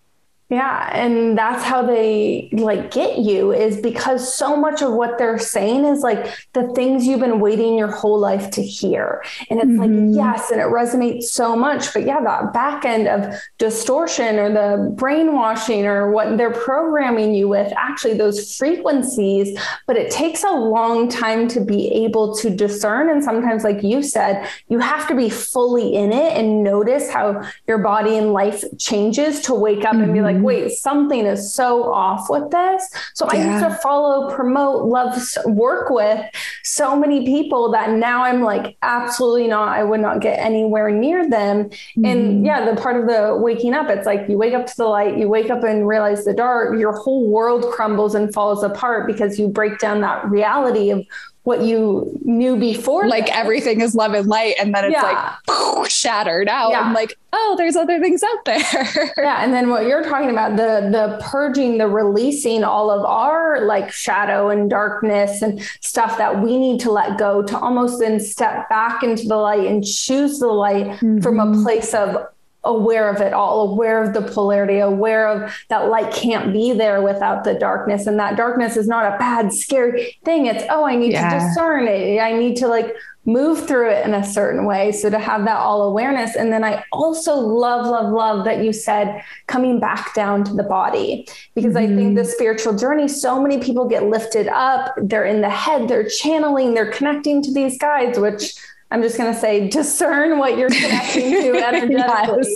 Yeah, 0.49 0.89
and 0.93 1.37
that's 1.37 1.61
how 1.61 1.85
they 1.85 2.47
like 2.53 2.89
get 2.89 3.17
you 3.17 3.51
is 3.51 3.81
because 3.81 4.33
so 4.33 4.55
much 4.55 4.81
of 4.81 4.93
what 4.93 5.17
they're 5.17 5.37
saying 5.37 5.83
is 5.83 6.03
like 6.03 6.33
the 6.53 6.71
things 6.73 7.05
you've 7.05 7.19
been 7.19 7.41
waiting 7.41 7.77
your 7.77 7.91
whole 7.91 8.17
life 8.17 8.49
to 8.51 8.63
hear. 8.63 9.25
And 9.49 9.59
it's 9.59 9.69
mm-hmm. 9.69 10.07
like 10.07 10.15
yes, 10.15 10.49
and 10.49 10.61
it 10.61 10.67
resonates 10.67 11.23
so 11.23 11.53
much, 11.57 11.93
but 11.93 12.05
yeah, 12.05 12.21
that 12.21 12.53
back 12.53 12.85
end 12.85 13.09
of 13.09 13.35
distortion 13.57 14.39
or 14.39 14.49
the 14.49 14.89
brainwashing 14.91 15.85
or 15.85 16.11
what 16.11 16.37
they're 16.37 16.51
programming 16.51 17.35
you 17.35 17.49
with, 17.49 17.73
actually 17.75 18.13
those 18.13 18.55
frequencies, 18.55 19.59
but 19.85 19.97
it 19.97 20.09
takes 20.09 20.45
a 20.45 20.51
long 20.51 21.09
time 21.09 21.49
to 21.49 21.59
be 21.59 21.89
able 22.05 22.33
to 22.35 22.49
discern 22.49 23.09
and 23.09 23.21
sometimes 23.21 23.65
like 23.65 23.83
you 23.83 24.01
said, 24.01 24.47
you 24.69 24.79
have 24.79 25.09
to 25.09 25.15
be 25.15 25.29
fully 25.29 25.93
in 25.93 26.13
it 26.13 26.37
and 26.37 26.63
notice 26.63 27.09
how 27.09 27.45
your 27.67 27.79
body 27.79 28.17
and 28.17 28.31
life 28.31 28.63
changes 28.79 29.41
to 29.41 29.53
wake 29.53 29.83
up 29.83 29.91
mm-hmm. 29.91 30.03
and 30.03 30.13
be 30.13 30.21
like 30.21 30.36
like, 30.36 30.36
wait, 30.43 30.71
something 30.71 31.25
is 31.25 31.53
so 31.53 31.91
off 31.91 32.29
with 32.29 32.49
this. 32.51 32.89
So 33.13 33.27
yeah. 33.31 33.39
I 33.39 33.51
used 33.51 33.63
to 33.63 33.75
follow, 33.81 34.33
promote, 34.33 34.85
love, 34.85 35.19
work 35.45 35.89
with 35.89 36.23
so 36.63 36.97
many 36.97 37.25
people 37.25 37.71
that 37.71 37.91
now 37.91 38.23
I'm 38.23 38.41
like, 38.41 38.77
absolutely 38.81 39.47
not. 39.47 39.69
I 39.69 39.83
would 39.83 40.01
not 40.01 40.21
get 40.21 40.39
anywhere 40.39 40.91
near 40.91 41.29
them. 41.29 41.65
Mm-hmm. 41.65 42.05
And 42.05 42.45
yeah, 42.45 42.69
the 42.69 42.79
part 42.79 42.99
of 42.99 43.07
the 43.07 43.37
waking 43.41 43.73
up, 43.73 43.89
it's 43.89 44.05
like 44.05 44.27
you 44.29 44.37
wake 44.37 44.53
up 44.53 44.65
to 44.67 44.77
the 44.77 44.85
light, 44.85 45.17
you 45.17 45.27
wake 45.27 45.49
up 45.49 45.63
and 45.63 45.87
realize 45.87 46.25
the 46.25 46.33
dark, 46.33 46.79
your 46.79 46.93
whole 46.93 47.29
world 47.29 47.65
crumbles 47.71 48.15
and 48.15 48.33
falls 48.33 48.63
apart 48.63 49.07
because 49.07 49.39
you 49.39 49.47
break 49.47 49.79
down 49.79 50.01
that 50.01 50.29
reality 50.29 50.89
of 50.91 51.05
what 51.47 51.61
you 51.61 52.11
knew 52.25 52.57
before. 52.57 53.07
Like 53.07 53.33
everything 53.33 53.79
is 53.79 53.95
love 53.95 54.13
and 54.13 54.27
light. 54.27 54.55
And 54.59 54.75
then 54.75 54.83
it's 54.83 54.93
Yeah. 55.01 55.35
like 55.47 55.89
shattered 55.89 56.49
out. 56.49 56.71
Yeah. 56.71 56.81
I'm 56.81 56.93
like, 56.93 57.17
oh, 57.31 57.55
there's 57.57 57.77
other 57.77 58.01
things 58.01 58.21
out 58.21 58.43
there. 58.43 59.13
yeah 59.17 59.43
and 59.43 59.53
then 59.53 59.69
what 59.69 59.85
you're 59.85 60.03
talking 60.03 60.29
about 60.29 60.57
the 60.57 60.89
the 60.91 61.17
purging 61.23 61.77
the 61.77 61.87
releasing 61.87 62.65
all 62.65 62.89
of 62.91 63.05
our 63.05 63.61
like 63.61 63.91
shadow 63.93 64.49
and 64.49 64.69
darkness 64.69 65.41
and 65.41 65.61
stuff 65.81 66.17
that 66.17 66.41
we 66.43 66.57
need 66.57 66.81
to 66.81 66.91
let 66.91 67.17
go 67.17 67.41
to 67.41 67.57
almost 67.57 67.99
then 67.99 68.19
step 68.19 68.67
back 68.69 69.01
into 69.03 69.25
the 69.27 69.37
light 69.37 69.65
and 69.67 69.85
choose 69.85 70.39
the 70.39 70.47
light 70.47 70.97
from 70.99 71.39
a 71.39 71.45
Mhm. 71.45 71.63
place 71.63 71.93
of 71.93 72.25
aware 72.67 73.09
of 73.09 73.21
it 73.21 73.33
all 73.33 73.71
aware 73.71 74.03
of 74.03 74.13
the 74.13 74.21
polarity 74.21 74.79
aware 74.79 75.27
of 75.27 75.51
that 75.69 75.89
light 75.89 76.13
can't 76.13 76.51
be 76.53 76.73
there 76.73 77.01
without 77.01 77.43
the 77.43 77.53
darkness. 77.53 78.05
And 78.07 78.19
that 78.19 78.35
darkness 78.35 78.75
is 78.77 78.87
not 78.87 79.05
a 79.13 79.17
bad 79.17 79.53
scary 79.53 80.17
thing. 80.25 80.45
It's 80.45 80.63
oh 80.69 80.85
i 80.85 80.95
need 80.95 81.13
Yeah. 81.13 81.29
to 81.39 81.39
discern 81.47 81.87
it. 81.87 82.19
I 82.19 82.33
need 82.33 82.57
to 82.57 82.67
like 82.67 82.93
move 83.25 83.67
through 83.67 83.89
it 83.89 84.05
in 84.05 84.13
a 84.13 84.23
certain 84.25 84.65
way. 84.65 84.91
So 84.93 85.09
to 85.09 85.19
have 85.19 85.43
that 85.45 85.57
all 85.57 85.83
awareness. 85.83 86.35
And 86.35 86.51
then 86.53 86.63
i 86.63 86.83
also 86.91 87.35
love 87.35 87.85
love 87.85 88.11
love 88.11 88.45
that 88.45 88.63
you 88.63 88.71
said 88.71 89.21
coming 89.47 89.79
back 89.79 90.13
down 90.13 90.43
to 90.45 90.53
the 90.53 90.63
body. 90.63 91.27
Because 91.55 91.75
i 91.75 91.85
think 91.87 92.13
Mhm. 92.13 92.15
the 92.15 92.25
spiritual 92.25 92.73
journey 92.77 93.07
so 93.07 93.41
many 93.41 93.57
people 93.59 93.85
get 93.87 94.03
lifted 94.05 94.47
up. 94.49 94.93
They're 94.97 95.25
in 95.25 95.41
the 95.41 95.49
head. 95.49 95.87
They're 95.87 96.07
channeling. 96.07 96.73
They're 96.73 96.91
connecting 96.91 97.41
to 97.43 97.51
these 97.53 97.77
guides 97.77 98.19
which 98.19 98.53
i'm 98.91 99.01
just 99.01 99.17
going 99.17 99.33
to 99.33 99.39
say 99.39 99.67
discern 99.69 100.37
what 100.39 100.57
you're 100.57 100.69
connecting 100.69 101.31
to 101.31 101.51
energetically 101.67 102.55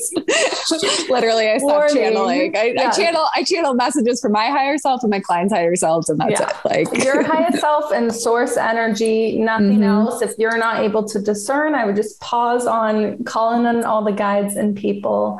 Yes. 0.81 1.09
Literally, 1.09 1.49
I 1.49 1.57
Warning. 1.59 1.95
channeling. 1.95 2.55
I. 2.55 2.73
I 2.79 2.89
channel 2.91 3.25
I 3.35 3.43
channel 3.43 3.73
messages 3.73 4.21
from 4.21 4.31
my 4.31 4.47
higher 4.47 4.77
self 4.77 5.03
and 5.03 5.09
my 5.09 5.19
clients' 5.19 5.53
higher 5.53 5.75
selves, 5.75 6.07
and 6.09 6.19
that's 6.19 6.39
Yeah. 6.39 6.49
it. 6.49 6.87
Like 6.93 7.03
your 7.03 7.23
highest 7.33 7.59
self 7.59 7.91
and 7.91 8.13
source 8.13 8.55
energy, 8.57 9.37
nothing 9.39 9.79
Mhm. 9.79 9.83
else. 9.85 10.21
If 10.21 10.31
you're 10.37 10.57
not 10.57 10.79
able 10.81 11.03
to 11.09 11.19
discern, 11.19 11.75
I 11.75 11.85
would 11.85 11.95
just 11.95 12.19
pause 12.21 12.65
on 12.67 13.23
calling 13.25 13.65
on 13.65 13.83
all 13.83 14.03
the 14.03 14.11
guides 14.13 14.55
and 14.55 14.75
people. 14.75 15.39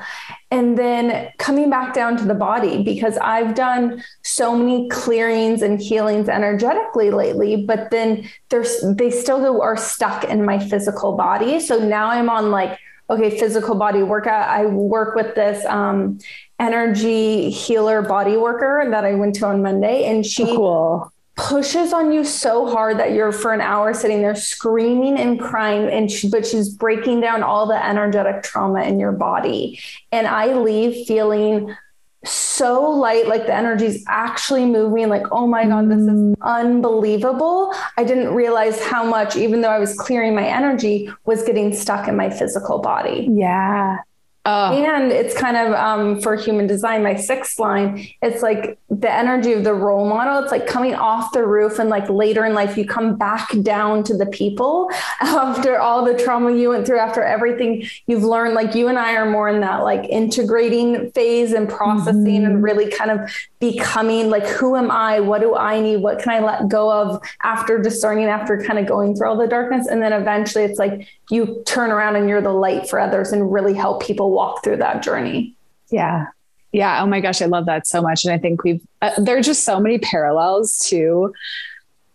And 0.52 0.78
then 0.78 1.32
coming 1.38 1.70
back 1.70 1.93
down 1.93 2.18
to 2.18 2.26
the 2.26 2.34
body, 2.34 2.84
because 2.84 3.18
I've 3.18 3.56
done 3.56 4.04
so 4.22 4.54
many 4.54 4.89
clearings 4.89 5.62
and 5.62 5.82
healings 5.82 6.28
energetically 6.28 7.10
lately, 7.10 7.66
but 7.66 7.89
then 7.89 8.30
there's 8.49 8.84
they 8.97 9.12
still 9.12 9.62
are 9.62 9.78
stuck 9.78 10.26
in 10.26 10.43
my 10.43 10.60
physical 10.60 11.16
body. 11.16 11.62
So 11.62 11.80
now 11.80 12.10
I'm 12.10 12.30
on 12.30 12.52
like, 12.52 12.78
okay, 13.10 13.39
physical 13.39 13.76
body 13.76 14.04
workout. 14.04 14.49
I 14.49 14.66
work 14.66 15.16
with 15.16 15.36
this 15.36 15.66
um, 15.66 16.20
energy 16.60 17.49
healer 17.49 18.02
body 18.02 18.36
worker 18.36 18.86
that 18.91 19.06
I 19.06 19.16
went 19.16 19.36
to 19.36 19.45
on 19.47 19.62
Monday, 19.62 20.04
and 20.04 20.26
she 20.26 20.43
cool. 20.43 21.14
Pushes 21.41 21.91
on 21.91 22.11
you 22.11 22.23
so 22.23 22.69
hard 22.69 22.99
that 22.99 23.13
you're 23.13 23.31
for 23.31 23.51
an 23.51 23.61
hour 23.61 23.93
sitting 23.95 24.21
there 24.21 24.35
screaming 24.35 25.17
and 25.17 25.39
crying 25.39 25.89
and 25.89 26.11
she, 26.11 26.29
but 26.29 26.45
she's 26.45 26.69
breaking 26.69 27.19
down 27.19 27.41
all 27.41 27.65
the 27.65 27.85
energetic 27.85 28.43
trauma 28.43 28.83
in 28.83 28.99
your 28.99 29.11
body. 29.11 29.79
And 30.11 30.27
i 30.27 30.53
leave 30.53 31.07
feeling 31.07 31.75
so 32.23 32.87
light 32.91 33.27
like 33.27 33.47
the 33.47 33.53
energy's 33.53 34.03
actually 34.07 34.63
moving 34.63 35.09
like 35.09 35.23
oh 35.31 35.47
my 35.47 35.65
god 35.65 35.89
this 35.89 35.97
is 35.97 36.07
mm. 36.07 36.35
unbelievable. 36.41 37.73
I 37.97 38.03
didn't 38.03 38.35
realize 38.35 38.79
how 38.79 39.03
much 39.03 39.35
even 39.35 39.61
though 39.61 39.69
i 39.69 39.79
was 39.79 39.95
clearing 39.95 40.35
my 40.35 40.47
energy 40.47 41.09
was 41.25 41.41
getting 41.41 41.73
stuck 41.73 42.07
in 42.07 42.15
my 42.15 42.29
physical 42.29 42.79
body. 42.79 43.27
Yeah. 43.31 43.97
Oh, 44.43 44.73
and 44.73 45.11
it's 45.11 45.37
kind 45.37 45.55
of 45.55 45.73
um, 45.73 46.19
for 46.19 46.35
human 46.35 46.65
design, 46.65 47.03
my 47.03 47.15
sixth 47.15 47.59
line, 47.59 48.07
it's 48.23 48.41
like 48.41 48.79
the 48.89 49.11
energy 49.11 49.53
of 49.53 49.63
the 49.63 49.73
role 49.73 50.09
model. 50.09 50.41
It's 50.41 50.51
like 50.51 50.65
coming 50.65 50.95
off 50.95 51.31
the 51.31 51.45
roof 51.45 51.77
and 51.77 51.89
like 51.89 52.09
later 52.09 52.43
in 52.43 52.55
life, 52.55 52.75
you 52.75 52.87
come 52.87 53.17
back 53.17 53.49
down 53.61 54.03
to 54.05 54.17
the 54.17 54.25
people 54.25 54.89
after 55.21 55.79
all 55.79 56.03
the 56.03 56.17
trauma 56.17 56.55
you 56.55 56.69
went 56.69 56.87
through, 56.87 56.97
after 56.97 57.21
everything 57.21 57.85
you've 58.07 58.23
learned. 58.23 58.55
Like 58.55 58.73
you 58.73 58.87
and 58.87 58.97
I 58.97 59.13
are 59.13 59.29
more 59.29 59.47
in 59.47 59.61
that 59.61 59.83
like 59.83 60.09
integrating 60.09 61.11
phase 61.11 61.53
and 61.53 61.69
processing 61.69 62.43
and 62.43 62.63
really 62.63 62.89
kind 62.89 63.11
of 63.11 63.31
becoming 63.62 64.30
like, 64.30 64.45
who 64.45 64.76
am 64.76 64.91
I? 64.91 65.22
What 65.22 65.39
do 65.39 65.55
I 65.55 65.80
need? 65.80 65.97
What 65.97 66.20
can 66.20 66.34
I 66.34 66.39
let 66.39 66.68
go 66.68 66.91
of 66.91 67.24
after 67.43 67.80
discerning, 67.80 68.26
after 68.26 68.62
kind 68.62 68.78
of 68.78 68.86
going 68.88 69.16
through 69.16 69.30
all 69.30 69.38
the 69.38 69.47
darkness? 69.47 69.88
And 69.88 70.01
then 70.01 70.12
eventually 70.12 70.66
it's 70.66 70.80
like 70.80 71.07
you 71.30 71.64
turn 71.66 71.91
around 71.91 72.18
and 72.18 72.28
you're 72.28 72.41
the 72.41 72.51
light 72.51 72.89
for 72.89 72.99
others 72.99 73.32
and 73.32 73.53
really 73.53 73.74
help 73.74 74.03
people 74.03 74.32
walk 74.32 74.64
through 74.64 74.78
that 74.78 75.01
journey. 75.01 75.55
yeah. 75.89 76.26
Yeah. 76.74 77.03
Oh 77.03 77.05
my 77.05 77.20
gosh. 77.20 77.41
I 77.41 77.47
love 77.47 77.66
that 77.66 77.86
so 77.86 78.01
much. 78.01 78.24
And 78.24 78.34
I 78.34 78.38
think 78.38 78.64
we've, 78.64 78.82
uh, 79.01 79.12
there 79.18 79.38
are 79.38 79.41
just 79.41 79.66
so 79.66 79.78
many 79.78 79.99
parallels 79.99 80.80
to, 80.86 81.34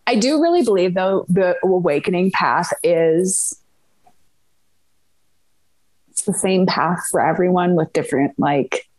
I 0.07 0.15
do 0.15 0.41
really 0.41 0.63
believe 0.63 0.95
though, 0.95 1.27
the 1.29 1.55
awakening 1.63 2.31
path 2.31 2.73
is, 2.81 3.61
it's 6.09 6.23
the 6.23 6.33
same 6.33 6.65
path 6.65 7.03
for 7.11 7.21
everyone 7.21 7.75
with 7.75 7.93
different, 7.93 8.33
like, 8.39 8.89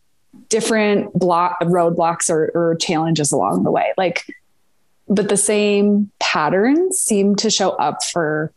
different 0.48 1.12
block 1.12 1.60
roadblocks 1.60 2.30
or, 2.30 2.50
or 2.54 2.76
challenges 2.76 3.32
along 3.32 3.64
the 3.64 3.70
way. 3.70 3.92
Like, 3.96 4.24
but 5.08 5.28
the 5.28 5.36
same 5.36 6.10
patterns 6.20 6.98
seem 6.98 7.34
to 7.36 7.50
show 7.50 7.70
up 7.70 8.04
for 8.04 8.52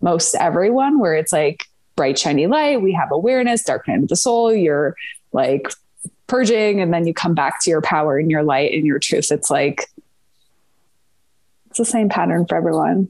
most 0.00 0.34
everyone 0.34 0.98
where 0.98 1.14
it's 1.14 1.32
like 1.32 1.66
bright 1.96 2.18
shiny 2.18 2.46
light 2.46 2.82
we 2.82 2.92
have 2.92 3.10
awareness 3.12 3.62
dark 3.62 3.86
night 3.86 4.02
of 4.02 4.08
the 4.08 4.16
soul 4.16 4.52
you're 4.52 4.96
like 5.32 5.68
purging 6.26 6.80
and 6.80 6.92
then 6.92 7.06
you 7.06 7.14
come 7.14 7.34
back 7.34 7.62
to 7.62 7.70
your 7.70 7.80
power 7.80 8.18
and 8.18 8.30
your 8.30 8.42
light 8.42 8.72
and 8.72 8.84
your 8.84 8.98
truth 8.98 9.30
it's 9.30 9.50
like 9.50 9.86
it's 11.68 11.78
the 11.78 11.84
same 11.84 12.08
pattern 12.08 12.44
for 12.46 12.56
everyone 12.56 13.08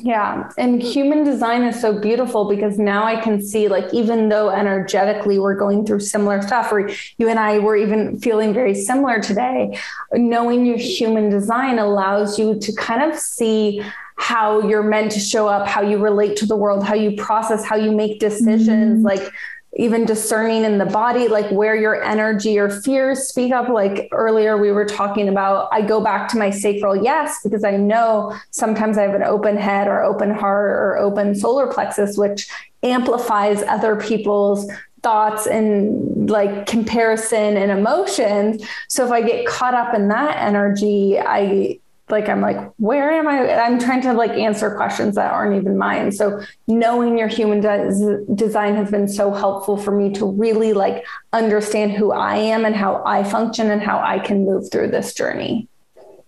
Yeah. 0.00 0.50
And 0.56 0.82
human 0.82 1.24
design 1.24 1.62
is 1.62 1.80
so 1.80 1.98
beautiful 1.98 2.48
because 2.48 2.78
now 2.78 3.04
I 3.04 3.20
can 3.20 3.42
see, 3.42 3.68
like, 3.68 3.92
even 3.92 4.28
though 4.28 4.50
energetically 4.50 5.38
we're 5.38 5.56
going 5.56 5.84
through 5.84 6.00
similar 6.00 6.42
stuff, 6.42 6.70
or 6.70 6.90
you 7.18 7.28
and 7.28 7.38
I 7.38 7.58
were 7.58 7.76
even 7.76 8.18
feeling 8.20 8.52
very 8.52 8.74
similar 8.74 9.20
today, 9.20 9.78
knowing 10.12 10.66
your 10.66 10.78
human 10.78 11.30
design 11.30 11.78
allows 11.78 12.38
you 12.38 12.58
to 12.58 12.72
kind 12.74 13.10
of 13.10 13.18
see 13.18 13.82
how 14.16 14.60
you're 14.66 14.82
meant 14.82 15.12
to 15.12 15.20
show 15.20 15.46
up, 15.46 15.66
how 15.66 15.80
you 15.80 15.98
relate 15.98 16.36
to 16.36 16.46
the 16.46 16.56
world, 16.56 16.84
how 16.84 16.94
you 16.94 17.16
process, 17.16 17.64
how 17.64 17.76
you 17.76 17.92
make 17.92 18.18
decisions, 18.18 18.98
mm-hmm. 18.98 19.06
like 19.06 19.32
even 19.76 20.04
discerning 20.04 20.64
in 20.64 20.78
the 20.78 20.86
body, 20.86 21.28
like 21.28 21.50
where 21.50 21.76
your 21.76 22.02
energy 22.02 22.58
or 22.58 22.70
fears 22.70 23.28
speak 23.28 23.52
up. 23.52 23.68
Like 23.68 24.08
earlier, 24.12 24.56
we 24.56 24.72
were 24.72 24.86
talking 24.86 25.28
about, 25.28 25.68
I 25.72 25.82
go 25.82 26.00
back 26.00 26.28
to 26.30 26.38
my 26.38 26.50
sacral 26.50 26.96
yes, 26.96 27.38
because 27.44 27.64
I 27.64 27.76
know 27.76 28.34
sometimes 28.50 28.96
I 28.96 29.02
have 29.02 29.14
an 29.14 29.22
open 29.22 29.56
head 29.56 29.86
or 29.86 30.02
open 30.02 30.30
heart 30.30 30.70
or 30.70 30.96
open 30.98 31.34
solar 31.34 31.66
plexus, 31.66 32.16
which 32.16 32.48
amplifies 32.82 33.62
other 33.64 33.96
people's 33.96 34.70
thoughts 35.02 35.46
and 35.46 36.28
like 36.28 36.66
comparison 36.66 37.56
and 37.56 37.70
emotions. 37.70 38.64
So 38.88 39.04
if 39.04 39.12
I 39.12 39.22
get 39.22 39.46
caught 39.46 39.74
up 39.74 39.94
in 39.94 40.08
that 40.08 40.38
energy, 40.38 41.18
I 41.18 41.78
like 42.10 42.28
I'm 42.28 42.40
like, 42.40 42.72
where 42.76 43.10
am 43.10 43.28
I? 43.28 43.52
I'm 43.52 43.78
trying 43.78 44.02
to 44.02 44.12
like 44.12 44.30
answer 44.30 44.74
questions 44.74 45.14
that 45.16 45.32
aren't 45.32 45.56
even 45.56 45.76
mine. 45.76 46.12
So 46.12 46.40
knowing 46.66 47.18
your 47.18 47.28
human 47.28 47.60
des- 47.60 48.24
design 48.34 48.76
has 48.76 48.90
been 48.90 49.08
so 49.08 49.32
helpful 49.32 49.76
for 49.76 49.92
me 49.92 50.12
to 50.14 50.26
really 50.26 50.72
like 50.72 51.04
understand 51.32 51.92
who 51.92 52.12
I 52.12 52.36
am 52.36 52.64
and 52.64 52.74
how 52.74 53.02
I 53.04 53.24
function 53.24 53.70
and 53.70 53.82
how 53.82 54.00
I 54.00 54.18
can 54.18 54.44
move 54.44 54.70
through 54.70 54.88
this 54.88 55.12
journey. 55.14 55.68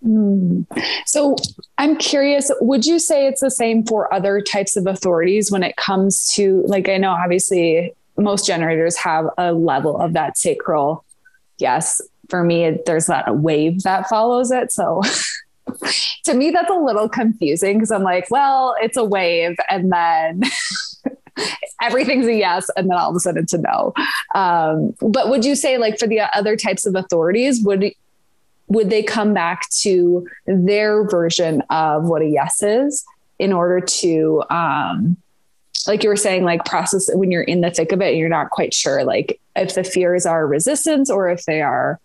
Hmm. 0.03 0.63
So 1.05 1.35
I'm 1.77 1.95
curious, 1.97 2.51
would 2.59 2.85
you 2.85 2.97
say 2.97 3.27
it's 3.27 3.41
the 3.41 3.51
same 3.51 3.85
for 3.85 4.11
other 4.13 4.41
types 4.41 4.75
of 4.75 4.87
authorities 4.87 5.51
when 5.51 5.61
it 5.61 5.75
comes 5.75 6.31
to, 6.33 6.63
like, 6.65 6.89
I 6.89 6.97
know 6.97 7.11
obviously 7.11 7.93
most 8.17 8.45
generators 8.45 8.97
have 8.97 9.27
a 9.37 9.53
level 9.53 9.99
of 9.99 10.13
that 10.13 10.37
sacral. 10.37 11.05
Yes. 11.59 12.01
For 12.29 12.43
me, 12.43 12.77
there's 12.85 13.07
that 13.07 13.37
wave 13.37 13.83
that 13.83 14.09
follows 14.09 14.51
it. 14.51 14.71
So 14.71 15.01
to 16.25 16.33
me, 16.33 16.51
that's 16.51 16.69
a 16.69 16.75
little 16.75 17.09
confusing 17.09 17.77
because 17.77 17.91
I'm 17.91 18.03
like, 18.03 18.29
well, 18.29 18.75
it's 18.81 18.97
a 18.97 19.03
wave. 19.03 19.55
And 19.69 19.91
then 19.91 20.41
everything's 21.81 22.27
a 22.27 22.33
yes. 22.33 22.69
And 22.75 22.89
then 22.89 22.97
all 22.97 23.09
of 23.09 23.15
a 23.15 23.19
sudden 23.19 23.43
it's 23.43 23.53
a 23.53 23.59
no. 23.59 23.93
Um, 24.35 24.95
but 25.01 25.29
would 25.29 25.45
you 25.45 25.55
say, 25.55 25.77
like, 25.77 25.99
for 25.99 26.07
the 26.07 26.21
other 26.35 26.55
types 26.55 26.85
of 26.85 26.95
authorities, 26.95 27.61
would 27.63 27.93
would 28.67 28.89
they 28.89 29.03
come 29.03 29.33
back 29.33 29.69
to 29.69 30.25
their 30.45 31.03
version 31.03 31.61
of 31.69 32.05
what 32.05 32.21
a 32.21 32.25
yes 32.25 32.63
is 32.63 33.03
in 33.37 33.51
order 33.51 33.81
to 33.81 34.41
um 34.49 35.17
like 35.87 36.03
you 36.03 36.09
were 36.09 36.15
saying 36.15 36.43
like 36.43 36.63
process 36.63 37.09
when 37.13 37.31
you're 37.31 37.41
in 37.41 37.59
the 37.59 37.71
thick 37.71 37.91
of 37.91 38.01
it 38.01 38.11
and 38.11 38.17
you're 38.17 38.29
not 38.29 38.49
quite 38.49 38.73
sure 38.73 39.03
like 39.03 39.41
if 39.55 39.75
the 39.75 39.83
fears 39.83 40.25
are 40.25 40.47
resistance 40.47 41.09
or 41.09 41.29
if 41.29 41.43
they 41.45 41.61
are 41.61 41.99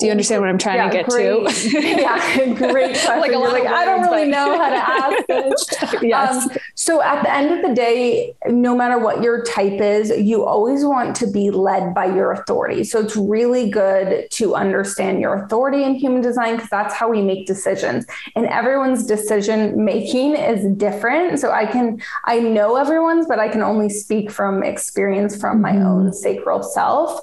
do 0.00 0.06
you 0.06 0.12
understand 0.12 0.40
what 0.40 0.48
I'm 0.48 0.58
trying 0.58 0.88
to 0.88 0.96
get 0.96 1.06
great. 1.06 1.46
to? 1.46 1.80
yeah, 1.80 2.54
great 2.54 2.96
question. 2.96 3.20
Like 3.20 3.32
a 3.32 3.38
lot 3.38 3.52
like, 3.52 3.66
I 3.66 3.84
don't 3.84 4.00
really 4.00 4.30
but- 4.30 4.36
know 4.36 4.58
how 4.58 4.70
to 4.70 4.76
ask 4.76 5.26
this. 5.28 6.02
yes. 6.02 6.46
Um, 6.46 6.56
So 6.74 7.02
at 7.02 7.22
the 7.22 7.32
end 7.32 7.52
of 7.52 7.68
the 7.68 7.74
day, 7.74 8.34
no 8.46 8.74
matter 8.74 8.98
what 8.98 9.22
your 9.22 9.44
type 9.44 9.80
is, 9.80 10.10
you 10.10 10.46
always 10.46 10.84
want 10.84 11.14
to 11.16 11.26
be 11.26 11.50
led 11.50 11.94
by 11.94 12.06
your 12.06 12.32
authority. 12.32 12.84
So 12.84 13.00
it's 13.00 13.14
really 13.16 13.68
good 13.68 14.30
to 14.30 14.54
understand 14.54 15.20
your 15.20 15.34
authority 15.34 15.84
in 15.84 15.94
human 15.94 16.22
design 16.22 16.56
because 16.56 16.70
that's 16.70 16.94
how 16.94 17.10
we 17.10 17.20
make 17.20 17.46
decisions. 17.46 18.06
And 18.34 18.46
everyone's 18.46 19.04
decision 19.04 19.84
making 19.84 20.36
is 20.36 20.64
different. 20.78 21.38
So 21.38 21.52
I 21.52 21.66
can, 21.66 22.00
I 22.24 22.40
know 22.40 22.76
everyone's, 22.76 23.26
but 23.26 23.38
I 23.38 23.48
can 23.48 23.62
only 23.62 23.90
speak 23.90 24.30
from 24.30 24.62
experience 24.62 25.38
from 25.38 25.60
my 25.60 25.72
mm-hmm. 25.72 25.86
own 25.86 26.12
sacral 26.14 26.62
self. 26.62 27.20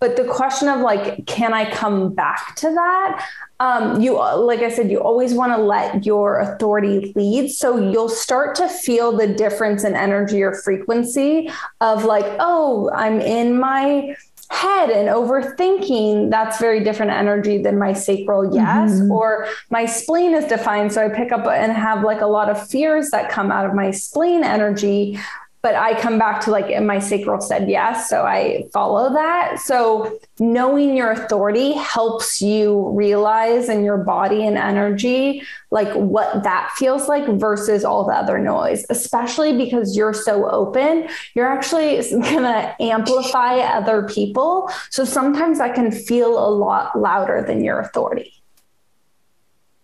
But 0.00 0.16
the 0.16 0.24
question 0.24 0.68
of 0.68 0.80
like, 0.80 1.26
can 1.26 1.54
I 1.54 1.70
come 1.70 2.15
back 2.16 2.56
to 2.56 2.70
that? 2.70 3.24
um, 3.60 4.00
you 4.00 4.18
like 4.18 4.60
i 4.60 4.70
said 4.70 4.90
you 4.90 5.00
always 5.00 5.32
want 5.32 5.52
to 5.52 5.58
let 5.58 6.04
your 6.04 6.40
authority 6.40 7.12
lead 7.16 7.48
so 7.48 7.76
you'll 7.90 8.08
start 8.08 8.54
to 8.54 8.68
feel 8.68 9.16
the 9.16 9.26
difference 9.26 9.84
in 9.84 9.94
energy 9.94 10.42
or 10.42 10.54
frequency 10.54 11.50
of 11.80 12.04
like 12.04 12.26
oh 12.38 12.90
i'm 12.94 13.20
in 13.20 13.58
my 13.58 14.14
head 14.48 14.90
and 14.90 15.08
overthinking 15.08 16.30
that's 16.30 16.60
very 16.60 16.84
different 16.84 17.10
energy 17.10 17.60
than 17.60 17.78
my 17.78 17.92
sacral 17.92 18.54
yes 18.54 18.92
mm-hmm. 18.92 19.10
or 19.10 19.48
my 19.70 19.86
spleen 19.86 20.34
is 20.34 20.44
defined 20.44 20.92
so 20.92 21.04
i 21.04 21.08
pick 21.08 21.32
up 21.32 21.46
and 21.46 21.72
have 21.72 22.04
like 22.04 22.20
a 22.20 22.26
lot 22.26 22.48
of 22.48 22.68
fears 22.68 23.10
that 23.10 23.30
come 23.30 23.50
out 23.50 23.66
of 23.66 23.74
my 23.74 23.90
spleen 23.90 24.44
energy 24.44 25.18
but 25.66 25.74
I 25.74 26.00
come 26.00 26.16
back 26.16 26.42
to 26.42 26.52
like, 26.52 26.80
my 26.80 27.00
sacral 27.00 27.40
said 27.40 27.68
yes. 27.68 28.08
So 28.08 28.24
I 28.24 28.68
follow 28.72 29.12
that. 29.14 29.58
So 29.58 30.16
knowing 30.38 30.96
your 30.96 31.10
authority 31.10 31.72
helps 31.72 32.40
you 32.40 32.90
realize 32.90 33.68
in 33.68 33.82
your 33.82 33.96
body 33.96 34.46
and 34.46 34.56
energy, 34.56 35.42
like 35.72 35.92
what 35.94 36.44
that 36.44 36.70
feels 36.76 37.08
like 37.08 37.26
versus 37.40 37.84
all 37.84 38.04
the 38.04 38.12
other 38.12 38.38
noise, 38.38 38.86
especially 38.90 39.56
because 39.56 39.96
you're 39.96 40.14
so 40.14 40.48
open. 40.48 41.08
You're 41.34 41.48
actually 41.48 41.96
going 42.10 42.44
to 42.44 42.76
amplify 42.80 43.56
other 43.56 44.06
people. 44.06 44.70
So 44.90 45.04
sometimes 45.04 45.58
that 45.58 45.74
can 45.74 45.90
feel 45.90 46.38
a 46.38 46.48
lot 46.48 46.96
louder 46.96 47.42
than 47.44 47.64
your 47.64 47.80
authority. 47.80 48.40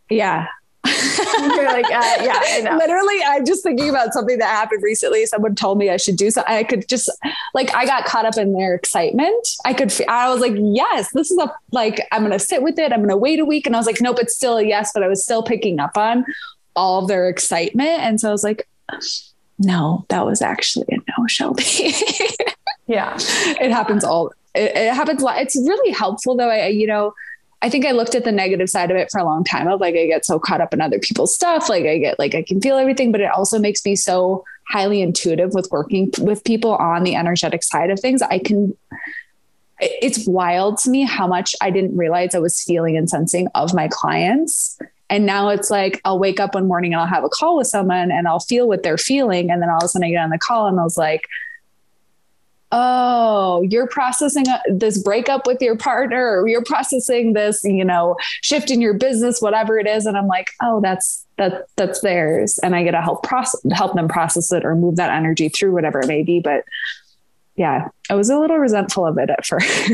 Yeah, 0.09 0.47
like, 0.85 1.85
uh, 1.85 2.17
yeah, 2.23 2.41
I 2.43 2.77
literally, 2.77 3.21
I'm 3.25 3.45
just 3.45 3.63
thinking 3.63 3.89
about 3.89 4.13
something 4.13 4.39
that 4.39 4.49
happened 4.49 4.83
recently. 4.83 5.25
Someone 5.27 5.55
told 5.55 5.79
me 5.79 5.91
I 5.91 5.97
should 5.97 6.17
do 6.17 6.31
something. 6.31 6.53
I 6.53 6.65
could 6.65 6.89
just 6.89 7.09
like, 7.55 7.75
I 7.75 7.87
got 7.87 8.05
caught 8.05 8.25
up 8.25 8.37
in 8.37 8.53
their 8.53 8.75
excitement. 8.75 9.49
I 9.65 9.75
could, 9.75 9.93
I 10.09 10.29
was 10.29 10.41
like, 10.41 10.55
yes, 10.57 11.13
this 11.13 11.31
is 11.31 11.39
a, 11.39 11.55
like, 11.71 12.01
I'm 12.11 12.23
going 12.23 12.33
to 12.33 12.39
sit 12.39 12.63
with 12.63 12.79
it. 12.79 12.93
I'm 12.93 12.99
going 12.99 13.11
to 13.11 13.17
wait 13.17 13.39
a 13.39 13.45
week. 13.45 13.67
And 13.67 13.77
I 13.77 13.79
was 13.79 13.87
like, 13.87 14.01
nope, 14.01 14.19
it's 14.21 14.35
still 14.35 14.57
a 14.57 14.65
yes, 14.65 14.91
but 14.93 15.03
I 15.03 15.09
was 15.09 15.23
still 15.23 15.43
picking 15.43 15.79
up 15.79 15.97
on 15.97 16.25
all 16.75 17.03
of 17.03 17.09
their 17.09 17.29
excitement. 17.29 18.01
And 18.01 18.21
so 18.21 18.29
I 18.29 18.33
was 18.33 18.45
like, 18.45 18.69
no, 19.59 20.05
that 20.09 20.27
was 20.27 20.43
actually 20.43 20.87
a 20.91 20.97
no, 20.97 21.27
Shelby. 21.29 21.65
yeah. 22.87 23.17
It 23.61 23.71
happens 23.71 24.03
all, 24.03 24.33
it, 24.55 24.77
it 24.77 24.95
happens 24.95 25.23
a 25.23 25.25
lot. 25.25 25.41
It's 25.41 25.57
really 25.57 25.93
helpful 25.93 26.37
though. 26.37 26.51
I, 26.51 26.67
you 26.67 26.87
know, 26.87 27.15
I 27.63 27.71
think 27.71 27.87
I 27.87 27.93
looked 27.93 28.17
at 28.17 28.25
the 28.25 28.33
negative 28.33 28.69
side 28.69 28.91
of 28.91 28.97
it 28.97 29.09
for 29.11 29.19
a 29.19 29.25
long 29.25 29.45
time 29.45 29.69
of 29.69 29.81
like 29.81 29.95
I 29.95 30.07
get 30.07 30.27
so 30.27 30.41
caught 30.41 30.61
up 30.61 30.75
in 30.75 30.81
other 30.81 30.99
people's 30.99 31.33
stuff. 31.33 31.69
Like 31.69 31.85
I 31.85 31.99
get 31.99 32.19
like 32.19 32.35
I 32.35 32.43
can 32.43 32.61
feel 32.61 32.77
everything, 32.77 33.13
but 33.13 33.21
it 33.21 33.31
also 33.31 33.59
makes 33.59 33.85
me 33.85 33.95
so 33.95 34.45
highly 34.69 35.01
intuitive 35.01 35.55
with 35.55 35.69
working 35.71 36.11
with 36.19 36.43
people 36.43 36.75
on 36.75 37.05
the 37.05 37.15
energetic 37.15 37.63
side 37.63 37.91
of 37.91 38.01
things. 38.01 38.21
I 38.21 38.41
can 38.41 38.77
it's 39.81 40.27
wild 40.29 40.79
to 40.79 40.91
me 40.91 41.03
how 41.03 41.27
much 41.27 41.55
I 41.61 41.71
didn't 41.71 41.97
realize 41.97 42.35
I 42.35 42.41
was 42.41 42.63
feeling 42.63 42.97
and 42.97 43.09
sensing 43.09 43.49
of 43.55 43.75
my 43.75 43.89
clients. 43.89 44.79
And 45.09 45.27
now 45.27 45.49
it's 45.49 45.71
like 45.71 46.01
I'll 46.05 46.19
wake 46.19 46.41
up 46.41 46.55
one 46.55 46.67
morning 46.67 46.93
and 46.93 47.01
I'll 47.01 47.07
have 47.07 47.25
a 47.25 47.29
call 47.29 47.57
with 47.57 47.69
someone 47.69 48.11
and 48.11 48.27
I'll 48.27 48.41
feel 48.41 48.67
what 48.67 48.83
they're 48.83 48.99
feeling. 48.99 49.51
And 49.51 49.63
then 49.63 49.71
all 49.71 49.79
of 49.79 49.85
a 49.85 49.89
sudden 49.89 50.07
I 50.07 50.11
get 50.11 50.23
on 50.23 50.31
the 50.31 50.39
call 50.39 50.67
and 50.67 50.81
I 50.81 50.85
was 50.85 50.97
like, 50.97 51.29
oh, 52.73 53.63
you're 53.63 53.87
processing 53.87 54.49
uh, 54.49 54.59
this 54.69 55.01
breakup 55.01 55.47
with 55.47 55.61
your 55.61 55.77
partner, 55.77 56.41
or 56.41 56.49
you're 56.49 56.65
processing 56.65 57.35
this, 57.35 57.63
you 57.63 57.85
know, 57.85 58.17
shift 58.43 58.71
in 58.71 58.81
your 58.81 58.95
business, 58.95 59.41
whatever 59.41 59.79
it 59.79 59.87
is. 59.87 60.07
And 60.07 60.17
I'm 60.17 60.27
like, 60.27 60.51
oh, 60.63 60.81
that's 60.81 61.25
that 61.37 61.67
that's 61.77 62.01
theirs. 62.01 62.59
And 62.63 62.75
I 62.75 62.83
get 62.83 62.93
to 62.93 63.03
help 63.03 63.23
process 63.23 63.61
help 63.73 63.95
them 63.95 64.09
process 64.09 64.51
it 64.53 64.65
or 64.65 64.75
move 64.75 64.97
that 64.97 65.11
energy 65.11 65.49
through 65.51 65.73
whatever 65.73 66.01
it 66.01 66.09
may 66.09 66.23
be. 66.23 66.41
But 66.41 66.65
yeah, 67.55 67.89
I 68.13 68.15
was 68.15 68.29
a 68.29 68.39
little 68.39 68.59
resentful 68.59 69.07
of 69.07 69.17
it 69.17 69.31
at 69.31 69.47
first. 69.47 69.67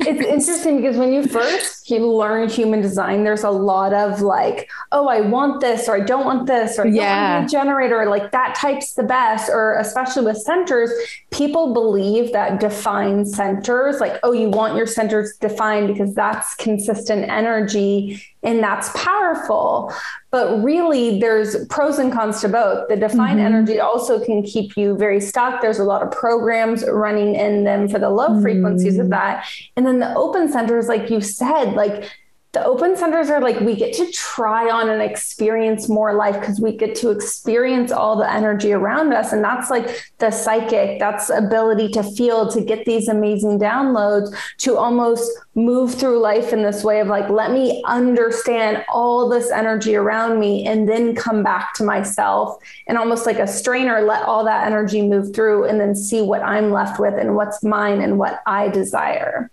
it's 0.00 0.26
interesting 0.26 0.80
because 0.80 0.96
when 0.96 1.12
you 1.12 1.26
first 1.26 1.90
learn 1.90 2.48
human 2.48 2.80
design, 2.80 3.22
there's 3.22 3.44
a 3.44 3.50
lot 3.50 3.92
of 3.92 4.22
like, 4.22 4.70
oh, 4.92 5.08
I 5.08 5.20
want 5.20 5.60
this, 5.60 5.86
or 5.86 5.96
I 5.96 6.00
don't 6.00 6.24
want 6.24 6.46
this, 6.46 6.78
or 6.78 6.86
yeah, 6.86 7.46
generator, 7.46 8.06
like 8.08 8.32
that 8.32 8.54
type's 8.54 8.94
the 8.94 9.02
best. 9.02 9.50
Or 9.50 9.76
especially 9.76 10.24
with 10.24 10.38
centers, 10.38 10.90
people 11.32 11.74
believe 11.74 12.32
that 12.32 12.60
defined 12.60 13.28
centers, 13.28 14.00
like, 14.00 14.18
oh, 14.22 14.32
you 14.32 14.48
want 14.48 14.74
your 14.74 14.86
centers 14.86 15.36
defined 15.36 15.88
because 15.88 16.14
that's 16.14 16.54
consistent 16.54 17.28
energy 17.28 18.24
and 18.42 18.62
that's 18.62 18.90
powerful. 18.94 19.92
But 20.30 20.62
really, 20.62 21.18
there's 21.18 21.66
pros 21.66 21.98
and 21.98 22.12
cons 22.12 22.40
to 22.40 22.48
both. 22.48 22.88
The 22.88 22.96
defined 22.96 23.38
mm-hmm. 23.38 23.54
energy 23.54 23.80
also 23.80 24.24
can 24.24 24.42
keep 24.42 24.76
you 24.76 24.96
very 24.96 25.20
stuck. 25.20 25.60
There's 25.60 25.80
a 25.80 25.84
lot 25.84 26.02
of 26.02 26.10
programs 26.12 26.84
running 26.88 27.34
in 27.34 27.49
them 27.64 27.88
for 27.88 27.98
the 27.98 28.10
low 28.10 28.30
mm-hmm. 28.30 28.42
frequencies 28.42 28.98
of 28.98 29.06
mm. 29.06 29.10
that. 29.10 29.46
And 29.76 29.86
then 29.86 29.98
the 29.98 30.14
open 30.14 30.50
centers, 30.50 30.88
like 30.88 31.10
you 31.10 31.20
said, 31.20 31.74
like 31.74 32.10
the 32.52 32.64
open 32.64 32.96
centers 32.96 33.30
are 33.30 33.40
like 33.40 33.60
we 33.60 33.76
get 33.76 33.92
to 33.94 34.10
try 34.10 34.68
on 34.68 34.88
and 34.88 35.00
experience 35.00 35.88
more 35.88 36.14
life 36.14 36.38
because 36.40 36.60
we 36.60 36.76
get 36.76 36.94
to 36.96 37.10
experience 37.10 37.92
all 37.92 38.16
the 38.16 38.30
energy 38.30 38.72
around 38.72 39.12
us. 39.12 39.32
And 39.32 39.42
that's 39.44 39.70
like 39.70 40.02
the 40.18 40.30
psychic 40.30 40.98
that's 40.98 41.30
ability 41.30 41.90
to 41.90 42.02
feel 42.02 42.50
to 42.50 42.60
get 42.60 42.84
these 42.84 43.08
amazing 43.08 43.60
downloads 43.60 44.36
to 44.58 44.76
almost 44.76 45.30
move 45.54 45.94
through 45.94 46.18
life 46.18 46.52
in 46.52 46.62
this 46.62 46.82
way 46.82 47.00
of 47.00 47.08
like 47.08 47.28
let 47.28 47.52
me 47.52 47.82
understand 47.86 48.84
all 48.92 49.28
this 49.28 49.50
energy 49.50 49.94
around 49.94 50.40
me 50.40 50.66
and 50.66 50.88
then 50.88 51.14
come 51.14 51.42
back 51.42 51.72
to 51.74 51.84
myself. 51.84 52.58
And 52.88 52.98
almost 52.98 53.26
like 53.26 53.38
a 53.38 53.46
strainer 53.46 54.00
let 54.02 54.24
all 54.24 54.44
that 54.44 54.66
energy 54.66 55.02
move 55.02 55.34
through 55.34 55.64
and 55.64 55.80
then 55.80 55.94
see 55.94 56.22
what 56.22 56.42
i'm 56.42 56.70
left 56.70 56.98
with 56.98 57.14
and 57.14 57.36
what's 57.36 57.62
mine 57.62 58.00
and 58.00 58.18
what 58.18 58.42
i 58.46 58.68
desire 58.68 59.50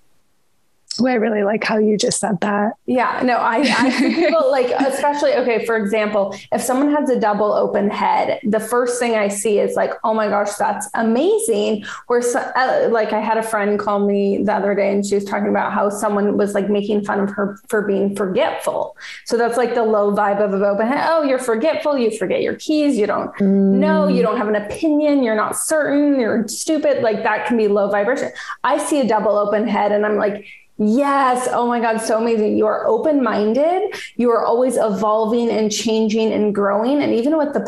I 1.06 1.14
really 1.16 1.44
like 1.44 1.64
how 1.64 1.78
you 1.78 1.98
just 1.98 2.20
said 2.20 2.40
that. 2.42 2.74
Yeah, 2.86 3.22
no, 3.24 3.36
I, 3.36 3.58
I 3.78 3.92
people 4.16 4.50
like, 4.50 4.68
especially, 4.68 5.34
okay, 5.34 5.66
for 5.66 5.78
example, 5.78 6.36
if 6.52 6.62
someone 6.62 6.94
has 6.96 7.10
a 7.10 7.20
double 7.20 7.52
open 7.52 7.90
head, 7.90 8.40
the 8.44 8.60
first 8.60 9.00
thing 9.00 9.16
I 9.16 9.28
see 9.28 9.60
is 9.60 9.76
like, 9.76 9.92
oh 10.04 10.14
my 10.14 10.28
gosh, 10.28 10.54
that's 10.56 10.90
amazing. 10.94 11.84
Where, 12.08 12.22
so, 12.22 12.40
uh, 12.40 12.90
like, 12.92 13.14
I 13.14 13.20
had 13.20 13.38
a 13.38 13.44
friend 13.44 13.78
call 13.80 14.00
me 14.08 14.44
the 14.44 14.54
other 14.54 14.74
day 14.74 14.92
and 14.92 15.06
she 15.06 15.16
was 15.16 15.26
talking 15.26 15.50
about 15.50 15.74
how 15.74 15.90
someone 15.90 16.38
was 16.38 16.54
like 16.54 16.70
making 16.70 17.04
fun 17.04 17.20
of 17.20 17.30
her 17.32 17.60
for 17.68 17.82
being 17.84 18.16
forgetful. 18.16 18.98
So 19.26 19.38
that's 19.38 19.58
like 19.58 19.76
the 19.76 19.84
low 19.84 20.16
vibe 20.16 20.44
of 20.44 20.54
an 20.54 20.64
open 20.64 20.88
head. 20.88 21.06
Oh, 21.10 21.24
you're 21.24 21.40
forgetful. 21.40 21.98
You 21.98 22.18
forget 22.18 22.42
your 22.42 22.56
keys. 22.56 22.98
You 22.98 23.08
don't 23.08 23.34
mm. 23.36 23.44
know. 23.44 24.08
You 24.08 24.22
don't 24.22 24.38
have 24.38 24.48
an 24.48 24.56
opinion. 24.56 25.24
You're 25.24 25.36
not 25.36 25.58
certain. 25.58 26.20
You're 26.20 26.48
stupid. 26.48 27.04
Like, 27.04 27.24
that 27.24 27.46
can 27.46 27.58
be 27.58 27.68
low 27.68 27.90
vibration. 27.90 28.32
I 28.64 28.78
see 28.78 29.02
a 29.02 29.08
double 29.08 29.38
open 29.38 29.68
head 29.68 29.92
and 29.92 30.06
I'm 30.06 30.18
like, 30.18 30.46
Yes. 30.78 31.48
Oh 31.52 31.68
my 31.68 31.80
God. 31.80 31.98
So 31.98 32.20
amazing. 32.20 32.58
You 32.58 32.68
are 32.68 32.86
open 32.88 33.24
minded. 33.24 33.96
You 34.16 34.30
are 34.32 34.46
always 34.46 34.78
evolving 34.78 35.50
and 35.50 35.72
changing 35.72 36.32
and 36.32 36.54
growing. 36.54 37.02
And 37.02 37.14
even 37.14 37.38
with 37.38 37.54
the 37.54 37.62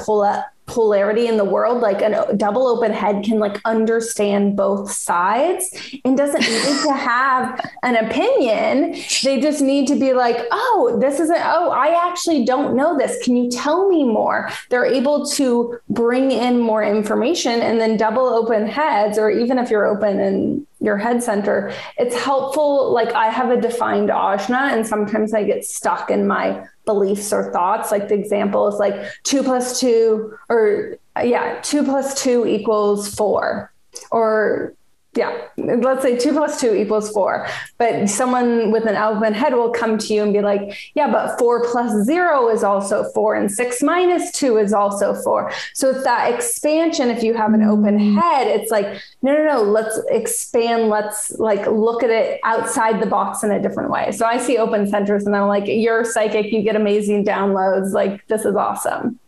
polarity 0.69 1.27
in 1.27 1.35
the 1.37 1.43
world 1.43 1.81
like 1.81 2.01
a 2.01 2.31
double 2.37 2.67
open 2.67 2.93
head 2.93 3.23
can 3.23 3.39
like 3.39 3.59
understand 3.65 4.55
both 4.55 4.91
sides 4.91 5.97
and 6.05 6.15
doesn't 6.15 6.41
need 6.41 6.81
to 6.83 6.93
have 6.95 7.59
an 7.81 7.95
opinion 7.95 8.95
they 9.23 9.41
just 9.41 9.61
need 9.61 9.87
to 9.87 9.95
be 9.95 10.13
like 10.13 10.37
oh 10.51 10.95
this 11.01 11.19
isn't 11.19 11.41
oh 11.43 11.71
i 11.71 12.07
actually 12.07 12.45
don't 12.45 12.75
know 12.75 12.95
this 12.95 13.21
can 13.23 13.35
you 13.35 13.49
tell 13.49 13.89
me 13.89 14.03
more 14.03 14.47
they're 14.69 14.85
able 14.85 15.25
to 15.25 15.75
bring 15.89 16.29
in 16.29 16.59
more 16.59 16.83
information 16.83 17.61
and 17.61 17.81
then 17.81 17.97
double 17.97 18.27
open 18.27 18.67
heads 18.67 19.17
or 19.17 19.31
even 19.31 19.57
if 19.57 19.71
you're 19.71 19.87
open 19.87 20.19
in 20.19 20.67
your 20.81 20.97
head 20.97 21.21
center 21.21 21.73
it's 21.97 22.15
helpful 22.15 22.91
like 22.93 23.13
i 23.13 23.27
have 23.27 23.51
a 23.51 23.59
defined 23.59 24.09
ajna 24.09 24.71
and 24.71 24.87
sometimes 24.87 25.33
i 25.33 25.43
get 25.43 25.65
stuck 25.65 26.09
in 26.09 26.25
my 26.25 26.65
beliefs 26.89 27.31
or 27.31 27.51
thoughts. 27.53 27.91
Like 27.91 28.07
the 28.07 28.15
example 28.15 28.67
is 28.67 28.79
like 28.79 28.95
two 29.23 29.43
plus 29.43 29.79
two, 29.79 30.35
or 30.49 30.97
yeah, 31.23 31.59
two 31.61 31.83
plus 31.83 32.19
two 32.19 32.47
equals 32.47 33.13
four, 33.13 33.71
or 34.09 34.73
yeah, 35.15 35.47
let's 35.57 36.03
say 36.03 36.17
two 36.17 36.33
plus 36.33 36.61
two 36.61 36.75
equals 36.75 37.11
four. 37.11 37.47
But 37.79 38.07
someone 38.07 38.71
with 38.71 38.85
an 38.85 38.95
open 38.95 39.33
head 39.33 39.53
will 39.55 39.71
come 39.71 39.97
to 39.97 40.13
you 40.13 40.21
and 40.21 40.31
be 40.31 40.41
like, 40.41 40.77
yeah, 40.93 41.11
but 41.11 41.39
four 41.39 41.65
plus 41.65 42.05
zero 42.05 42.47
is 42.49 42.63
also 42.63 43.03
four, 43.11 43.33
and 43.33 43.51
six 43.51 43.81
minus 43.81 44.31
two 44.31 44.57
is 44.57 44.71
also 44.71 45.15
four. 45.15 45.51
So 45.73 45.89
it's 45.89 46.03
that 46.03 46.33
expansion. 46.33 47.09
If 47.09 47.23
you 47.23 47.33
have 47.33 47.53
an 47.53 47.63
open 47.63 47.97
mm. 47.97 48.21
head, 48.21 48.47
it's 48.47 48.71
like, 48.71 49.01
no, 49.23 49.33
no, 49.33 49.43
no, 49.45 49.61
let's 49.63 49.99
expand. 50.09 50.89
Let's 50.89 51.31
like 51.39 51.65
look 51.65 52.03
at 52.03 52.11
it 52.11 52.39
outside 52.43 53.01
the 53.01 53.07
box 53.07 53.43
in 53.43 53.51
a 53.51 53.59
different 53.59 53.89
way. 53.89 54.11
So 54.11 54.25
I 54.25 54.37
see 54.37 54.57
open 54.57 54.87
centers 54.87 55.25
and 55.25 55.35
I'm 55.35 55.47
like, 55.47 55.63
you're 55.65 56.05
psychic, 56.05 56.51
you 56.53 56.61
get 56.61 56.75
amazing 56.75 57.25
downloads. 57.25 57.93
Like, 57.93 58.25
this 58.27 58.45
is 58.45 58.55
awesome. 58.55 59.19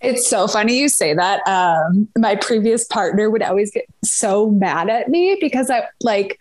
It's 0.00 0.28
so 0.28 0.48
funny 0.48 0.78
you 0.78 0.88
say 0.88 1.14
that. 1.14 1.46
Um, 1.46 2.08
my 2.16 2.34
previous 2.36 2.84
partner 2.84 3.30
would 3.30 3.42
always 3.42 3.70
get 3.70 3.84
so 4.02 4.50
mad 4.50 4.88
at 4.88 5.08
me 5.08 5.36
because 5.40 5.70
I 5.70 5.82
like, 6.02 6.38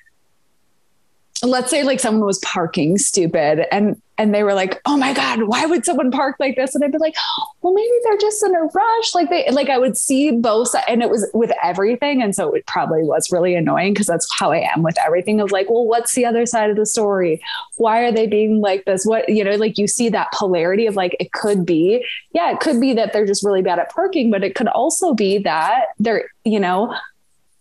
let's 1.48 1.70
say 1.70 1.84
like 1.84 2.00
someone 2.00 2.26
was 2.26 2.40
parking 2.40 2.98
stupid 2.98 3.66
and 3.72 4.02
and 4.20 4.36
they 4.36 4.44
were 4.44 4.54
like, 4.54 4.82
"Oh 4.86 4.98
my 4.98 5.14
god, 5.14 5.44
why 5.44 5.66
would 5.66 5.86
someone 5.86 6.12
park 6.12 6.36
like 6.40 6.58
this?" 6.58 6.76
And 6.76 6.84
I'd 6.84 6.92
be 6.92 6.98
like, 6.98 7.16
"Well, 7.62 7.74
maybe 7.74 7.90
they're 8.04 8.18
just 8.18 8.44
in 8.44 8.54
a 8.54 8.64
rush." 8.64 9.16
Like 9.16 9.30
they 9.30 9.50
like 9.50 9.70
I 9.70 9.78
would 9.78 9.98
see 9.98 10.32
both, 10.32 10.76
and 10.90 11.02
it 11.02 11.10
was 11.10 11.28
with 11.34 11.52
everything, 11.64 12.22
and 12.22 12.36
so 12.36 12.52
it 12.52 12.66
probably 12.66 13.02
was 13.04 13.32
really 13.32 13.56
annoying 13.56 13.94
because 13.94 14.08
that's 14.08 14.28
how 14.38 14.52
I 14.52 14.70
am 14.76 14.84
with 14.84 14.98
everything. 15.04 15.40
Of 15.40 15.54
like, 15.54 15.70
well, 15.70 15.86
what's 15.86 16.16
the 16.16 16.26
other 16.26 16.46
side 16.46 16.70
of 16.70 16.76
the 16.76 16.86
story? 16.86 17.42
Why 17.78 18.02
are 18.02 18.12
they 18.12 18.28
being 18.28 18.60
like 18.60 18.84
this? 18.84 19.06
What 19.06 19.30
you 19.30 19.42
know, 19.42 19.56
like 19.56 19.78
you 19.78 19.88
see 19.88 20.10
that 20.10 20.34
polarity 20.34 20.86
of 20.86 20.98
like 20.98 21.16
it 21.22 21.32
could 21.32 21.66
be, 21.66 22.06
yeah, 22.34 22.52
it 22.52 22.60
could 22.60 22.82
be 22.82 22.94
that 22.94 23.14
they're 23.14 23.26
just 23.26 23.46
really 23.46 23.62
bad 23.62 23.80
at 23.80 23.90
parking, 23.90 24.32
but 24.32 24.44
it 24.44 24.54
could 24.54 24.68
also 24.68 25.14
be 25.14 25.38
that 25.40 25.86
they're 25.98 26.30
you 26.44 26.60
know 26.60 26.94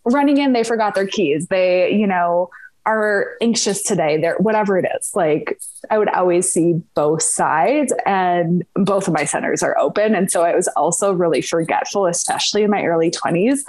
running 0.05 0.39
in, 0.39 0.55
they 0.55 0.65
forgot 0.65 0.97
their 0.97 1.07
keys, 1.07 1.47
they 1.47 1.93
you 1.93 2.09
know 2.09 2.51
are 2.89 3.37
anxious 3.43 3.83
today 3.83 4.19
they're 4.21 4.39
whatever 4.39 4.79
it 4.79 4.87
is 4.99 5.11
like 5.15 5.59
i 5.91 5.99
would 5.99 6.09
always 6.09 6.51
see 6.51 6.73
both 6.95 7.23
sides 7.23 7.93
and 8.07 8.65
both 8.75 9.07
of 9.07 9.15
my 9.15 9.25
centers 9.25 9.63
are 9.63 9.77
open 9.79 10.15
and 10.15 10.31
so 10.31 10.43
i 10.43 10.55
was 10.55 10.69
also 10.69 11.13
really 11.13 11.43
forgetful 11.43 12.07
especially 12.07 12.63
in 12.63 12.71
my 12.71 12.83
early 12.85 13.11
20s 13.11 13.61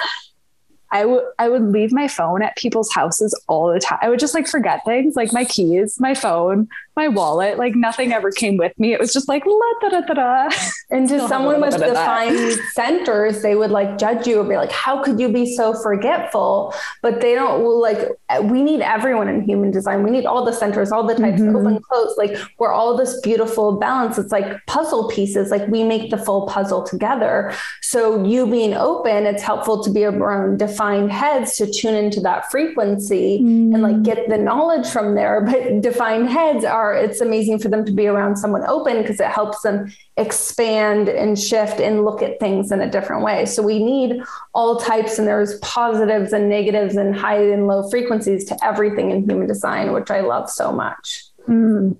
I 0.92 1.06
would 1.06 1.24
I 1.38 1.50
would 1.50 1.72
leave 1.72 1.92
my 1.92 2.08
phone 2.08 2.42
at 2.42 2.56
people's 2.58 2.92
houses 2.92 3.40
all 3.48 3.72
the 3.72 3.80
time. 3.80 4.00
I 4.02 4.10
would 4.10 4.20
just 4.20 4.34
like 4.34 4.48
forget 4.48 4.84
things 4.86 5.16
like 5.16 5.32
my 5.32 5.46
keys, 5.46 6.00
my 6.00 6.16
phone, 6.16 6.68
my 7.00 7.08
wallet. 7.08 7.58
Like 7.58 7.76
nothing 7.76 8.12
ever 8.12 8.30
came 8.30 8.58
with 8.58 8.78
me. 8.78 8.94
It 8.94 9.00
was 9.00 9.14
just 9.14 9.28
like 9.28 9.44
la 9.46 9.72
da 9.82 10.02
da 10.02 10.14
da. 10.14 10.50
And 10.92 11.08
to 11.10 11.28
someone 11.28 11.62
with 11.62 11.78
defined 11.78 12.60
centers, 12.74 13.42
they 13.42 13.56
would 13.56 13.72
like 13.72 13.98
judge 13.98 14.26
you 14.28 14.40
and 14.40 14.50
be 14.50 14.58
like, 14.58 14.72
"How 14.72 15.04
could 15.04 15.20
you 15.20 15.30
be 15.30 15.46
so 15.56 15.74
forgetful?" 15.74 16.74
But 17.02 17.22
they 17.22 17.36
don't 17.36 17.64
like. 17.88 18.00
We 18.44 18.64
need 18.64 18.82
everyone 18.82 19.30
in 19.30 19.42
human 19.42 19.72
design. 19.72 20.04
We 20.04 20.12
need 20.12 20.26
all 20.26 20.44
the 20.44 20.52
centers, 20.52 20.92
all 20.92 21.06
the 21.06 21.16
types, 21.16 21.42
mm-hmm. 21.42 21.56
open, 21.56 21.80
close. 21.88 22.18
Like 22.18 22.36
we're 22.58 22.74
all 22.74 22.98
this 22.98 23.20
beautiful 23.22 23.78
balance. 23.78 24.18
It's 24.18 24.32
like 24.32 24.66
puzzle 24.66 25.08
pieces. 25.10 25.52
Like 25.52 25.68
we 25.68 25.84
make 25.84 26.10
the 26.10 26.18
full 26.18 26.48
puzzle 26.48 26.84
together. 26.84 27.54
So 27.82 28.24
you 28.24 28.46
being 28.46 28.74
open, 28.74 29.26
it's 29.26 29.44
helpful 29.44 29.84
to 29.84 29.90
be 29.90 30.06
around 30.06 30.60
defined 30.60 31.12
heads 31.12 31.56
to 31.58 31.72
tune 31.72 31.96
into 31.96 32.20
that 32.22 32.52
frequency 32.52 33.40
mm. 33.42 33.74
and 33.74 33.82
like 33.82 33.96
mm. 33.98 34.04
get 34.04 34.28
the 34.30 34.38
knowledge 34.38 34.88
from 34.88 35.16
there. 35.16 35.42
But 35.50 35.82
defined 35.82 36.30
heads 36.30 36.66
are, 36.66 36.89
it's 36.94 37.22
amazing 37.22 37.60
for 37.60 37.70
them 37.70 37.86
to 37.86 37.92
be 37.92 38.08
around 38.08 38.38
someone 38.38 38.64
open 38.66 39.02
because 39.02 39.20
it 39.20 39.28
helps 39.28 39.62
them 39.62 39.92
expand 40.18 41.10
and 41.10 41.40
shift 41.40 41.80
and 41.80 42.04
look 42.04 42.22
at 42.22 42.40
things 42.40 42.72
in 42.72 42.82
a 42.82 42.90
different 42.90 43.24
way. 43.24 43.46
So 43.46 43.64
we 43.64 43.84
need 43.84 44.22
all 44.54 44.78
types, 44.78 45.20
and 45.20 45.28
there's 45.28 45.58
positives 45.60 46.34
and 46.34 46.50
negatives 46.50 46.96
and 46.96 47.16
high 47.16 47.42
and 47.52 47.68
low 47.68 47.90
frequencies 47.90 48.46
to 48.46 48.58
everything 48.64 49.12
in 49.12 49.30
human 49.30 49.48
design, 49.48 49.94
which 49.94 50.12
I 50.12 50.22
love 50.22 50.50
so 50.50 50.72
much. 50.72 51.24
Mm. 51.48 51.98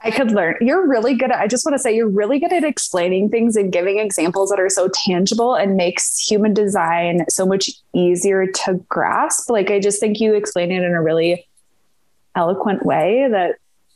I 0.00 0.12
could 0.12 0.30
learn. 0.30 0.54
You're 0.60 0.86
really 0.86 1.14
good 1.14 1.32
at, 1.32 1.40
I 1.40 1.48
just 1.48 1.66
want 1.66 1.74
to 1.74 1.78
say, 1.78 1.94
you're 1.94 2.08
really 2.08 2.38
good 2.38 2.52
at 2.52 2.62
explaining 2.62 3.30
things 3.30 3.56
and 3.56 3.72
giving 3.72 3.98
examples 3.98 4.50
that 4.50 4.60
are 4.60 4.68
so 4.68 4.88
tangible 4.88 5.56
and 5.56 5.76
makes 5.76 6.18
human 6.20 6.54
design 6.54 7.24
so 7.28 7.44
much 7.44 7.68
easier 7.92 8.46
to 8.46 8.74
grasp. 8.88 9.50
Like, 9.50 9.72
I 9.72 9.80
just 9.80 9.98
think 9.98 10.20
you 10.20 10.34
explain 10.34 10.70
it 10.70 10.84
in 10.84 10.92
a 10.92 11.02
really 11.02 11.48
eloquent 12.36 12.86
way 12.86 13.26
that 13.28 13.56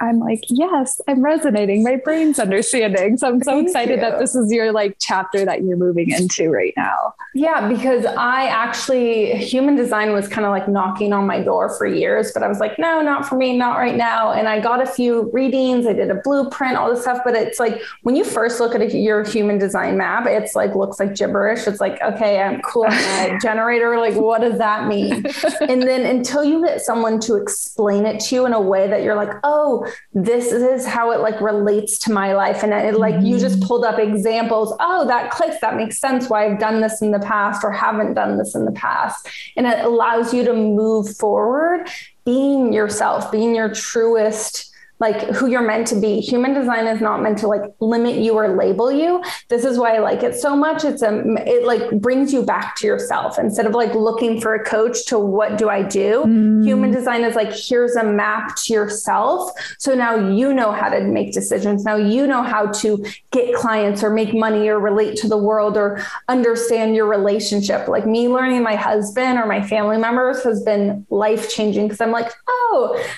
I'm 0.00 0.18
like, 0.18 0.42
yes, 0.48 1.00
I'm 1.08 1.22
resonating. 1.22 1.82
My 1.82 1.96
brain's 1.96 2.38
understanding. 2.38 3.16
So 3.16 3.28
I'm 3.28 3.42
so 3.42 3.52
Thank 3.52 3.68
excited 3.68 3.96
you. 3.96 4.00
that 4.00 4.18
this 4.18 4.34
is 4.34 4.52
your 4.52 4.72
like 4.72 4.96
chapter 5.00 5.44
that 5.44 5.62
you're 5.62 5.76
moving 5.76 6.10
into 6.10 6.50
right 6.50 6.74
now. 6.76 7.14
Yeah, 7.34 7.68
because 7.68 8.04
I 8.04 8.46
actually, 8.46 9.36
human 9.36 9.76
design 9.76 10.12
was 10.12 10.28
kind 10.28 10.46
of 10.46 10.52
like 10.52 10.68
knocking 10.68 11.12
on 11.12 11.26
my 11.26 11.42
door 11.42 11.68
for 11.76 11.86
years, 11.86 12.32
but 12.32 12.42
I 12.42 12.48
was 12.48 12.60
like, 12.60 12.78
no, 12.78 13.00
not 13.00 13.26
for 13.26 13.36
me, 13.36 13.56
not 13.56 13.76
right 13.76 13.96
now. 13.96 14.32
And 14.32 14.48
I 14.48 14.60
got 14.60 14.82
a 14.82 14.86
few 14.86 15.30
readings, 15.32 15.86
I 15.86 15.92
did 15.92 16.10
a 16.10 16.14
blueprint, 16.14 16.76
all 16.76 16.90
this 16.90 17.02
stuff. 17.02 17.20
But 17.24 17.34
it's 17.34 17.58
like 17.58 17.80
when 18.02 18.16
you 18.16 18.24
first 18.24 18.60
look 18.60 18.74
at 18.74 18.82
a, 18.82 18.96
your 18.96 19.24
human 19.24 19.58
design 19.58 19.96
map, 19.96 20.26
it's 20.26 20.54
like 20.54 20.74
looks 20.74 21.00
like 21.00 21.14
gibberish. 21.14 21.66
It's 21.66 21.80
like, 21.80 22.00
okay, 22.02 22.40
I'm 22.40 22.60
cool. 22.62 22.86
I'm 22.88 23.36
a 23.36 23.38
generator. 23.42 23.98
Like, 23.98 24.14
what 24.14 24.40
does 24.40 24.58
that 24.58 24.88
mean? 24.88 25.24
and 25.60 25.82
then 25.82 26.04
until 26.04 26.44
you 26.44 26.64
get 26.64 26.80
someone 26.80 27.20
to 27.20 27.36
explain 27.36 28.06
it 28.06 28.20
to 28.20 28.34
you 28.34 28.46
in 28.46 28.52
a 28.52 28.60
way 28.60 28.88
that 28.88 29.02
you're 29.02 29.14
like, 29.14 29.32
oh, 29.44 29.85
this 30.12 30.52
is 30.52 30.86
how 30.86 31.10
it 31.12 31.20
like 31.20 31.40
relates 31.40 31.98
to 31.98 32.12
my 32.12 32.34
life. 32.34 32.62
And 32.62 32.72
it 32.72 32.98
like 32.98 33.14
mm-hmm. 33.14 33.26
you 33.26 33.38
just 33.38 33.58
mm-hmm. 33.58 33.66
pulled 33.66 33.84
up 33.84 33.98
examples. 33.98 34.74
Oh, 34.80 35.06
that 35.06 35.30
clicks. 35.30 35.60
That 35.60 35.76
makes 35.76 35.98
sense 35.98 36.28
why 36.28 36.46
I've 36.46 36.58
done 36.58 36.80
this 36.80 37.02
in 37.02 37.10
the 37.10 37.20
past 37.20 37.64
or 37.64 37.70
haven't 37.70 38.14
done 38.14 38.38
this 38.38 38.54
in 38.54 38.64
the 38.64 38.72
past. 38.72 39.28
And 39.56 39.66
it 39.66 39.84
allows 39.84 40.32
you 40.32 40.44
to 40.44 40.52
move 40.52 41.16
forward 41.16 41.88
being 42.24 42.72
yourself, 42.72 43.30
being 43.30 43.54
your 43.54 43.72
truest 43.72 44.72
like 44.98 45.20
who 45.30 45.46
you're 45.46 45.66
meant 45.66 45.86
to 45.88 46.00
be. 46.00 46.20
Human 46.20 46.54
design 46.54 46.86
is 46.86 47.00
not 47.00 47.22
meant 47.22 47.38
to 47.38 47.48
like 47.48 47.62
limit 47.80 48.16
you 48.16 48.34
or 48.34 48.56
label 48.56 48.90
you. 48.90 49.22
This 49.48 49.64
is 49.64 49.78
why 49.78 49.96
I 49.96 49.98
like 49.98 50.22
it 50.22 50.34
so 50.34 50.56
much. 50.56 50.84
It's 50.84 51.02
a 51.02 51.22
it 51.46 51.66
like 51.66 52.00
brings 52.00 52.32
you 52.32 52.42
back 52.42 52.76
to 52.76 52.86
yourself 52.86 53.38
instead 53.38 53.66
of 53.66 53.72
like 53.72 53.94
looking 53.94 54.40
for 54.40 54.54
a 54.54 54.64
coach 54.64 55.04
to 55.06 55.18
what 55.18 55.58
do 55.58 55.68
I 55.68 55.82
do. 55.82 56.24
Mm. 56.26 56.64
Human 56.64 56.90
design 56.90 57.24
is 57.24 57.34
like 57.34 57.52
here's 57.52 57.96
a 57.96 58.04
map 58.04 58.56
to 58.64 58.72
yourself. 58.72 59.52
So 59.78 59.94
now 59.94 60.14
you 60.16 60.54
know 60.54 60.72
how 60.72 60.88
to 60.88 61.00
make 61.00 61.32
decisions. 61.32 61.84
Now 61.84 61.96
you 61.96 62.26
know 62.26 62.42
how 62.42 62.66
to 62.66 63.04
get 63.32 63.54
clients 63.54 64.02
or 64.02 64.10
make 64.10 64.32
money 64.34 64.68
or 64.68 64.78
relate 64.78 65.16
to 65.18 65.28
the 65.28 65.38
world 65.38 65.76
or 65.76 66.02
understand 66.28 66.94
your 66.94 67.06
relationship. 67.06 67.86
Like 67.88 68.06
me 68.06 68.28
learning 68.28 68.62
my 68.62 68.76
husband 68.76 69.38
or 69.38 69.46
my 69.46 69.66
family 69.66 69.98
members 69.98 70.42
has 70.44 70.62
been 70.62 71.06
life 71.10 71.50
changing 71.50 71.86
because 71.86 72.00
I'm 72.00 72.12
like, 72.12 72.32
"Oh, 72.48 72.55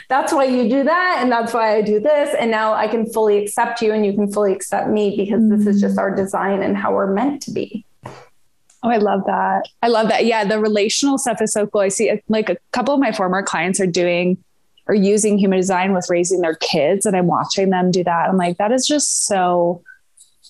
that's 0.09 0.33
why 0.33 0.45
you 0.45 0.69
do 0.69 0.85
that 0.85 1.19
and 1.21 1.31
that's 1.31 1.53
why 1.53 1.59
why 1.59 1.77
I 1.77 1.83
do 1.83 2.01
this. 2.01 2.35
And 2.39 2.51
now 2.51 2.73
I 2.73 2.89
can 2.89 3.05
fully 3.13 3.39
accept 3.39 3.83
you 3.83 3.93
and 3.93 4.07
you 4.07 4.15
can 4.15 4.33
fully 4.33 4.53
accept 4.53 4.89
me 4.89 5.17
because 5.17 5.43
mm-hmm. 5.43 5.65
this 5.65 5.67
is 5.67 5.81
just 5.81 5.99
our 5.99 6.15
design 6.15 6.63
and 6.63 6.77
how 6.77 6.95
we're 6.95 7.13
meant 7.13 7.43
to 7.43 7.51
be. 7.51 7.85
Oh, 8.05 8.91
I 8.91 8.99
love 8.99 9.23
that. 9.27 9.69
I 9.83 9.89
love 9.89 10.09
that. 10.09 10.25
Yeah, 10.25 10.45
the 10.45 10.61
relational 10.61 11.19
stuff 11.19 11.43
is 11.43 11.53
so 11.53 11.67
cool. 11.67 11.81
I 11.81 11.89
see 11.89 12.23
like 12.29 12.49
a 12.49 12.57
couple 12.71 12.95
of 12.95 13.01
my 13.01 13.11
former 13.11 13.43
clients 13.43 13.81
are 13.81 13.87
doing 13.87 14.39
or 14.87 14.95
using 14.95 15.37
human 15.37 15.59
design 15.59 15.93
with 15.93 16.07
raising 16.09 16.41
their 16.41 16.55
kids, 16.55 17.05
and 17.05 17.15
I'm 17.17 17.27
watching 17.27 17.71
them 17.71 17.91
do 17.91 18.05
that. 18.05 18.29
I'm 18.31 18.37
like, 18.37 18.57
that 18.59 18.73
is 18.73 18.87
just 18.87 19.27
so 19.27 19.83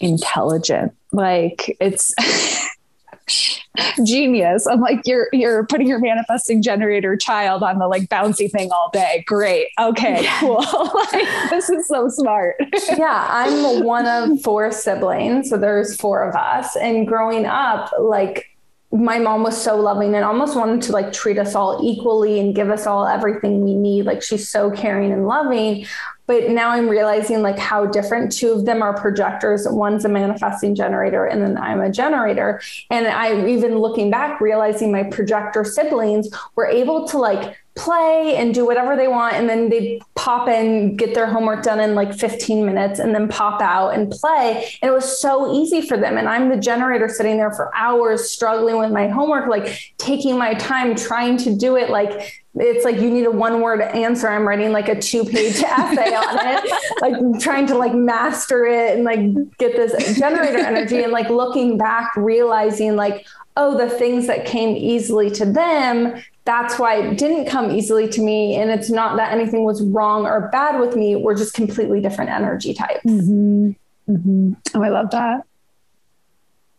intelligent. 0.00 0.94
Like 1.10 1.74
it's 1.80 2.14
genius. 4.04 4.66
I'm 4.66 4.80
like, 4.80 5.06
you're 5.06 5.28
you're 5.32 5.66
putting 5.66 5.86
your 5.86 5.98
manifesting 5.98 6.62
generator 6.62 7.16
child 7.16 7.62
on 7.62 7.78
the 7.78 7.86
like 7.86 8.08
bouncy 8.08 8.50
thing 8.50 8.70
all 8.72 8.90
day. 8.92 9.24
Great. 9.26 9.68
Okay, 9.78 10.26
cool. 10.38 10.56
like, 11.12 11.50
this 11.50 11.70
is 11.70 11.86
so 11.86 12.08
smart. 12.08 12.56
yeah, 12.96 13.26
I'm 13.30 13.84
one 13.84 14.06
of 14.06 14.40
four 14.42 14.72
siblings, 14.72 15.50
so 15.50 15.56
there's 15.56 15.96
four 15.96 16.28
of 16.28 16.34
us. 16.34 16.76
And 16.76 17.06
growing 17.06 17.46
up, 17.46 17.92
like 17.98 18.46
my 18.90 19.18
mom 19.18 19.42
was 19.42 19.60
so 19.60 19.76
loving 19.76 20.14
and 20.14 20.24
almost 20.24 20.56
wanted 20.56 20.80
to 20.80 20.92
like 20.92 21.12
treat 21.12 21.38
us 21.38 21.54
all 21.54 21.80
equally 21.84 22.40
and 22.40 22.54
give 22.54 22.70
us 22.70 22.86
all 22.86 23.06
everything 23.06 23.62
we 23.62 23.74
need. 23.74 24.06
Like 24.06 24.22
she's 24.22 24.48
so 24.48 24.70
caring 24.70 25.12
and 25.12 25.26
loving. 25.26 25.84
But 26.26 26.50
now 26.50 26.70
I'm 26.70 26.88
realizing 26.88 27.42
like 27.42 27.58
how 27.58 27.84
different 27.86 28.32
two 28.32 28.52
of 28.52 28.64
them 28.64 28.82
are 28.82 28.94
projectors. 28.94 29.66
One's 29.68 30.06
a 30.06 30.08
manifesting 30.08 30.74
generator 30.74 31.26
and 31.26 31.42
then 31.42 31.58
I'm 31.58 31.82
a 31.82 31.90
generator. 31.90 32.62
And 32.90 33.06
I 33.06 33.46
even 33.46 33.78
looking 33.78 34.10
back, 34.10 34.40
realizing 34.40 34.90
my 34.90 35.02
projector 35.04 35.64
siblings 35.64 36.28
were 36.54 36.66
able 36.66 37.06
to 37.08 37.18
like 37.18 37.58
play 37.78 38.36
and 38.36 38.52
do 38.52 38.66
whatever 38.66 38.96
they 38.96 39.08
want 39.08 39.34
and 39.34 39.48
then 39.48 39.70
they 39.70 40.00
pop 40.14 40.48
in 40.48 40.96
get 40.96 41.14
their 41.14 41.26
homework 41.26 41.62
done 41.62 41.80
in 41.80 41.94
like 41.94 42.12
15 42.12 42.66
minutes 42.66 42.98
and 42.98 43.14
then 43.14 43.28
pop 43.28 43.62
out 43.62 43.90
and 43.90 44.10
play. 44.10 44.68
And 44.82 44.90
it 44.90 44.92
was 44.92 45.20
so 45.20 45.54
easy 45.54 45.80
for 45.80 45.96
them 45.96 46.18
and 46.18 46.28
i'm 46.28 46.48
the 46.48 46.56
generator 46.56 47.08
sitting 47.08 47.36
there 47.36 47.52
for 47.52 47.74
hours 47.74 48.28
struggling 48.28 48.78
with 48.78 48.90
my 48.90 49.08
homework 49.08 49.48
like 49.48 49.94
taking 49.96 50.36
my 50.36 50.54
time 50.54 50.94
trying 50.94 51.36
to 51.38 51.54
do 51.54 51.76
it. 51.76 51.90
Like 51.90 52.42
it's 52.54 52.84
like 52.84 52.96
you 52.96 53.10
need 53.10 53.24
a 53.24 53.30
one 53.30 53.60
word 53.60 53.80
answer. 53.80 54.28
I'm 54.28 54.46
writing 54.46 54.72
like 54.72 54.88
a 54.88 55.00
two 55.00 55.24
page 55.24 55.56
essay 55.62 56.14
on 56.14 56.38
it 56.40 56.72
like 57.00 57.40
trying 57.40 57.66
to 57.66 57.76
like 57.76 57.94
master 57.94 58.66
it 58.66 58.96
and 58.96 59.04
like 59.04 59.20
get 59.58 59.76
this 59.76 60.18
generator 60.18 60.58
energy 60.58 61.02
and 61.02 61.12
like 61.12 61.28
looking 61.28 61.78
back 61.78 62.10
realizing 62.16 62.96
like 62.96 63.26
oh 63.56 63.76
the 63.76 63.88
things 63.88 64.26
that 64.26 64.46
came 64.46 64.76
easily 64.76 65.30
to 65.30 65.44
them 65.44 66.14
that's 66.48 66.78
why 66.78 66.96
it 66.96 67.18
didn't 67.18 67.44
come 67.44 67.70
easily 67.70 68.08
to 68.08 68.22
me. 68.22 68.56
And 68.56 68.70
it's 68.70 68.88
not 68.88 69.18
that 69.18 69.32
anything 69.32 69.64
was 69.64 69.82
wrong 69.82 70.24
or 70.24 70.48
bad 70.48 70.80
with 70.80 70.96
me. 70.96 71.14
We're 71.14 71.36
just 71.36 71.52
completely 71.52 72.00
different 72.00 72.30
energy 72.30 72.72
types. 72.72 73.04
Mm-hmm. 73.04 73.72
Mm-hmm. 74.10 74.52
Oh, 74.74 74.82
I 74.82 74.88
love 74.88 75.10
that. 75.10 75.42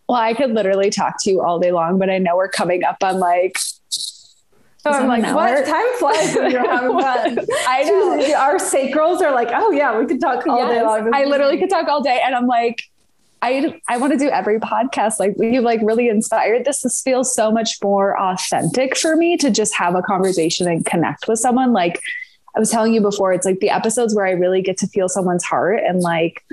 Well, 0.08 0.18
I 0.18 0.34
could 0.34 0.54
literally 0.54 0.90
talk 0.90 1.22
to 1.22 1.30
you 1.30 1.44
all 1.44 1.60
day 1.60 1.72
long, 1.72 2.00
but 2.00 2.10
I 2.10 2.18
know 2.18 2.36
we're 2.36 2.50
coming 2.50 2.84
up 2.84 3.04
on 3.04 3.20
like 3.20 3.60
Oh, 4.86 4.92
I'm 4.92 5.08
like, 5.08 5.36
what? 5.36 5.66
Time 5.66 5.86
flies 6.00 6.36
when 6.36 6.52
you're 6.52 6.68
having 6.68 7.00
fun. 7.00 7.40
I 7.68 7.84
know. 7.84 8.36
Our 8.38 8.56
sacrals 8.56 9.22
are 9.22 9.36
like, 9.36 9.50
oh 9.54 9.70
yeah, 9.70 10.00
we 10.00 10.08
could 10.08 10.22
talk 10.22 10.48
all 10.48 10.58
yes. 10.58 10.70
day 10.72 10.82
long. 10.82 11.14
I 11.14 11.26
literally 11.26 11.60
could 11.60 11.70
talk 11.70 11.88
all 11.90 12.02
day. 12.02 12.20
And 12.26 12.34
I'm 12.34 12.48
like, 12.48 12.82
I 13.42 13.82
I 13.88 13.98
want 13.98 14.14
to 14.14 14.20
do 14.20 14.30
every 14.30 14.60
podcast. 14.60 15.20
Like 15.20 15.36
you 15.40 15.62
like 15.62 15.80
really 15.82 16.10
inspired 16.10 16.66
this. 16.66 16.82
This 16.82 17.02
feels 17.02 17.34
so 17.34 17.52
much 17.52 17.78
more 17.82 18.20
authentic 18.20 18.98
for 18.98 19.16
me 19.16 19.38
to 19.38 19.50
just 19.50 19.74
have 19.76 19.96
a 19.96 20.02
conversation 20.02 20.68
and 20.68 20.86
connect 20.86 21.28
with 21.28 21.40
someone. 21.40 21.72
Like 21.72 22.02
I 22.56 22.60
was 22.60 22.70
telling 22.70 22.94
you 22.94 23.02
before, 23.02 23.32
it's 23.34 23.46
like 23.46 23.60
the 23.60 23.70
episodes 23.70 24.14
where 24.14 24.26
I 24.26 24.32
really 24.32 24.62
get 24.62 24.78
to 24.80 24.88
feel 24.88 25.08
someone's 25.08 25.44
heart 25.44 25.82
and 25.86 26.02
like, 26.02 26.44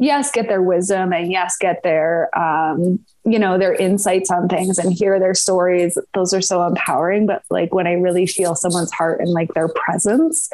yes, 0.00 0.32
get 0.32 0.48
their 0.48 0.62
wisdom 0.62 1.12
and 1.12 1.30
yes, 1.30 1.56
get 1.58 1.82
their 1.84 2.36
um, 2.36 2.98
you 3.24 3.38
know, 3.38 3.56
their 3.56 3.74
insights 3.74 4.30
on 4.30 4.48
things 4.48 4.78
and 4.78 4.92
hear 4.92 5.20
their 5.20 5.34
stories. 5.34 5.96
Those 6.14 6.34
are 6.34 6.42
so 6.42 6.66
empowering. 6.66 7.26
But 7.26 7.44
like 7.50 7.72
when 7.72 7.86
I 7.86 7.92
really 7.92 8.26
feel 8.26 8.56
someone's 8.56 8.92
heart 8.92 9.20
and 9.20 9.30
like 9.30 9.54
their 9.54 9.68
presence, 9.68 10.50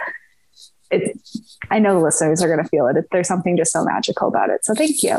it 0.91 1.19
I 1.71 1.79
know 1.79 1.95
the 1.95 2.05
listeners 2.05 2.43
are 2.43 2.49
gonna 2.49 2.69
feel 2.69 2.87
it. 2.89 2.97
There's 3.11 3.29
something 3.29 3.57
just 3.57 3.73
so 3.73 3.85
magical 3.85 4.29
about 4.29 4.51
it. 4.51 4.65
So 4.67 4.75
thank 4.75 5.03
you. 5.03 5.19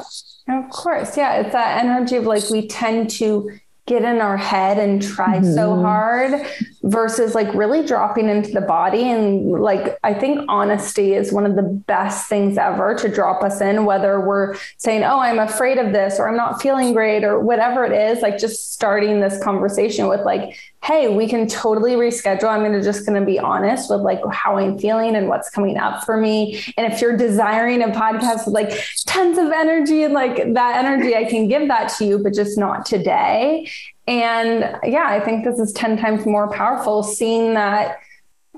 Of 0.50 0.70
course. 0.70 1.16
Yeah. 1.16 1.36
It's 1.36 1.54
that 1.54 1.84
energy 1.84 2.16
of 2.16 2.26
like 2.26 2.50
we 2.50 2.68
tend 2.68 3.10
to 3.12 3.52
get 3.90 4.04
in 4.04 4.22
our 4.22 4.38
head 4.38 4.78
and 4.78 5.02
try 5.02 5.40
mm-hmm. 5.40 5.54
so 5.56 5.76
hard 5.82 6.46
versus 6.84 7.34
like 7.34 7.52
really 7.56 7.84
dropping 7.84 8.30
into 8.30 8.52
the 8.52 8.62
body 8.62 9.10
and 9.10 9.52
like 9.52 9.98
i 10.04 10.14
think 10.14 10.46
honesty 10.48 11.14
is 11.16 11.34
one 11.34 11.44
of 11.44 11.56
the 11.56 11.64
best 11.64 12.30
things 12.30 12.56
ever 12.56 12.94
to 12.94 13.10
drop 13.10 13.42
us 13.42 13.62
in 13.62 13.86
whether 13.86 14.20
we're 14.20 14.56
saying 14.78 15.04
oh 15.04 15.18
i'm 15.20 15.40
afraid 15.40 15.80
of 15.80 15.92
this 15.92 16.20
or 16.20 16.30
i'm 16.30 16.38
not 16.38 16.62
feeling 16.62 16.94
great 16.94 17.24
or 17.24 17.40
whatever 17.40 17.84
it 17.84 17.92
is 17.92 18.22
like 18.22 18.38
just 18.38 18.72
starting 18.74 19.20
this 19.22 19.44
conversation 19.44 20.08
with 20.08 20.22
like 20.22 20.56
hey, 20.84 21.10
we 21.10 21.28
can 21.28 21.48
totally 21.48 21.94
reschedule. 21.94 22.46
I'm 22.46 22.62
going 22.62 22.72
to 22.72 22.82
just 22.82 23.06
going 23.06 23.20
to 23.20 23.26
be 23.26 23.38
honest 23.38 23.90
with 23.90 24.02
like 24.02 24.22
how 24.32 24.58
I'm 24.58 24.78
feeling 24.78 25.16
and 25.16 25.28
what's 25.28 25.50
coming 25.50 25.78
up 25.78 26.06
for 26.06 26.18
me. 26.18 26.64
And 26.78 26.92
if 26.92 27.02
you're 27.02 27.18
desiring 27.18 27.84
a 27.84 27.88
podcast 27.88 28.46
with 28.46 28.54
like 28.54 28.72
tons 29.06 29.38
of 29.38 29.52
energy 29.52 30.04
and 30.04 30.14
like 30.14 30.54
that 30.54 30.84
energy, 30.84 31.16
I 31.16 31.26
can 31.26 31.48
give 31.48 31.68
that 31.68 31.90
to 31.98 32.06
you, 32.06 32.18
but 32.18 32.34
just 32.34 32.58
not 32.58 32.86
today. 32.86 33.70
And 34.08 34.80
yeah, 34.84 35.06
I 35.08 35.20
think 35.20 35.46
this 35.46 35.60
is 35.60 35.74
10 35.74 35.98
times 35.98 36.26
more 36.26 36.50
powerful 36.50 37.04
seeing 37.04 37.54
that 37.56 38.00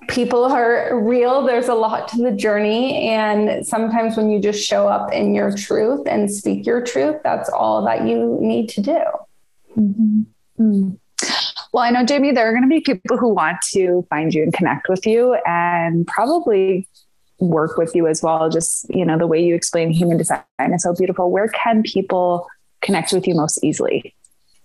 people 0.08 0.46
are 0.46 0.98
real. 1.00 1.46
There's 1.46 1.68
a 1.68 1.74
lot 1.74 2.08
to 2.10 2.18
the 2.18 2.32
journey. 2.32 3.10
And 3.10 3.66
sometimes 3.66 4.16
when 4.16 4.30
you 4.30 4.40
just 4.40 4.64
show 4.64 4.88
up 4.88 5.12
in 5.12 5.34
your 5.34 5.56
truth 5.56 6.08
and 6.08 6.32
speak 6.32 6.66
your 6.66 6.82
truth, 6.82 7.18
that's 7.24 7.50
all 7.50 7.84
that 7.86 8.08
you 8.08 8.38
need 8.40 8.70
to 8.70 8.82
do. 8.82 9.04
Mm-hmm. 9.78 10.22
Mm-hmm. 10.60 10.92
Well, 11.74 11.84
I 11.84 11.90
know, 11.90 12.04
Jamie, 12.04 12.32
there 12.32 12.50
are 12.50 12.52
going 12.52 12.64
to 12.64 12.70
be 12.70 12.82
people 12.82 13.18
who 13.18 13.34
want 13.34 13.58
to 13.74 14.06
find 14.10 14.34
you 14.34 14.44
and 14.44 14.54
connect 14.54 14.90
with 14.90 15.06
you 15.06 15.38
and 15.46 16.06
probably 16.06 16.88
work 17.40 17.78
with 17.78 17.96
you 17.96 18.08
as 18.08 18.22
well. 18.22 18.50
Just, 18.50 18.86
you 18.90 19.06
know, 19.06 19.18
the 19.18 19.28
way 19.28 19.44
you 19.44 19.56
explain 19.56 19.90
human 19.90 20.18
design 20.18 20.44
is 20.60 20.84
so 20.84 20.94
beautiful. 20.94 21.32
Where 21.32 21.48
can 21.48 21.82
people 21.84 22.48
connect 22.82 23.14
with 23.14 23.26
you 23.26 23.36
most 23.36 23.64
easily? 23.64 24.14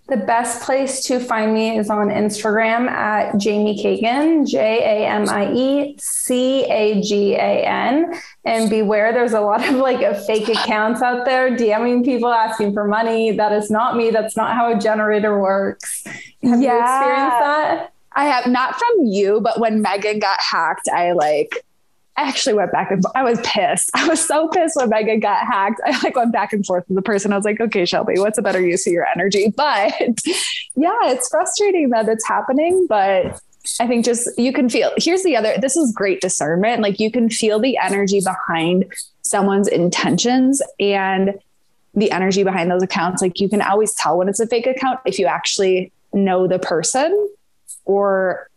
The 0.09 0.17
best 0.17 0.63
place 0.63 1.03
to 1.07 1.19
find 1.19 1.53
me 1.53 1.77
is 1.77 1.91
on 1.91 2.11
Instagram 2.11 2.89
at 2.89 3.39
Jamie 3.39 3.77
Cagan, 3.77 4.47
J 4.47 5.03
A 5.03 5.07
M 5.09 5.29
I 5.29 5.53
E 5.53 5.97
C 5.99 6.65
A 6.65 7.01
G 7.01 7.35
A 7.35 7.65
N. 7.67 8.15
And 8.45 8.71
beware, 8.71 9.13
there's 9.13 9.33
a 9.33 9.41
lot 9.41 9.69
of 9.69 9.75
like 9.75 9.99
fake 10.25 10.49
accounts 10.49 11.03
out 11.03 11.25
there 11.25 11.51
DMing 11.57 12.05
people 12.05 12.29
asking 12.29 12.73
for 12.73 12.87
money. 12.87 13.33
That 13.33 13.51
is 13.53 13.69
not 13.69 13.97
me. 13.97 14.11
That's 14.11 14.37
not 14.37 14.55
how 14.55 14.73
a 14.73 14.79
generator 14.79 15.41
works. 15.41 16.05
Have 16.43 16.61
yeah. 16.61 16.75
you 16.75 16.81
experienced 16.81 17.39
that? 17.41 17.93
I 18.13 18.25
have 18.25 18.47
not 18.47 18.77
from 18.77 19.05
you, 19.05 19.41
but 19.41 19.61
when 19.61 19.83
Megan 19.83 20.19
got 20.19 20.41
hacked, 20.41 20.89
I 20.89 21.13
like 21.13 21.65
I 22.17 22.23
actually 22.23 22.55
went 22.55 22.73
back 22.73 22.91
and 22.91 23.05
I 23.15 23.23
was 23.23 23.39
pissed. 23.43 23.91
I 23.95 24.09
was 24.09 24.27
so 24.27 24.49
pissed 24.49 24.77
when 24.77 24.89
Megan 24.89 25.21
got 25.21 25.47
hacked. 25.47 25.81
I 25.85 25.99
like 26.03 26.17
went 26.17 26.33
back 26.33 26.53
and 26.53 26.65
forth 26.65 26.85
with 26.89 26.97
the 26.97 27.03
person. 27.03 27.33
I 27.33 27.37
was 27.37 27.45
like, 27.45 27.61
okay, 27.61 27.85
Shelby, 27.85 28.15
what's 28.19 28.39
a 28.39 28.43
better 28.43 28.61
use 28.61 28.87
of 28.87 28.93
your 28.93 29.07
energy? 29.07 29.53
But 29.57 30.19
yeah, 30.77 30.99
it's 31.05 31.29
frustrating 31.29 31.91
that 31.91 32.09
it's 32.09 32.27
happening, 32.27 32.87
but 32.89 33.41
I 33.81 33.87
think 33.87 34.05
just 34.05 34.29
you 34.39 34.53
can 34.53 34.69
feel 34.69 34.93
here's 34.97 35.23
the 35.23 35.37
other 35.37 35.55
this 35.59 35.77
is 35.77 35.93
great 35.93 36.21
discernment. 36.21 36.83
Like 36.83 37.01
you 37.01 37.11
can 37.11 37.29
feel 37.29 37.59
the 37.59 37.77
energy 37.79 38.21
behind 38.21 38.85
someone's 39.23 39.67
intentions 39.67 40.63
and 40.79 41.39
the 41.95 42.11
energy 42.13 42.45
behind 42.45 42.71
those 42.71 42.83
accounts. 42.83 43.23
Like 43.23 43.41
you 43.41 43.49
can 43.49 43.61
always 43.61 43.95
tell 43.95 44.19
when 44.19 44.29
it's 44.29 44.41
a 44.41 44.47
fake 44.47 44.67
account 44.67 45.01
if 45.05 45.19
you 45.19 45.27
actually 45.27 45.93
know 46.17 46.47
the 46.47 46.59
person 46.59 47.29
or 47.85 48.51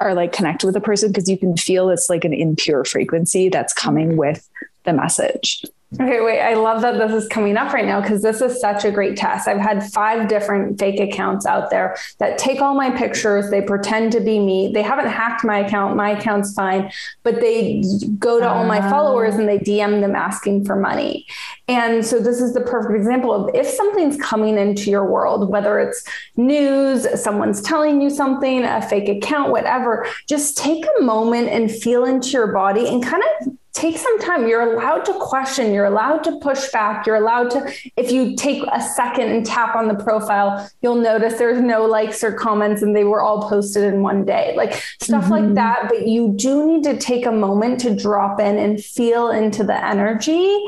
are 0.00 0.14
like 0.14 0.32
connect 0.32 0.64
with 0.64 0.74
the 0.74 0.80
person 0.80 1.10
because 1.10 1.28
you 1.28 1.38
can 1.38 1.56
feel 1.56 1.88
it's 1.88 2.10
like 2.10 2.24
an 2.24 2.32
impure 2.32 2.84
frequency 2.84 3.48
that's 3.48 3.72
coming 3.72 4.16
with 4.16 4.48
the 4.84 4.92
message. 4.92 5.64
Okay, 6.00 6.22
wait. 6.22 6.40
I 6.40 6.54
love 6.54 6.80
that 6.82 6.96
this 6.96 7.12
is 7.12 7.28
coming 7.28 7.58
up 7.58 7.74
right 7.74 7.84
now 7.84 8.00
because 8.00 8.22
this 8.22 8.40
is 8.40 8.58
such 8.58 8.86
a 8.86 8.90
great 8.90 9.14
test. 9.14 9.46
I've 9.46 9.60
had 9.60 9.82
five 9.92 10.26
different 10.26 10.78
fake 10.78 10.98
accounts 10.98 11.44
out 11.44 11.68
there 11.68 11.96
that 12.18 12.38
take 12.38 12.62
all 12.62 12.74
my 12.74 12.90
pictures. 12.90 13.50
They 13.50 13.60
pretend 13.60 14.12
to 14.12 14.20
be 14.20 14.38
me. 14.38 14.72
They 14.72 14.80
haven't 14.80 15.10
hacked 15.10 15.44
my 15.44 15.58
account. 15.58 15.94
My 15.94 16.10
account's 16.10 16.54
fine, 16.54 16.90
but 17.24 17.40
they 17.40 17.82
go 18.18 18.40
to 18.40 18.48
all 18.48 18.64
my 18.64 18.80
followers 18.80 19.34
and 19.34 19.46
they 19.46 19.58
DM 19.58 20.00
them 20.00 20.16
asking 20.16 20.64
for 20.64 20.76
money. 20.76 21.26
And 21.68 22.04
so 22.04 22.20
this 22.20 22.40
is 22.40 22.54
the 22.54 22.62
perfect 22.62 22.94
example 22.94 23.32
of 23.32 23.54
if 23.54 23.66
something's 23.66 24.16
coming 24.16 24.56
into 24.56 24.90
your 24.90 25.04
world, 25.04 25.50
whether 25.50 25.78
it's 25.78 26.02
news, 26.36 27.06
someone's 27.22 27.60
telling 27.60 28.00
you 28.00 28.08
something, 28.08 28.64
a 28.64 28.80
fake 28.80 29.10
account, 29.10 29.52
whatever, 29.52 30.06
just 30.26 30.56
take 30.56 30.86
a 30.98 31.02
moment 31.02 31.48
and 31.48 31.70
feel 31.70 32.06
into 32.06 32.30
your 32.30 32.50
body 32.52 32.88
and 32.88 33.02
kind 33.02 33.22
of 33.40 33.52
take 33.72 33.96
some 33.96 34.18
time. 34.20 34.46
You're 34.46 34.74
allowed 34.74 35.04
to 35.06 35.14
question, 35.14 35.72
you're 35.72 35.86
allowed 35.86 36.24
to 36.24 36.38
push 36.40 36.70
back, 36.72 37.06
you're 37.06 37.16
allowed 37.16 37.50
to, 37.52 37.72
if 37.96 38.12
you 38.12 38.36
take 38.36 38.62
a 38.70 38.80
second 38.80 39.28
and 39.28 39.46
tap 39.46 39.74
on 39.74 39.88
the 39.88 39.94
profile, 39.94 40.68
you'll 40.82 40.96
notice 40.96 41.38
there's 41.38 41.60
no 41.60 41.86
likes 41.86 42.22
or 42.22 42.32
comments 42.32 42.82
and 42.82 42.94
they 42.94 43.04
were 43.04 43.22
all 43.22 43.48
posted 43.48 43.84
in 43.84 44.02
one 44.02 44.24
day, 44.24 44.54
like 44.56 44.74
stuff 45.00 45.24
mm-hmm. 45.24 45.32
like 45.32 45.54
that. 45.54 45.88
But 45.88 46.06
you 46.06 46.34
do 46.36 46.66
need 46.66 46.84
to 46.84 46.96
take 46.98 47.24
a 47.24 47.32
moment 47.32 47.80
to 47.80 47.94
drop 47.94 48.40
in 48.40 48.58
and 48.58 48.82
feel 48.82 49.30
into 49.30 49.64
the 49.64 49.84
energy. 49.84 50.66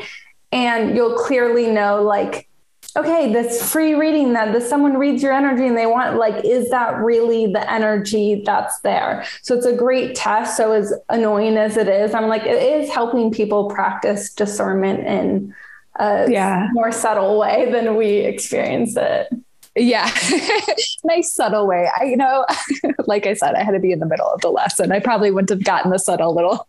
And 0.52 0.96
you'll 0.96 1.18
clearly 1.18 1.66
know, 1.66 2.02
like, 2.02 2.48
okay, 2.96 3.32
this 3.32 3.70
free 3.72 3.94
reading 3.94 4.32
that 4.34 4.52
this 4.52 4.68
someone 4.68 4.96
reads 4.96 5.22
your 5.22 5.32
energy 5.32 5.66
and 5.66 5.76
they 5.76 5.86
want 5.86 6.16
like, 6.16 6.44
is 6.44 6.70
that 6.70 6.96
really 6.98 7.46
the 7.46 7.70
energy 7.70 8.42
that's 8.44 8.80
there? 8.80 9.24
So 9.42 9.56
it's 9.56 9.66
a 9.66 9.74
great 9.74 10.14
test. 10.14 10.56
So 10.56 10.72
as 10.72 10.92
annoying 11.08 11.56
as 11.56 11.76
it 11.76 11.88
is, 11.88 12.14
I'm 12.14 12.28
like, 12.28 12.42
it 12.42 12.62
is 12.62 12.90
helping 12.90 13.30
people 13.30 13.68
practice 13.68 14.32
discernment 14.32 15.06
in 15.06 15.54
a 15.96 16.30
yeah. 16.30 16.68
more 16.72 16.92
subtle 16.92 17.38
way 17.38 17.70
than 17.70 17.96
we 17.96 18.06
experience 18.06 18.96
it. 18.96 19.28
Yeah. 19.76 20.12
nice 21.04 21.32
subtle 21.32 21.66
way. 21.66 21.88
I, 21.98 22.04
you 22.04 22.16
know, 22.16 22.46
like 23.06 23.26
I 23.26 23.34
said, 23.34 23.54
I 23.54 23.62
had 23.62 23.72
to 23.72 23.80
be 23.80 23.92
in 23.92 23.98
the 23.98 24.06
middle 24.06 24.28
of 24.28 24.40
the 24.40 24.50
lesson. 24.50 24.92
I 24.92 25.00
probably 25.00 25.30
wouldn't 25.30 25.50
have 25.50 25.64
gotten 25.64 25.90
the 25.90 25.98
subtle 25.98 26.34
little, 26.34 26.64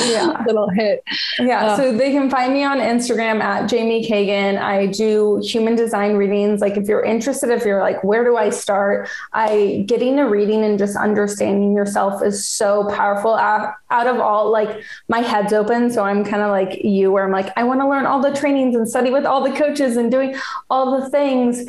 yeah. 0.00 0.42
little 0.46 0.68
hit. 0.70 1.02
Yeah. 1.38 1.66
Uh, 1.66 1.76
so 1.76 1.96
they 1.96 2.12
can 2.12 2.30
find 2.30 2.52
me 2.52 2.64
on 2.64 2.78
Instagram 2.78 3.40
at 3.40 3.68
Jamie 3.68 4.04
Cagan 4.04 4.56
I 4.56 4.86
do 4.86 5.40
human 5.44 5.74
design 5.74 6.14
readings. 6.14 6.60
Like 6.60 6.76
if 6.76 6.86
you're 6.88 7.02
interested, 7.02 7.50
if 7.50 7.64
you're 7.64 7.80
like, 7.80 8.02
where 8.04 8.24
do 8.24 8.36
I 8.36 8.50
start? 8.50 9.08
I 9.32 9.84
getting 9.86 10.18
a 10.18 10.28
reading 10.28 10.64
and 10.64 10.78
just 10.78 10.96
understanding 10.96 11.74
yourself 11.74 12.22
is 12.22 12.46
so 12.46 12.88
powerful. 12.90 13.34
Out, 13.34 13.74
out 13.90 14.06
of 14.06 14.18
all, 14.20 14.50
like 14.50 14.82
my 15.08 15.20
head's 15.20 15.52
open. 15.52 15.90
So 15.90 16.04
I'm 16.04 16.24
kind 16.24 16.42
of 16.42 16.50
like 16.50 16.84
you, 16.84 17.12
where 17.12 17.24
I'm 17.24 17.32
like, 17.32 17.52
I 17.56 17.64
want 17.64 17.80
to 17.80 17.88
learn 17.88 18.06
all 18.06 18.20
the 18.20 18.32
trainings 18.32 18.76
and 18.76 18.88
study 18.88 19.10
with 19.10 19.24
all 19.24 19.42
the 19.42 19.56
coaches 19.56 19.96
and 19.96 20.10
doing 20.10 20.36
all 20.70 21.00
the 21.00 21.10
things. 21.10 21.66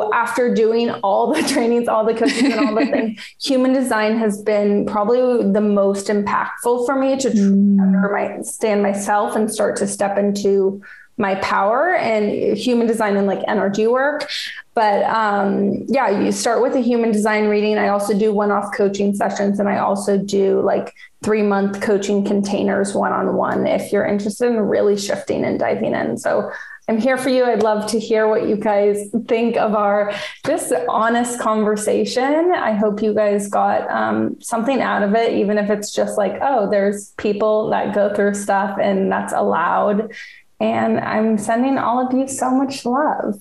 So 0.00 0.12
after 0.14 0.54
doing 0.54 0.90
all 0.90 1.32
the 1.32 1.42
trainings, 1.48 1.88
all 1.88 2.04
the 2.04 2.14
coaching 2.14 2.52
and 2.52 2.68
all 2.68 2.74
the 2.74 2.86
things, 2.92 3.20
human 3.40 3.72
design 3.72 4.16
has 4.18 4.40
been 4.42 4.86
probably 4.86 5.52
the 5.52 5.60
most 5.60 6.06
impactful 6.06 6.86
for 6.86 6.96
me 6.96 7.16
to 7.18 7.28
mm. 7.28 7.80
understand 7.80 8.82
myself 8.82 9.36
and 9.36 9.52
start 9.52 9.76
to 9.76 9.86
step 9.86 10.16
into 10.16 10.82
my 11.18 11.34
power 11.36 11.96
and 11.96 12.56
human 12.56 12.86
design 12.86 13.18
and 13.18 13.26
like 13.26 13.42
energy 13.46 13.86
work. 13.86 14.30
But 14.72 15.02
um, 15.04 15.84
yeah, 15.86 16.08
you 16.08 16.32
start 16.32 16.62
with 16.62 16.74
a 16.74 16.80
human 16.80 17.12
design 17.12 17.48
reading. 17.48 17.76
I 17.76 17.88
also 17.88 18.18
do 18.18 18.32
one 18.32 18.50
off 18.50 18.74
coaching 18.74 19.14
sessions 19.14 19.60
and 19.60 19.68
I 19.68 19.78
also 19.78 20.16
do 20.16 20.62
like 20.62 20.94
three 21.22 21.42
month 21.42 21.82
coaching 21.82 22.24
containers 22.24 22.94
one 22.94 23.12
on 23.12 23.36
one 23.36 23.66
if 23.66 23.92
you're 23.92 24.06
interested 24.06 24.46
in 24.46 24.60
really 24.60 24.96
shifting 24.96 25.44
and 25.44 25.58
diving 25.58 25.92
in. 25.94 26.16
So 26.16 26.50
I'm 26.88 26.98
here 26.98 27.16
for 27.16 27.28
you. 27.28 27.44
I'd 27.44 27.62
love 27.62 27.88
to 27.92 28.00
hear 28.00 28.26
what 28.26 28.48
you 28.48 28.56
guys 28.56 29.08
think 29.28 29.56
of 29.56 29.74
our 29.74 30.12
just 30.44 30.72
honest 30.88 31.38
conversation. 31.38 32.52
I 32.52 32.72
hope 32.72 33.02
you 33.02 33.14
guys 33.14 33.48
got 33.48 33.88
um, 33.90 34.40
something 34.40 34.80
out 34.80 35.02
of 35.02 35.14
it, 35.14 35.34
even 35.34 35.56
if 35.56 35.70
it's 35.70 35.92
just 35.92 36.18
like, 36.18 36.38
oh, 36.42 36.68
there's 36.68 37.10
people 37.12 37.70
that 37.70 37.94
go 37.94 38.12
through 38.12 38.34
stuff 38.34 38.76
and 38.80 39.10
that's 39.10 39.32
allowed. 39.32 40.12
And 40.58 40.98
I'm 41.00 41.38
sending 41.38 41.78
all 41.78 42.04
of 42.04 42.12
you 42.12 42.26
so 42.26 42.50
much 42.50 42.84
love. 42.84 43.40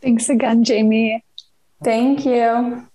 Thanks 0.00 0.28
again, 0.28 0.64
Jamie. 0.64 1.24
Thank 1.82 2.26
you. 2.26 2.86